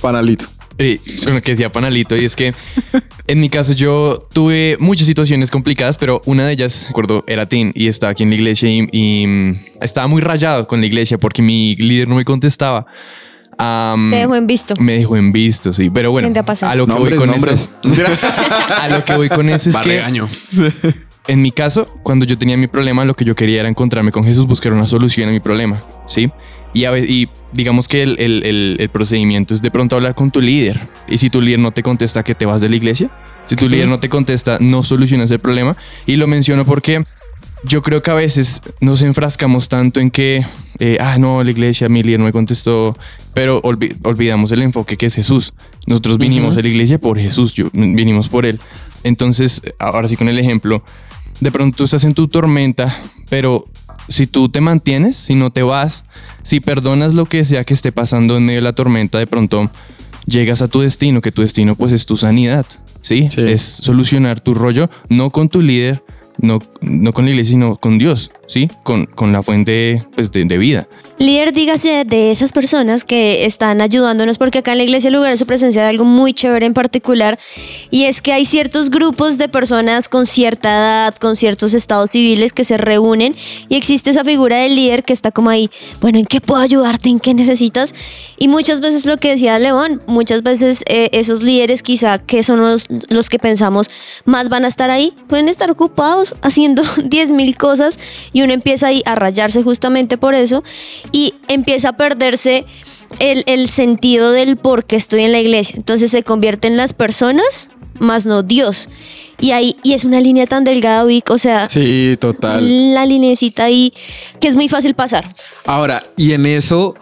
Panalito. 0.00 0.46
Eh, 0.80 0.98
con 1.24 1.34
lo 1.34 1.42
que 1.42 1.50
decía 1.52 1.70
Panalito, 1.70 2.16
y 2.16 2.24
es 2.24 2.34
que 2.34 2.54
en 3.26 3.40
mi 3.40 3.48
caso 3.50 3.72
yo 3.74 4.18
tuve 4.32 4.76
muchas 4.80 5.06
situaciones 5.06 5.50
complicadas, 5.50 5.98
pero 5.98 6.22
una 6.24 6.46
de 6.46 6.52
ellas, 6.52 6.86
recuerdo, 6.88 7.22
era 7.26 7.46
teen 7.46 7.72
y 7.74 7.86
estaba 7.88 8.12
aquí 8.12 8.22
en 8.22 8.30
la 8.30 8.36
iglesia 8.36 8.68
y, 8.70 8.88
y, 8.90 9.26
mm, 9.26 9.60
estaba 9.82 10.06
muy 10.06 10.22
rayado 10.22 10.66
con 10.66 10.80
la 10.80 10.86
iglesia 10.86 11.18
porque 11.18 11.42
mi 11.42 11.76
líder 11.76 12.08
no 12.08 12.14
me 12.16 12.24
contestaba. 12.24 12.86
Am, 13.58 14.10
Te 14.10 14.16
dejo 14.16 14.36
en 14.36 14.46
visto. 14.46 14.74
me 14.78 14.94
dejó 14.94 15.18
en 15.18 15.32
visto, 15.32 15.74
sí. 15.74 15.90
Pero 15.90 16.10
bueno, 16.12 16.26
¿Quién 16.26 16.32
te 16.32 16.40
ha 16.40 16.44
pasado? 16.44 16.72
a 16.72 16.74
lo 16.76 16.86
que 16.86 16.92
Nombres, 16.94 17.18
voy 17.18 17.18
con 17.18 17.30
nombres. 17.30 17.70
eso. 17.84 18.06
a 18.80 18.88
lo 18.88 19.04
que 19.04 19.14
voy 19.16 19.28
con 19.28 19.48
eso 19.50 19.68
es 19.68 19.76
que. 19.76 20.02
en 21.28 21.42
mi 21.42 21.52
caso, 21.52 21.86
cuando 22.02 22.24
yo 22.24 22.36
tenía 22.38 22.56
mi 22.56 22.66
problema, 22.66 23.04
lo 23.04 23.14
que 23.14 23.24
yo 23.24 23.34
quería 23.34 23.60
era 23.60 23.68
encontrarme 23.68 24.10
con 24.12 24.24
Jesús, 24.24 24.46
buscar 24.46 24.72
una 24.72 24.86
solución 24.86 25.28
a 25.28 25.32
mi 25.32 25.40
problema, 25.40 25.82
¿sí? 26.06 26.30
Y, 26.72 26.84
a 26.84 26.96
y 26.98 27.28
digamos 27.52 27.88
que 27.88 28.02
el, 28.02 28.16
el- 28.20 28.44
el- 28.44 28.76
el 28.78 28.88
procedimiento 28.90 29.54
es 29.54 29.62
de 29.62 29.70
pronto 29.70 29.96
hablar 29.96 30.14
con 30.14 30.30
tu 30.30 30.40
líder. 30.40 30.88
Y 31.08 31.18
si 31.18 31.28
tu 31.30 31.40
líder 31.40 31.58
no 31.58 31.72
te 31.72 31.82
contesta 31.82 32.22
que 32.22 32.34
te 32.34 32.46
vas 32.46 32.60
de 32.60 32.68
la 32.68 32.76
iglesia, 32.76 33.10
si 33.46 33.56
tu 33.56 33.68
líder 33.68 33.88
no 33.88 33.98
te 33.98 34.08
contesta, 34.08 34.58
no 34.60 34.82
solucionas 34.82 35.30
el 35.32 35.40
problema. 35.40 35.76
Y 36.06 36.16
lo 36.16 36.26
menciono 36.28 36.64
porque 36.64 37.04
yo 37.64 37.82
creo 37.82 38.02
que 38.02 38.10
a 38.10 38.14
veces 38.14 38.62
nos 38.80 39.02
enfrascamos 39.02 39.68
tanto 39.68 39.98
en 40.00 40.10
que, 40.10 40.46
eh, 40.78 40.96
ah, 41.00 41.16
no, 41.18 41.42
la 41.42 41.50
iglesia, 41.50 41.88
mi 41.88 42.02
líder 42.04 42.20
no 42.20 42.26
me 42.26 42.32
contestó, 42.32 42.96
pero 43.34 43.60
olvi- 43.62 43.96
olvidamos 44.04 44.52
el 44.52 44.62
enfoque 44.62 44.96
que 44.96 45.06
es 45.06 45.14
Jesús. 45.16 45.52
Nosotros 45.86 46.18
vinimos 46.18 46.56
a 46.56 46.60
la 46.62 46.68
iglesia 46.68 46.98
por 47.00 47.18
Jesús, 47.18 47.52
yo- 47.54 47.68
vinimos 47.72 48.28
por 48.28 48.46
Él. 48.46 48.60
Entonces, 49.02 49.60
ahora 49.80 50.06
sí 50.06 50.16
con 50.16 50.28
el 50.28 50.38
ejemplo, 50.38 50.84
de 51.40 51.50
pronto 51.50 51.78
tú 51.78 51.84
estás 51.84 52.04
en 52.04 52.14
tu 52.14 52.28
tormenta, 52.28 52.94
pero 53.28 53.66
si 54.08 54.26
tú 54.26 54.48
te 54.48 54.60
mantienes, 54.60 55.16
si 55.16 55.34
no 55.34 55.50
te 55.50 55.62
vas, 55.62 56.04
si 56.42 56.60
perdonas 56.60 57.14
lo 57.14 57.26
que 57.26 57.44
sea 57.44 57.64
que 57.64 57.74
esté 57.74 57.92
pasando 57.92 58.36
en 58.36 58.44
medio 58.44 58.58
de 58.58 58.64
la 58.64 58.74
tormenta, 58.74 59.18
de 59.18 59.26
pronto 59.26 59.70
llegas 60.26 60.62
a 60.62 60.68
tu 60.68 60.80
destino, 60.80 61.20
que 61.20 61.32
tu 61.32 61.42
destino 61.42 61.76
pues 61.76 61.92
es 61.92 62.06
tu 62.06 62.16
sanidad, 62.16 62.66
¿sí? 63.02 63.28
Sí. 63.30 63.42
Es 63.42 63.62
solucionar 63.62 64.40
tu 64.40 64.54
rollo, 64.54 64.90
no 65.08 65.30
con 65.30 65.48
tu 65.48 65.62
líder, 65.62 66.02
no, 66.38 66.60
no 66.80 67.12
con 67.12 67.24
la 67.24 67.30
iglesia, 67.30 67.52
sino 67.52 67.76
con 67.76 67.98
Dios, 67.98 68.30
¿sí? 68.46 68.70
Con, 68.82 69.06
con 69.06 69.32
la 69.32 69.42
fuente 69.42 70.04
pues, 70.14 70.32
de, 70.32 70.44
de 70.44 70.58
vida. 70.58 70.88
Líder, 71.20 71.52
dígase 71.52 72.06
de 72.06 72.30
esas 72.30 72.50
personas 72.50 73.04
que 73.04 73.44
están 73.44 73.82
ayudándonos, 73.82 74.38
porque 74.38 74.60
acá 74.60 74.72
en 74.72 74.78
la 74.78 74.84
iglesia, 74.84 75.10
de 75.10 75.36
su 75.36 75.44
presencia, 75.44 75.82
hay 75.82 75.90
algo 75.90 76.06
muy 76.06 76.32
chévere 76.32 76.64
en 76.64 76.72
particular, 76.72 77.38
y 77.90 78.04
es 78.04 78.22
que 78.22 78.32
hay 78.32 78.46
ciertos 78.46 78.88
grupos 78.88 79.36
de 79.36 79.50
personas 79.50 80.08
con 80.08 80.24
cierta 80.24 80.70
edad, 80.70 81.14
con 81.16 81.36
ciertos 81.36 81.74
estados 81.74 82.12
civiles 82.12 82.54
que 82.54 82.64
se 82.64 82.78
reúnen, 82.78 83.36
y 83.68 83.76
existe 83.76 84.08
esa 84.08 84.24
figura 84.24 84.56
del 84.56 84.74
líder 84.74 85.04
que 85.04 85.12
está 85.12 85.30
como 85.30 85.50
ahí, 85.50 85.68
bueno, 86.00 86.18
¿en 86.18 86.24
qué 86.24 86.40
puedo 86.40 86.62
ayudarte? 86.62 87.10
¿En 87.10 87.20
qué 87.20 87.34
necesitas? 87.34 87.94
Y 88.38 88.48
muchas 88.48 88.80
veces 88.80 89.04
lo 89.04 89.18
que 89.18 89.28
decía 89.28 89.58
León, 89.58 90.00
muchas 90.06 90.42
veces 90.42 90.82
eh, 90.86 91.10
esos 91.12 91.42
líderes 91.42 91.82
quizá 91.82 92.16
que 92.16 92.42
son 92.42 92.60
los, 92.60 92.86
los 93.10 93.28
que 93.28 93.38
pensamos 93.38 93.90
más 94.24 94.48
van 94.48 94.64
a 94.64 94.68
estar 94.68 94.88
ahí, 94.88 95.12
pueden 95.28 95.50
estar 95.50 95.70
ocupados 95.70 96.34
haciendo 96.40 96.82
10 97.04 97.32
mil 97.32 97.58
cosas 97.58 97.98
y 98.32 98.40
uno 98.40 98.54
empieza 98.54 98.86
ahí 98.86 99.02
a 99.04 99.16
rayarse 99.16 99.62
justamente 99.62 100.16
por 100.16 100.34
eso 100.34 100.64
y 101.12 101.34
empieza 101.48 101.90
a 101.90 101.92
perderse 101.96 102.64
el, 103.18 103.42
el 103.46 103.68
sentido 103.68 104.32
del 104.32 104.56
por 104.56 104.84
qué 104.84 104.96
estoy 104.96 105.22
en 105.22 105.32
la 105.32 105.40
iglesia. 105.40 105.76
Entonces 105.76 106.10
se 106.10 106.22
convierte 106.22 106.68
en 106.68 106.76
las 106.76 106.92
personas, 106.92 107.68
más 107.98 108.26
no 108.26 108.42
Dios. 108.42 108.88
Y 109.40 109.52
ahí, 109.52 109.76
y 109.82 109.94
es 109.94 110.04
una 110.04 110.20
línea 110.20 110.46
tan 110.46 110.64
delgada, 110.64 111.02
Vic, 111.04 111.30
o 111.30 111.38
sea, 111.38 111.68
Sí, 111.68 112.16
total. 112.20 112.94
la 112.94 113.06
linecita 113.06 113.64
ahí 113.64 113.92
que 114.40 114.48
es 114.48 114.56
muy 114.56 114.68
fácil 114.68 114.94
pasar. 114.94 115.34
Ahora, 115.64 116.04
y 116.16 116.32
en 116.32 116.44
eso 116.46 116.94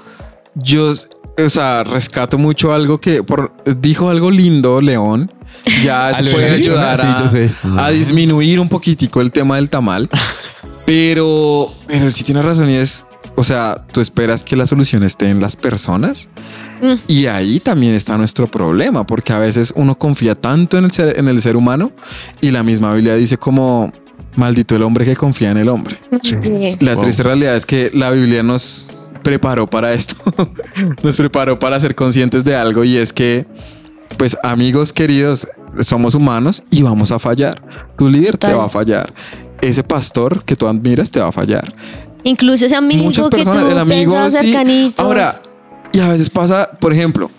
yo, 0.54 0.92
o 0.92 1.50
sea, 1.50 1.82
rescato 1.84 2.38
mucho 2.38 2.72
algo 2.72 3.00
que 3.00 3.22
por, 3.22 3.52
dijo 3.80 4.08
algo 4.08 4.30
lindo, 4.30 4.80
León. 4.80 5.32
Ya 5.84 6.08
¿A 6.08 6.14
se 6.14 6.22
puede 6.32 6.50
ayudar 6.52 7.00
a, 7.00 7.20
yo 7.22 7.28
sé. 7.28 7.50
a 7.76 7.90
disminuir 7.90 8.60
un 8.60 8.68
poquitico 8.68 9.20
el 9.20 9.32
tema 9.32 9.56
del 9.56 9.68
tamal. 9.68 10.08
Pero, 10.86 11.74
pero 11.86 12.10
sí 12.10 12.24
tiene 12.24 12.40
razón 12.40 12.70
y 12.70 12.76
es, 12.76 13.04
o 13.38 13.44
sea, 13.44 13.84
tú 13.92 14.00
esperas 14.00 14.42
que 14.42 14.56
la 14.56 14.66
solución 14.66 15.04
esté 15.04 15.30
en 15.30 15.40
las 15.40 15.54
personas. 15.54 16.28
Mm. 16.82 16.94
Y 17.06 17.26
ahí 17.26 17.60
también 17.60 17.94
está 17.94 18.18
nuestro 18.18 18.48
problema, 18.48 19.06
porque 19.06 19.32
a 19.32 19.38
veces 19.38 19.72
uno 19.76 19.96
confía 19.96 20.34
tanto 20.34 20.76
en 20.76 20.86
el 20.86 20.90
ser, 20.90 21.16
en 21.16 21.28
el 21.28 21.40
ser 21.40 21.54
humano 21.56 21.92
y 22.40 22.50
la 22.50 22.64
misma 22.64 22.92
Biblia 22.94 23.14
dice 23.14 23.38
como, 23.38 23.92
maldito 24.34 24.74
el 24.74 24.82
hombre 24.82 25.04
que 25.04 25.14
confía 25.14 25.52
en 25.52 25.58
el 25.58 25.68
hombre. 25.68 26.00
Sí. 26.20 26.76
La 26.80 26.94
Wow. 26.94 27.04
triste 27.04 27.22
realidad 27.22 27.54
es 27.54 27.64
que 27.64 27.92
la 27.94 28.10
Biblia 28.10 28.42
nos 28.42 28.88
preparó 29.22 29.70
para 29.70 29.92
esto, 29.92 30.16
nos 31.04 31.16
preparó 31.16 31.60
para 31.60 31.78
ser 31.78 31.94
conscientes 31.94 32.42
de 32.42 32.56
algo 32.56 32.82
y 32.82 32.96
es 32.96 33.12
que, 33.12 33.46
pues 34.16 34.36
amigos 34.42 34.92
queridos, 34.92 35.46
somos 35.78 36.16
humanos 36.16 36.64
y 36.70 36.82
vamos 36.82 37.12
a 37.12 37.20
fallar. 37.20 37.62
Tu 37.96 38.08
líder 38.08 38.36
te 38.36 38.52
va 38.52 38.64
a 38.64 38.68
fallar. 38.68 39.12
Ese 39.60 39.84
pastor 39.84 40.42
que 40.42 40.56
tú 40.56 40.66
admiras 40.66 41.08
te 41.12 41.20
va 41.20 41.28
a 41.28 41.32
fallar. 41.32 41.72
Incluso 42.28 42.66
ese 42.66 42.76
amigo 42.76 43.04
Muchas 43.04 43.28
que 43.28 43.36
personas, 43.38 43.64
tú 43.64 43.70
el 43.70 43.78
amigo, 43.78 44.12
pensabas 44.12 44.32
sí. 44.34 44.38
cercanito. 44.52 45.02
Ahora, 45.02 45.42
y 45.92 46.00
a 46.00 46.08
veces 46.08 46.28
pasa, 46.30 46.70
por 46.78 46.92
ejemplo, 46.92 47.30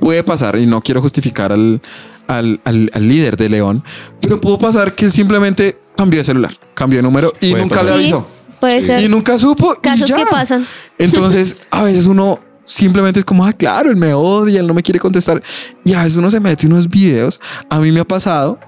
puede 0.00 0.22
pasar, 0.24 0.58
y 0.58 0.66
no 0.66 0.80
quiero 0.80 1.00
justificar 1.00 1.52
al, 1.52 1.80
al, 2.26 2.60
al- 2.64 2.90
al 2.92 3.08
líder 3.08 3.36
de 3.36 3.48
León, 3.48 3.84
pero 4.20 4.40
pudo 4.40 4.58
pasar 4.58 4.94
que 4.94 5.04
él 5.06 5.12
simplemente 5.12 5.78
cambió 5.96 6.18
de 6.20 6.24
celular, 6.24 6.52
cambió 6.74 6.98
de 6.98 7.02
número 7.02 7.32
y 7.40 7.50
Puede 7.50 7.62
nunca 7.62 7.76
pasar. 7.80 7.96
le 7.96 7.98
Sí, 8.06 8.12
avisó. 8.12 8.26
puede 8.60 8.82
ser. 8.82 9.02
Y 9.02 9.08
nunca 9.08 9.38
supo. 9.38 9.74
y 9.76 9.80
Casos 9.80 10.08
ya. 10.08 10.16
que 10.16 10.26
pasan. 10.26 10.66
Entonces, 10.98 11.56
a 11.70 11.82
veces 11.84 12.06
uno 12.06 12.38
simplemente 12.64 13.18
es 13.20 13.24
como, 13.24 13.44
ah, 13.46 13.52
claro, 13.52 13.90
él 13.90 13.96
me 13.96 14.12
odia, 14.14 14.60
él 14.60 14.66
no 14.66 14.74
me 14.74 14.82
quiere 14.82 14.98
contestar. 15.00 15.42
Y 15.84 15.94
a 15.94 16.00
veces 16.02 16.16
uno 16.18 16.30
se 16.30 16.38
mete 16.40 16.66
unos 16.66 16.88
videos. 16.88 17.40
A 17.70 17.78
mí 17.78 17.90
me 17.92 18.00
ha 18.00 18.04
pasado 18.04 18.58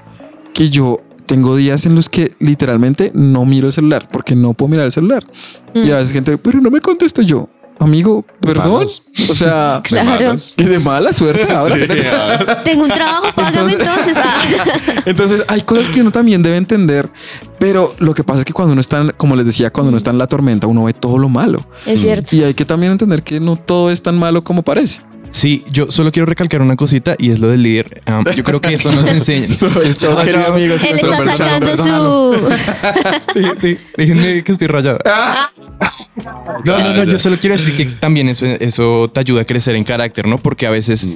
que 0.55 0.71
yo 0.71 1.01
tengo 1.31 1.55
días 1.55 1.87
en 1.87 1.95
los 1.95 2.09
que 2.09 2.33
literalmente 2.41 3.13
no 3.15 3.45
miro 3.45 3.69
el 3.69 3.73
celular 3.73 4.09
porque 4.11 4.35
no 4.35 4.53
puedo 4.53 4.69
mirar 4.71 4.87
el 4.87 4.91
celular. 4.93 5.23
Y 5.75 5.87
Mm. 5.89 5.93
a 5.93 5.97
veces 5.99 6.11
gente, 6.13 6.37
pero 6.39 6.61
no 6.61 6.73
me 6.73 6.81
contesto 6.81 7.23
yo. 7.23 7.49
Amigo, 7.79 8.25
perdón. 8.41 8.85
O 9.31 9.35
sea, 9.37 9.81
Claro. 9.85 10.35
que 10.57 10.65
de 10.65 10.79
mala 10.81 11.13
suerte. 11.13 11.51
Ahora 11.55 11.79
Sí, 11.79 11.87
Tengo 12.65 12.83
un 12.83 12.91
trabajo, 12.91 13.29
págame 13.35 13.75
entonces. 13.75 14.17
Ah. 14.19 14.43
Entonces 15.07 15.45
hay 15.47 15.61
cosas 15.61 15.89
que 15.89 16.01
uno 16.01 16.11
también 16.11 16.43
debe 16.43 16.57
entender, 16.57 17.09
pero 17.61 17.95
lo 18.01 18.13
que 18.13 18.25
pasa 18.25 18.41
es 18.41 18.45
que 18.45 18.53
cuando 18.53 18.73
uno 18.73 18.81
está, 18.81 19.13
como 19.13 19.37
les 19.37 19.47
decía, 19.47 19.71
cuando 19.73 19.91
uno 19.91 19.99
está 19.99 20.11
en 20.11 20.19
la 20.19 20.27
tormenta, 20.27 20.67
uno 20.67 20.83
ve 20.85 20.95
todo 20.95 21.17
lo 21.17 21.29
malo. 21.29 21.65
Es 21.87 22.01
cierto. 22.01 22.35
Y 22.35 22.43
hay 22.43 22.55
que 22.55 22.65
también 22.65 22.91
entender 22.93 23.23
que 23.23 23.39
no 23.39 23.55
todo 23.57 23.91
es 23.93 24.03
tan 24.03 24.19
malo 24.19 24.43
como 24.43 24.63
parece. 24.63 25.01
Sí, 25.31 25.65
yo 25.71 25.91
solo 25.91 26.11
quiero 26.11 26.27
recalcar 26.27 26.61
una 26.61 26.77
cosita 26.77 27.15
y 27.19 27.31
es 27.31 27.39
lo 27.39 27.49
del 27.49 27.63
líder. 27.63 28.03
Um, 28.07 28.25
yo 28.35 28.43
creo 28.45 28.61
que 28.61 28.75
eso 28.75 28.91
nos 28.93 29.09
enseña. 29.11 29.47
Querido 29.57 30.47
amigo, 30.53 30.75
Él 30.75 30.99
está 31.01 31.17
sacando 31.25 31.77
su... 31.77 32.53
Déjenme 33.97 34.43
que 34.45 34.53
estoy 34.53 34.67
rayado. 34.67 34.99
No, 36.65 36.79
no, 36.79 36.95
no, 36.95 37.05
yo 37.05 37.19
solo 37.19 37.37
quiero 37.41 37.57
decir 37.57 37.77
que 37.77 37.87
también 37.87 38.29
eso, 38.29 38.45
eso 38.45 39.11
te 39.13 39.21
ayuda 39.21 39.43
a 39.43 39.45
crecer 39.45 39.77
en 39.77 39.85
carácter, 39.85 40.27
¿no? 40.27 40.37
Porque 40.39 40.67
a 40.67 40.71
veces 40.71 41.09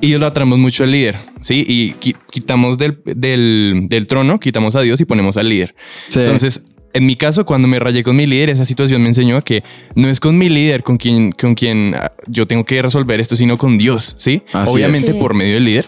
idolatramos 0.00 0.58
mucho 0.58 0.82
al 0.84 0.90
líder, 0.90 1.16
¿sí? 1.42 1.64
Y 1.68 1.92
qui- 2.00 2.16
quitamos 2.30 2.78
del, 2.78 2.98
del, 3.04 3.86
del 3.88 4.06
trono, 4.06 4.40
quitamos 4.40 4.74
a 4.76 4.80
Dios 4.80 5.00
y 5.00 5.04
ponemos 5.04 5.36
al 5.36 5.48
líder. 5.48 5.74
Sí. 6.08 6.20
Entonces, 6.20 6.62
en 6.92 7.06
mi 7.06 7.16
caso, 7.16 7.44
cuando 7.44 7.68
me 7.68 7.78
rayé 7.78 8.02
con 8.02 8.16
mi 8.16 8.26
líder, 8.26 8.50
esa 8.50 8.64
situación 8.64 9.02
me 9.02 9.08
enseñó 9.08 9.42
que 9.42 9.62
no 9.94 10.08
es 10.08 10.20
con 10.20 10.38
mi 10.38 10.48
líder 10.48 10.82
con 10.82 10.96
quien, 10.96 11.32
con 11.32 11.54
quien 11.54 11.94
ah, 11.94 12.12
yo 12.26 12.46
tengo 12.46 12.64
que 12.64 12.80
resolver 12.80 13.20
esto, 13.20 13.36
sino 13.36 13.58
con 13.58 13.78
Dios, 13.78 14.16
¿sí? 14.18 14.42
Así 14.52 14.72
Obviamente 14.72 15.10
es. 15.10 15.16
Por 15.16 15.34
medio 15.34 15.54
del 15.54 15.64
líder, 15.64 15.86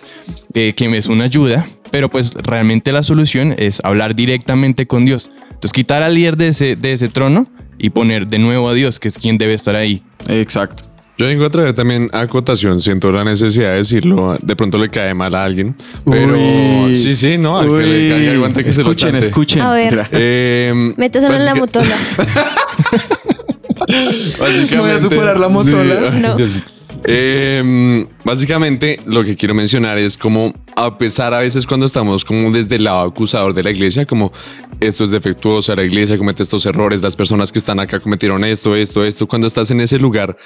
eh, 0.54 0.74
que 0.74 0.88
me 0.88 0.98
es 0.98 1.06
una 1.06 1.24
ayuda, 1.24 1.66
pero 1.90 2.10
pues 2.10 2.34
realmente 2.34 2.92
la 2.92 3.02
solución 3.02 3.54
es 3.58 3.80
hablar 3.84 4.14
directamente 4.14 4.86
con 4.86 5.04
Dios. 5.04 5.30
Entonces, 5.44 5.72
quitar 5.72 6.02
al 6.02 6.14
líder 6.14 6.36
de 6.36 6.48
ese, 6.48 6.76
de 6.76 6.92
ese 6.92 7.08
trono 7.08 7.48
y 7.78 7.90
poner 7.90 8.26
de 8.26 8.38
nuevo 8.38 8.68
a 8.68 8.74
Dios, 8.74 9.00
que 9.00 9.08
es 9.08 9.16
quien 9.16 9.38
debe 9.38 9.54
estar 9.54 9.76
ahí. 9.76 10.02
Exacto. 10.28 10.89
Yo 11.20 11.26
vengo 11.26 11.44
a 11.44 11.50
traer 11.50 11.74
también 11.74 12.08
acotación. 12.14 12.80
Siento 12.80 13.12
la 13.12 13.22
necesidad 13.22 13.72
de 13.72 13.76
decirlo. 13.76 14.38
De 14.40 14.56
pronto 14.56 14.78
le 14.78 14.88
cae 14.88 15.12
mal 15.12 15.34
a 15.34 15.44
alguien. 15.44 15.76
Pero 16.06 16.34
Uy. 16.86 16.94
sí, 16.94 17.14
sí, 17.14 17.36
no. 17.36 17.58
Al 17.58 17.68
que 17.68 17.86
le 17.86 18.08
caiga, 18.08 18.32
aguante 18.32 18.64
que 18.64 18.72
se 18.72 18.82
lo 18.82 18.92
escuchen, 18.92 19.14
escuchen. 19.16 19.60
A 19.60 19.70
ver. 19.70 20.06
Eh, 20.12 20.94
pues 20.96 21.14
en 21.22 21.44
la 21.44 21.54
motola. 21.54 21.94
No 24.72 24.82
voy 24.82 24.90
a 24.90 25.00
superar 25.00 25.38
la 25.38 25.48
motola. 25.48 26.10
No. 26.10 26.36
Eh, 27.04 28.06
básicamente 28.24 29.00
lo 29.06 29.24
que 29.24 29.34
quiero 29.34 29.54
mencionar 29.54 29.98
es 29.98 30.16
como 30.16 30.52
a 30.76 30.98
pesar 30.98 31.32
a 31.32 31.38
veces 31.38 31.66
cuando 31.66 31.86
estamos 31.86 32.24
como 32.24 32.50
desde 32.50 32.76
el 32.76 32.84
lado 32.84 33.00
acusador 33.00 33.54
de 33.54 33.62
la 33.62 33.70
iglesia 33.70 34.04
como 34.04 34.32
esto 34.80 35.04
es 35.04 35.10
defectuoso 35.10 35.74
la 35.74 35.82
iglesia 35.82 36.18
comete 36.18 36.42
estos 36.42 36.66
errores 36.66 37.00
las 37.00 37.16
personas 37.16 37.52
que 37.52 37.58
están 37.58 37.80
acá 37.80 38.00
cometieron 38.00 38.44
esto 38.44 38.76
esto 38.76 39.02
esto. 39.02 39.26
Cuando 39.26 39.46
estás 39.46 39.70
en 39.70 39.80
ese 39.80 39.98
lugar 39.98 40.36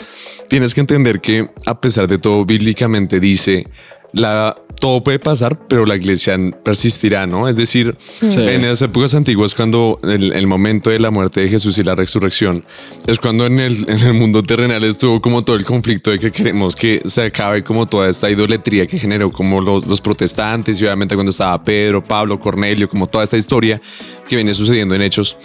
tienes 0.49 0.75
que 0.75 0.81
entender 0.81 1.21
que 1.21 1.51
a 1.67 1.81
pesar 1.81 2.07
de 2.07 2.19
todo 2.19 2.45
bíblicamente 2.45 3.19
dice 3.19 3.67
la, 4.13 4.57
todo 4.79 5.03
puede 5.03 5.19
pasar, 5.19 5.59
pero 5.69 5.87
la 5.87 5.97
iglesia 5.97 6.37
persistirá, 6.63 7.27
¿no? 7.27 7.49
Es 7.49 7.57
decir, 7.57 7.97
en 8.21 8.67
las 8.67 8.83
épocas 8.83 9.15
antiguas, 9.15 9.55
cuando 9.55 10.01
el, 10.03 10.33
el 10.33 10.47
momento 10.47 10.91
de 10.91 10.99
la 10.99 11.11
muerte 11.11 11.41
de 11.41 11.49
Jesús 11.49 11.79
y 11.79 11.83
la 11.83 11.95
resurrección, 11.95 12.65
es 13.07 13.19
cuando 13.19 13.47
en 13.47 13.61
el, 13.61 13.89
en 13.89 14.01
el 14.01 14.15
mundo 14.15 14.43
terrenal 14.43 14.85
estuvo 14.85 15.21
como 15.21 15.43
todo 15.43 15.57
el 15.57 15.65
conflicto 15.65 16.11
de 16.11 16.19
que 16.19 16.31
queremos 16.31 16.77
que 16.77 17.03
se 17.07 17.23
acabe 17.23 17.63
como 17.63 17.87
toda 17.87 18.09
esta 18.09 18.31
idolatría 18.31 18.87
que 18.87 18.99
generó 18.99 19.31
como 19.31 19.61
los, 19.61 19.87
los 19.87 20.01
protestantes, 20.01 20.81
y 20.81 20.85
obviamente 20.85 21.15
cuando 21.15 21.31
estaba 21.31 21.63
Pedro, 21.63 22.03
Pablo, 22.03 22.39
Cornelio, 22.39 22.89
como 22.89 23.07
toda 23.07 23.25
esta 23.25 23.37
historia 23.37 23.81
que 24.29 24.37
viene 24.37 24.55
sucediendo 24.55 24.95
en 24.95 25.03
Hechos. 25.03 25.37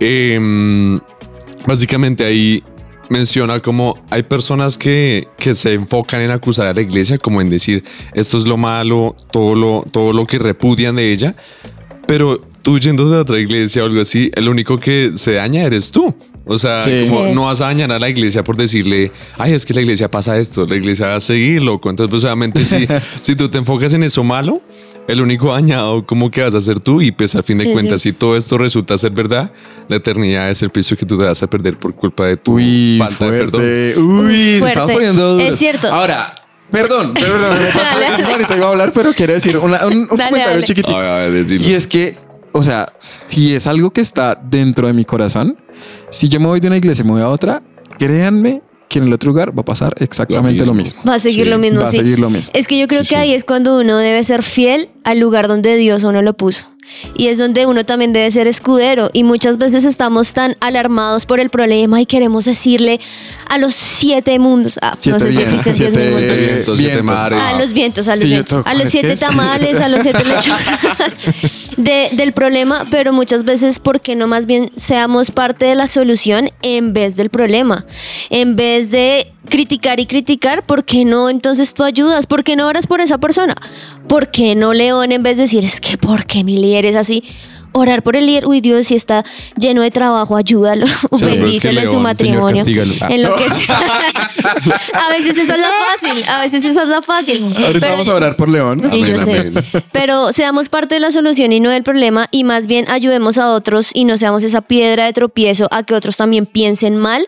Em, 0.00 1.00
básicamente 1.66 2.24
ahí 2.24 2.62
menciona 3.08 3.60
como 3.60 3.94
hay 4.10 4.22
personas 4.22 4.78
que, 4.78 5.28
que 5.38 5.54
se 5.54 5.74
enfocan 5.74 6.20
en 6.22 6.30
acusar 6.30 6.66
a 6.66 6.74
la 6.74 6.80
iglesia, 6.80 7.18
como 7.18 7.40
en 7.40 7.50
decir 7.50 7.84
esto 8.14 8.38
es 8.38 8.46
lo 8.46 8.56
malo, 8.56 9.16
todo 9.30 9.54
lo, 9.54 9.84
todo 9.90 10.12
lo 10.12 10.26
que 10.26 10.38
repudian 10.38 10.96
de 10.96 11.12
ella, 11.12 11.36
pero 12.06 12.40
tú 12.62 12.78
yendo 12.78 13.08
de 13.10 13.18
otra 13.18 13.38
iglesia 13.38 13.82
o 13.82 13.86
algo 13.86 14.00
así, 14.00 14.30
el 14.34 14.48
único 14.48 14.78
que 14.78 15.12
se 15.14 15.34
daña 15.34 15.62
eres 15.62 15.90
tú. 15.90 16.14
O 16.44 16.58
sea, 16.58 16.82
Sí. 16.82 17.02
como 17.08 17.26
Sí. 17.26 17.32
no 17.34 17.42
vas 17.46 17.60
a 17.60 17.66
dañar 17.66 17.92
a 17.92 17.98
la 17.98 18.08
iglesia 18.08 18.42
por 18.42 18.56
decirle, 18.56 19.12
ay, 19.38 19.52
es 19.54 19.64
que 19.64 19.74
la 19.74 19.80
iglesia 19.80 20.10
pasa 20.10 20.38
esto, 20.38 20.66
la 20.66 20.74
iglesia 20.76 21.06
va 21.08 21.16
a 21.16 21.20
seguir 21.20 21.62
loco. 21.62 21.88
Entonces, 21.88 22.10
pues 22.10 22.24
obviamente, 22.24 22.64
si, 22.64 22.86
si 23.22 23.36
tú 23.36 23.48
te 23.48 23.58
enfocas 23.58 23.94
en 23.94 24.02
eso 24.02 24.24
malo, 24.24 24.60
el 25.08 25.20
único 25.20 25.52
dañado 25.52 26.04
como 26.06 26.30
que 26.30 26.42
vas 26.42 26.54
a 26.54 26.60
ser 26.60 26.78
tú 26.80 27.00
y 27.02 27.10
pues 27.12 27.34
al 27.34 27.42
fin 27.44 27.58
de 27.58 27.64
Es 27.64 27.72
cuentas, 27.72 28.00
si 28.02 28.12
todo 28.12 28.36
esto 28.36 28.56
resulta 28.58 28.96
ser 28.98 29.10
verdad, 29.12 29.52
la 29.88 29.96
eternidad 29.96 30.50
es 30.50 30.62
el 30.62 30.70
precio 30.70 30.96
que 30.96 31.04
tú 31.06 31.18
te 31.18 31.24
vas 31.24 31.42
a 31.42 31.48
perder 31.48 31.76
por 31.78 31.94
culpa 31.94 32.26
de 32.26 32.36
tu 32.36 32.54
Uy, 32.54 32.96
falta 32.98 33.24
de 33.30 33.38
perdón. 33.38 33.60
fuerte. 33.60 33.94
Uy, 33.98 34.58
Fuerte. 34.58 34.68
estaba 34.68 34.92
poniendo 34.92 35.32
duro. 35.34 35.44
Es 35.44 35.56
cierto. 35.58 35.92
Ahora, 35.92 36.32
perdón, 36.70 37.14
perdón. 37.14 37.40
Dale, 37.40 37.70
dale. 38.16 38.24
Ahorita 38.32 38.56
iba 38.56 38.66
a 38.66 38.70
hablar, 38.70 38.92
pero 38.92 39.12
quiero 39.12 39.32
decir 39.32 39.56
una- 39.58 39.86
un, 39.86 39.92
un 39.92 40.06
Dale, 40.06 40.08
comentario 40.30 40.46
dale. 40.54 40.64
chiquitico. 40.64 40.96
A 40.96 41.00
ver, 41.00 41.08
a 41.10 41.16
ver, 41.28 41.32
decilo. 41.32 41.68
Y 41.68 41.72
es 41.74 41.86
que, 41.88 42.16
o 42.52 42.62
sea, 42.62 42.92
si 42.98 43.54
es 43.54 43.66
algo 43.66 43.90
que 43.92 44.00
está 44.00 44.34
dentro 44.34 44.86
de 44.86 44.92
mi 44.92 45.04
corazón, 45.04 45.56
si 46.10 46.28
yo 46.28 46.38
me 46.40 46.46
voy 46.46 46.60
de 46.60 46.68
una 46.68 46.76
iglesia 46.76 47.02
y 47.02 47.06
me 47.06 47.12
voy 47.12 47.22
a 47.22 47.28
otra, 47.28 47.62
créanme 47.98 48.62
que 48.88 48.98
en 48.98 49.06
el 49.06 49.12
otro 49.14 49.30
lugar 49.30 49.56
va 49.56 49.62
a 49.62 49.64
pasar 49.64 49.94
exactamente 50.00 50.66
lo 50.66 50.74
mismo. 50.74 51.00
Va 51.08 51.14
a 51.14 51.18
seguir 51.18 51.44
Sí, 51.46 51.50
lo 51.50 51.58
mismo, 51.58 51.78
va 51.80 51.84
a 51.84 51.90
sí. 51.90 51.96
seguir 51.96 52.18
lo 52.18 52.28
mismo. 52.28 52.52
Es 52.54 52.66
que 52.66 52.78
yo 52.78 52.86
creo 52.88 53.04
Sí, 53.04 53.10
que 53.10 53.14
sí. 53.16 53.20
ahí 53.22 53.32
es 53.32 53.44
cuando 53.44 53.78
uno 53.80 53.96
debe 53.96 54.22
ser 54.22 54.42
fiel 54.42 54.90
al 55.04 55.18
lugar 55.18 55.48
donde 55.48 55.76
Dios 55.76 56.04
a 56.04 56.08
uno 56.08 56.20
lo 56.20 56.34
puso. 56.36 56.66
Y 57.14 57.28
es 57.28 57.38
donde 57.38 57.66
uno 57.66 57.84
también 57.84 58.12
debe 58.12 58.30
ser 58.30 58.46
escudero. 58.46 59.10
Y 59.12 59.24
muchas 59.24 59.58
veces 59.58 59.84
estamos 59.84 60.32
tan 60.34 60.56
alarmados 60.60 61.26
por 61.26 61.40
el 61.40 61.48
problema 61.50 62.00
y 62.00 62.06
queremos 62.06 62.44
decirle 62.44 63.00
a 63.48 63.58
los 63.58 63.74
siete 63.74 64.38
mundos. 64.38 64.78
Ah, 64.82 64.96
no 65.06 65.18
sé 65.20 65.32
si 65.32 65.42
existen 65.42 65.74
siete 65.74 65.92
siete 65.92 66.10
mundos. 66.18 66.40
vientos, 66.40 66.78
siete 66.78 66.94
vientos. 66.94 67.16
mares. 67.16 67.38
A 67.40 67.58
los 67.60 67.72
vientos, 67.72 68.08
a 68.08 68.16
los 68.16 68.24
Sí, 68.24 68.30
vientos, 68.30 68.66
a 68.66 68.74
los 68.74 68.84
¿es 68.84 68.90
siete 68.90 69.16
tamales, 69.16 69.80
a 69.80 69.88
los 69.88 70.02
siete 70.02 70.24
lechonas 70.24 71.16
de- 71.76 72.08
del 72.12 72.32
problema, 72.32 72.86
pero 72.90 73.12
muchas 73.12 73.44
veces, 73.44 73.78
¿por 73.78 74.00
qué 74.00 74.16
no 74.16 74.26
más 74.26 74.46
bien 74.46 74.70
seamos 74.76 75.30
parte 75.30 75.64
de 75.66 75.74
la 75.74 75.86
solución 75.86 76.50
en 76.62 76.92
vez 76.92 77.16
del 77.16 77.30
problema? 77.30 77.86
En 78.30 78.56
vez 78.56 78.90
de 78.90 79.32
criticar 79.48 80.00
y 80.00 80.06
criticar, 80.06 80.64
¿por 80.64 80.84
qué 80.84 81.04
no 81.04 81.28
entonces 81.28 81.74
tú 81.74 81.84
ayudas? 81.84 82.26
¿Por 82.26 82.44
qué 82.44 82.56
no 82.56 82.66
oras 82.66 82.86
por 82.86 83.00
esa 83.00 83.18
persona? 83.18 83.54
¿Por 84.08 84.30
qué 84.30 84.54
no 84.54 84.72
León 84.72 85.12
en 85.12 85.22
vez 85.22 85.36
de 85.36 85.42
decir, 85.44 85.64
es 85.64 85.80
que 85.80 85.98
¿por 85.98 86.26
qué 86.26 86.44
mi 86.44 86.56
líder 86.56 86.86
es 86.86 86.96
así? 86.96 87.24
Orar 87.74 88.02
por 88.02 88.16
el 88.16 88.26
líder, 88.26 88.46
uy 88.46 88.60
Dios, 88.60 88.88
si 88.88 88.94
está 88.94 89.24
lleno 89.56 89.80
de 89.80 89.90
trabajo, 89.90 90.36
ayúdalo, 90.36 90.84
es 91.12 91.20
que 91.20 91.24
bendícelo 91.24 91.80
en 91.80 91.88
su 91.88 92.00
matrimonio, 92.00 92.62
Señor, 92.62 92.86
en 93.08 93.22
lo 93.22 93.34
que 93.34 93.48
sea. 93.48 93.78
a 95.08 95.12
veces 95.12 95.38
esa 95.38 95.54
es 95.54 95.60
la 95.60 95.70
fácil, 95.90 96.28
a 96.28 96.40
veces 96.42 96.64
esa 96.66 96.82
es 96.82 96.88
la 96.88 97.00
fácil. 97.00 97.42
Ahorita 97.56 97.80
Pero 97.80 97.92
vamos 97.92 98.08
a 98.08 98.14
orar 98.14 98.36
por 98.36 98.50
León. 98.50 98.82
Sí, 98.92 99.00
yo 99.00 99.18
Amén, 99.18 99.24
sé. 99.24 99.38
amén. 99.38 99.64
Pero 99.90 100.34
seamos 100.34 100.68
parte 100.68 100.96
de 100.96 101.00
la 101.00 101.10
solución 101.10 101.50
y 101.54 101.60
no 101.60 101.70
del 101.70 101.82
problema 101.82 102.28
y 102.30 102.44
más 102.44 102.66
bien 102.66 102.84
ayudemos 102.90 103.38
a 103.38 103.50
otros 103.52 103.90
y 103.94 104.04
no 104.04 104.18
seamos 104.18 104.44
esa 104.44 104.60
piedra 104.60 105.06
de 105.06 105.14
tropiezo 105.14 105.66
a 105.70 105.82
que 105.82 105.94
otros 105.94 106.18
también 106.18 106.44
piensen 106.44 106.98
mal 106.98 107.26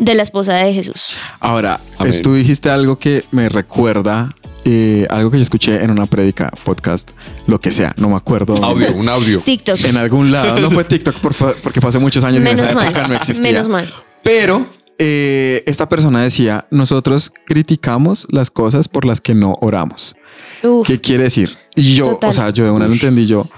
de 0.00 0.14
la 0.14 0.22
esposa 0.22 0.54
de 0.54 0.72
Jesús. 0.74 1.10
Ahora, 1.38 1.78
Amén. 1.98 2.14
es- 2.14 2.20
tú 2.22 2.34
dijiste 2.34 2.70
algo 2.70 2.98
que 2.98 3.22
me 3.30 3.48
recuerda, 3.48 4.34
eh, 4.64 5.06
algo 5.10 5.30
que 5.30 5.36
yo 5.36 5.42
escuché 5.42 5.84
en 5.84 5.90
una 5.90 6.06
prédica, 6.06 6.50
podcast, 6.64 7.10
lo 7.46 7.60
que 7.60 7.70
sea, 7.70 7.94
no 7.98 8.08
me 8.08 8.16
acuerdo. 8.16 8.54
dónde. 8.56 8.86
Audio, 8.86 8.98
un 8.98 9.08
audio. 9.08 9.40
TikTok. 9.44 9.78
En 9.84 9.96
algún 9.96 10.32
lado. 10.32 10.58
No 10.58 10.70
fue 10.70 10.84
TikTok 10.92 11.20
por 11.20 11.34
fa- 11.34 11.54
porque 11.62 11.80
fue 11.80 11.90
hace 11.90 11.98
muchos 11.98 12.24
años 12.24 12.36
y 12.36 12.38
en 12.38 12.44
Menos 12.54 12.60
esa 12.64 12.74
mal. 12.74 12.86
época 12.88 13.08
no 13.08 13.14
existía. 13.14 13.42
Menos 13.42 13.68
mal. 13.68 13.92
Pero 14.24 14.68
eh, 14.98 15.62
esta 15.66 15.88
persona 15.88 16.22
decía, 16.22 16.66
nosotros 16.70 17.32
criticamos 17.46 18.26
las 18.30 18.50
cosas 18.50 18.88
por 18.88 19.04
las 19.06 19.20
que 19.20 19.34
no 19.34 19.56
oramos. 19.60 20.16
Uf, 20.62 20.86
¿Qué 20.86 21.00
quiere 21.00 21.24
decir? 21.24 21.56
Y 21.76 21.94
yo, 21.94 22.10
Total. 22.12 22.30
o 22.30 22.32
sea, 22.32 22.50
yo 22.50 22.64
de 22.64 22.70
una 22.70 22.86
lo 22.86 22.92
entendí 22.92 23.26
yo. 23.26 23.48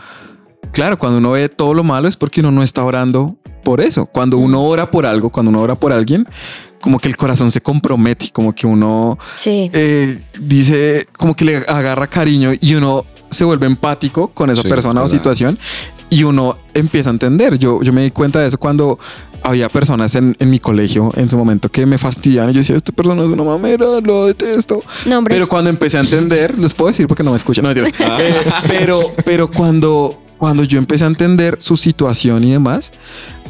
Claro, 0.72 0.96
cuando 0.98 1.18
uno 1.18 1.32
ve 1.32 1.48
todo 1.48 1.74
lo 1.74 1.84
malo 1.84 2.08
es 2.08 2.16
porque 2.16 2.40
uno 2.40 2.50
no 2.50 2.62
está 2.62 2.82
orando 2.84 3.36
por 3.62 3.80
eso. 3.80 4.06
Cuando 4.06 4.38
uno 4.38 4.62
ora 4.62 4.86
por 4.90 5.06
algo, 5.06 5.30
cuando 5.30 5.50
uno 5.50 5.60
ora 5.60 5.74
por 5.74 5.92
alguien, 5.92 6.26
como 6.80 6.98
que 6.98 7.08
el 7.08 7.16
corazón 7.16 7.50
se 7.50 7.60
compromete, 7.60 8.30
como 8.32 8.54
que 8.54 8.66
uno 8.66 9.18
sí. 9.34 9.70
eh, 9.72 10.18
dice, 10.40 11.06
como 11.16 11.34
que 11.36 11.44
le 11.44 11.56
agarra 11.58 12.06
cariño 12.06 12.50
y 12.60 12.74
uno 12.74 13.04
se 13.30 13.44
vuelve 13.44 13.66
empático 13.66 14.28
con 14.28 14.50
esa 14.50 14.62
Sí, 14.62 14.68
persona 14.68 15.00
o 15.00 15.04
verdad. 15.04 15.16
situación 15.16 15.58
y 16.10 16.24
uno 16.24 16.56
empieza 16.74 17.10
a 17.10 17.12
entender. 17.12 17.58
Yo, 17.58 17.80
yo 17.82 17.92
me 17.92 18.02
di 18.02 18.10
cuenta 18.10 18.40
de 18.40 18.48
eso 18.48 18.58
cuando 18.58 18.98
había 19.44 19.68
personas 19.68 20.14
en, 20.14 20.36
en 20.38 20.50
mi 20.50 20.60
colegio 20.60 21.10
en 21.16 21.28
su 21.28 21.36
momento 21.36 21.68
que 21.68 21.84
me 21.86 21.98
fastidiaban 21.98 22.50
y 22.50 22.54
yo 22.54 22.58
decía, 22.60 22.76
esta 22.76 22.92
persona 22.92 23.22
es 23.22 23.28
una 23.28 23.42
mamera, 23.44 23.86
lo 24.02 24.26
detesto. 24.26 24.82
Nombres. 25.06 25.36
Pero 25.36 25.48
cuando 25.48 25.70
empecé 25.70 25.98
a 25.98 26.00
entender, 26.00 26.58
les 26.58 26.74
puedo 26.74 26.88
decir 26.90 27.06
porque 27.06 27.22
no 27.22 27.30
me 27.30 27.36
escuchan, 27.36 27.64
no, 27.64 27.74
mentiras. 27.74 28.20
Eh, 28.20 28.34
pero, 28.68 29.00
pero 29.24 29.50
cuando, 29.50 30.21
cuando 30.43 30.64
yo 30.64 30.76
empecé 30.76 31.05
a 31.05 31.07
entender 31.07 31.59
su 31.61 31.76
situación 31.76 32.43
y 32.43 32.51
demás, 32.51 32.90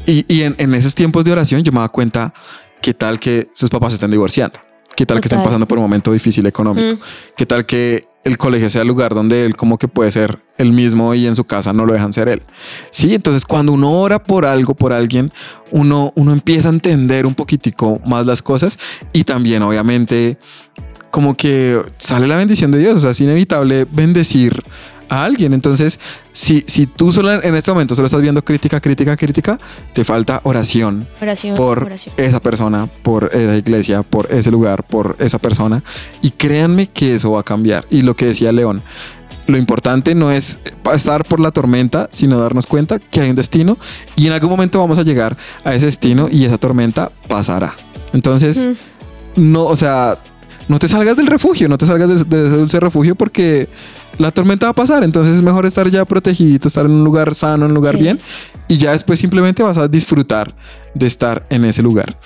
y, 0.04 0.26
y 0.28 0.42
en, 0.42 0.54
en 0.58 0.74
esos 0.74 0.94
tiempos 0.94 1.24
de 1.24 1.32
oración, 1.32 1.62
yo 1.62 1.72
me 1.72 1.76
daba 1.76 1.88
cuenta 1.88 2.34
qué 2.82 2.92
tal 2.92 3.18
que 3.18 3.48
sus 3.54 3.70
papás 3.70 3.92
se 3.92 3.94
están 3.94 4.10
divorciando, 4.10 4.60
qué 4.94 5.06
tal 5.06 5.18
que 5.18 5.26
están 5.28 5.42
pasando 5.42 5.66
por 5.66 5.78
un 5.78 5.84
momento 5.84 6.12
difícil 6.12 6.44
económico, 6.44 6.96
Mm. 6.96 7.00
qué 7.34 7.46
tal 7.46 7.64
que 7.64 8.06
el 8.24 8.36
colegio 8.36 8.68
sea 8.68 8.82
el 8.82 8.88
lugar 8.88 9.14
donde 9.14 9.42
él 9.46 9.56
como 9.56 9.78
que 9.78 9.88
puede 9.88 10.10
ser 10.10 10.40
el 10.58 10.72
mismo 10.74 11.14
y 11.14 11.26
en 11.26 11.34
su 11.34 11.44
casa 11.44 11.72
no 11.72 11.86
lo 11.86 11.94
dejan 11.94 12.12
ser 12.12 12.28
él. 12.28 12.42
Sí, 12.90 13.14
entonces 13.14 13.46
cuando 13.46 13.72
uno 13.72 13.90
ora 13.98 14.22
por 14.22 14.44
algo, 14.44 14.74
por 14.74 14.92
alguien, 14.92 15.32
uno, 15.70 16.12
uno 16.14 16.34
empieza 16.34 16.68
a 16.68 16.72
entender 16.72 17.24
un 17.24 17.34
poquitico 17.34 18.02
más 18.04 18.26
las 18.26 18.42
cosas 18.42 18.78
y 19.14 19.24
también 19.24 19.62
obviamente 19.62 20.36
como 21.10 21.38
que 21.38 21.80
sale 21.96 22.26
la 22.26 22.36
bendición 22.36 22.70
de 22.70 22.80
Dios, 22.80 22.96
o 22.96 23.00
sea, 23.00 23.12
es 23.12 23.20
inevitable 23.22 23.86
bendecir 23.90 24.62
a 25.12 25.24
alguien. 25.24 25.52
Entonces, 25.52 26.00
si, 26.32 26.64
si 26.66 26.86
tú 26.86 27.12
solo 27.12 27.32
en 27.32 27.54
este 27.54 27.70
momento 27.70 27.94
solo 27.94 28.06
estás 28.06 28.22
viendo 28.22 28.42
crítica, 28.42 28.80
crítica, 28.80 29.14
crítica, 29.14 29.58
te 29.92 30.04
falta 30.04 30.40
oración 30.44 31.06
oración, 31.20 31.54
por 31.54 31.84
oración. 31.84 32.14
esa 32.16 32.40
persona, 32.40 32.86
por 33.02 33.28
esa 33.34 33.56
iglesia, 33.56 34.02
por 34.02 34.32
ese 34.32 34.50
lugar, 34.50 34.84
por 34.84 35.16
esa 35.18 35.38
persona. 35.38 35.84
Y 36.22 36.30
créanme 36.30 36.86
que 36.86 37.14
eso 37.14 37.32
va 37.32 37.40
a 37.40 37.42
cambiar. 37.42 37.84
Y 37.90 38.02
lo 38.02 38.16
que 38.16 38.24
decía 38.24 38.52
León, 38.52 38.82
lo 39.46 39.58
importante 39.58 40.14
no 40.14 40.30
es 40.32 40.58
estar 40.94 41.24
por 41.24 41.40
la 41.40 41.50
tormenta, 41.50 42.08
sino 42.10 42.40
darnos 42.40 42.66
cuenta 42.66 42.98
que 42.98 43.20
hay 43.20 43.28
un 43.28 43.36
destino 43.36 43.76
y 44.16 44.28
en 44.28 44.32
algún 44.32 44.48
momento 44.48 44.78
vamos 44.78 44.96
a 44.96 45.02
llegar 45.02 45.36
a 45.64 45.74
ese 45.74 45.86
destino 45.86 46.28
y 46.30 46.46
esa 46.46 46.56
tormenta 46.56 47.12
pasará. 47.28 47.74
Entonces, 48.14 48.68
no, 49.36 49.64
o 49.64 49.76
sea, 49.76 50.18
no 50.68 50.78
te 50.78 50.88
salgas 50.88 51.16
del 51.18 51.26
refugio, 51.26 51.68
no 51.68 51.76
te 51.76 51.84
salgas 51.84 52.08
de, 52.08 52.24
de 52.24 52.46
ese 52.46 52.56
dulce 52.56 52.80
refugio 52.80 53.14
porque 53.14 53.68
la 54.18 54.30
tormenta 54.30 54.66
va 54.66 54.70
a 54.70 54.74
pasar. 54.74 55.04
Entonces 55.04 55.36
es 55.36 55.42
mejor 55.42 55.66
estar 55.66 55.88
ya 55.90 56.04
protegidito, 56.04 56.68
estar 56.68 56.84
en 56.86 56.92
un 56.92 57.04
lugar 57.04 57.34
sano, 57.34 57.64
en 57.64 57.70
un 57.72 57.74
lugar 57.74 57.96
Sí. 57.96 58.02
bien 58.02 58.20
y 58.68 58.76
ya 58.78 58.92
después 58.92 59.18
simplemente 59.18 59.62
vas 59.62 59.78
a 59.78 59.88
disfrutar 59.88 60.54
de 60.94 61.06
estar 61.06 61.44
en 61.50 61.64
ese 61.64 61.82
lugar. 61.82 62.16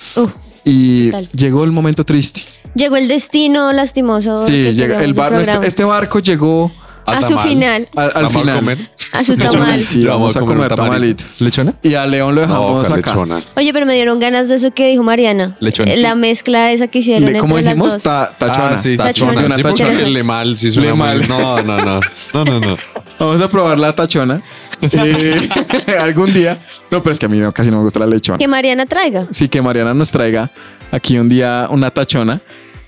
Y 0.63 1.09
Total. 1.11 1.29
llegó 1.31 1.63
el 1.63 1.71
momento 1.71 2.03
triste. 2.05 2.41
llegó 2.75 2.95
el 2.97 3.07
destino 3.07 3.71
lastimoso. 3.73 4.45
Sí, 4.47 4.73
llega, 4.73 5.03
el 5.03 5.13
bar, 5.13 5.33
este 5.63 5.83
barco 5.83 6.19
llegó 6.19 6.71
a 7.13 7.21
su 7.21 7.29
tamal. 7.29 7.47
final, 7.47 7.89
al, 7.95 8.03
al 8.05 8.11
Vamos 8.13 8.35
a 8.35 8.39
final. 8.39 8.55
comer. 8.59 8.77
a 9.13 9.23
su 9.23 9.31
Lechona. 9.33 9.51
tamal. 9.51 9.83
Sí, 9.83 10.05
vamos 10.05 10.35
a 10.37 10.39
comer 10.41 10.75
tamalito. 10.75 11.23
¿Lechona? 11.39 11.73
Y 11.83 11.93
a 11.95 12.05
León 12.05 12.35
lo 12.35 12.41
dejamos 12.41 12.87
No, 12.89 12.95
acá. 12.95 13.11
lechona. 13.11 13.41
Oye, 13.55 13.73
pero 13.73 13.85
me 13.85 13.93
dieron 13.93 14.19
ganas 14.19 14.49
de 14.49 14.55
eso 14.55 14.71
que 14.71 14.87
dijo 14.89 15.03
Mariana. 15.03 15.55
Lechón. 15.59 15.87
Eh, 15.87 15.97
La 15.97 16.15
mezcla 16.15 16.71
esa 16.71 16.87
que 16.87 16.99
hicieron 16.99 17.31
Le- 17.31 17.39
¿Cómo 17.39 17.57
entre 17.57 17.73
dijimos? 17.73 17.93
las 17.95 18.03
dos. 18.03 18.03
Ta- 18.03 18.35
tachona. 18.37 18.69
Ah, 18.75 18.77
sí, 18.77 18.97
Tachona. 18.97 19.41
Una 19.45 19.55
Sí, 19.55 19.61
tachona. 19.63 20.01
Le 20.01 20.23
mal, 20.23 20.57
sí 20.57 20.69
suena 20.71 20.89
Le 20.89 20.95
mal. 20.95 21.27
mal. 21.27 21.27
No, 21.29 21.63
no, 21.63 21.77
no. 21.77 21.99
No, 22.33 22.45
no, 22.45 22.59
no. 22.59 22.75
Vamos 23.19 23.41
a 23.41 23.49
probar 23.49 23.77
la 23.79 23.95
tachona. 23.95 24.41
eh, 24.81 25.49
algún 25.99 26.33
día. 26.33 26.59
No, 26.91 27.01
pero 27.01 27.13
es 27.13 27.19
que 27.19 27.25
a 27.25 27.29
mí 27.29 27.37
no, 27.37 27.51
casi 27.51 27.71
no 27.71 27.77
me 27.77 27.83
gusta 27.83 27.99
la 27.99 28.05
lechona. 28.05 28.37
Que 28.37 28.47
Mariana 28.47 28.85
traiga. 28.85 29.27
Sí, 29.31 29.47
que 29.49 29.61
Mariana 29.61 29.93
nos 29.93 30.11
traiga 30.11 30.51
aquí 30.91 31.17
un 31.17 31.27
día 31.29 31.67
una 31.69 31.89
tachona. 31.91 32.39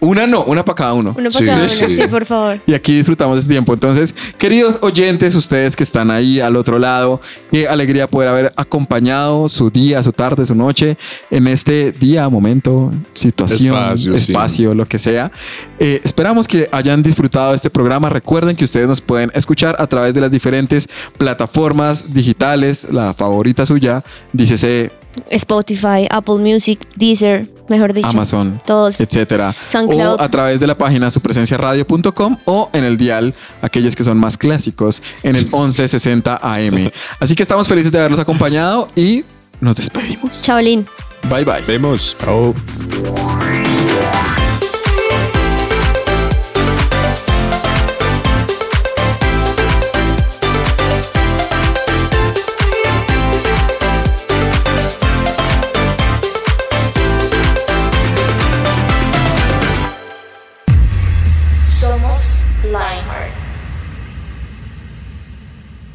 Una 0.01 0.25
no, 0.25 0.43
una 0.45 0.63
para 0.63 0.75
cada 0.75 0.93
uno. 0.93 1.09
Uno 1.17 1.29
para 1.29 1.31
Sí, 1.31 1.45
cada 1.45 1.69
sí. 1.69 1.83
uno, 1.83 1.89
sí, 1.93 2.01
por 2.09 2.25
favor. 2.25 2.59
Y 2.65 2.73
aquí 2.73 2.93
disfrutamos 2.95 3.35
de 3.35 3.39
este 3.41 3.51
tiempo. 3.53 3.73
Entonces, 3.73 4.15
queridos 4.37 4.79
oyentes, 4.81 5.35
ustedes 5.35 5.75
que 5.75 5.83
están 5.83 6.09
ahí 6.09 6.39
al 6.39 6.55
otro 6.55 6.79
lado, 6.79 7.19
qué 7.51 7.67
alegría 7.67 8.07
poder 8.07 8.29
haber 8.29 8.53
acompañado 8.55 9.49
su 9.49 9.69
día, 9.69 10.01
su 10.01 10.13
tarde, 10.13 10.45
su 10.45 10.55
noche 10.55 10.97
en 11.31 11.47
este 11.47 11.91
día, 11.91 12.29
momento, 12.29 12.93
situación, 13.13 13.75
Espacio, 13.75 14.15
espacio, 14.15 14.71
sí. 14.71 14.77
lo 14.77 14.85
que 14.85 14.99
sea. 14.99 15.31
Eh, 15.79 15.99
esperamos 16.03 16.47
que 16.47 16.69
hayan 16.71 17.03
disfrutado 17.03 17.49
de 17.49 17.57
este 17.57 17.69
programa. 17.69 18.09
Recuerden 18.09 18.55
que 18.55 18.63
ustedes 18.63 18.87
nos 18.87 19.01
pueden 19.01 19.31
escuchar 19.33 19.75
a 19.79 19.87
través 19.87 20.13
de 20.13 20.21
las 20.21 20.31
diferentes 20.31 20.87
plataformas 21.17 22.05
digitales. 22.13 22.87
La 22.89 23.13
favorita 23.13 23.65
suya, 23.65 24.03
dícese 24.33 24.91
Spotify, 25.29 26.07
Apple 26.09 26.35
Music, 26.35 26.79
Deezer, 26.95 27.47
mejor 27.67 27.93
dicho. 27.93 28.07
Amazon, 28.07 28.59
Todos. 28.65 28.99
etcétera. 28.99 29.55
SoundCloud. 29.67 30.19
O 30.19 30.21
a 30.21 30.29
través 30.29 30.59
de 30.59 30.67
la 30.67 30.77
página 30.77 31.11
supresenciaradio.com 31.11 32.37
o 32.45 32.69
en 32.73 32.83
el 32.83 32.97
dial, 32.97 33.33
aquellos 33.61 33.95
que 33.95 34.03
son 34.03 34.17
más 34.17 34.37
clásicos, 34.37 35.01
en 35.23 35.35
el 35.35 35.45
1160 35.45 36.39
AM. 36.41 36.91
Así 37.19 37.35
que 37.35 37.43
estamos 37.43 37.67
felices 37.67 37.91
de 37.91 37.99
haberlos 37.99 38.19
acompañado 38.19 38.89
y 38.95 39.23
nos 39.61 39.75
despedimos. 39.75 40.41
Chaolín. 40.41 40.85
Bye 41.29 41.43
bye. 41.43 41.61
Vemos. 41.67 42.15
Chao. 42.19 42.53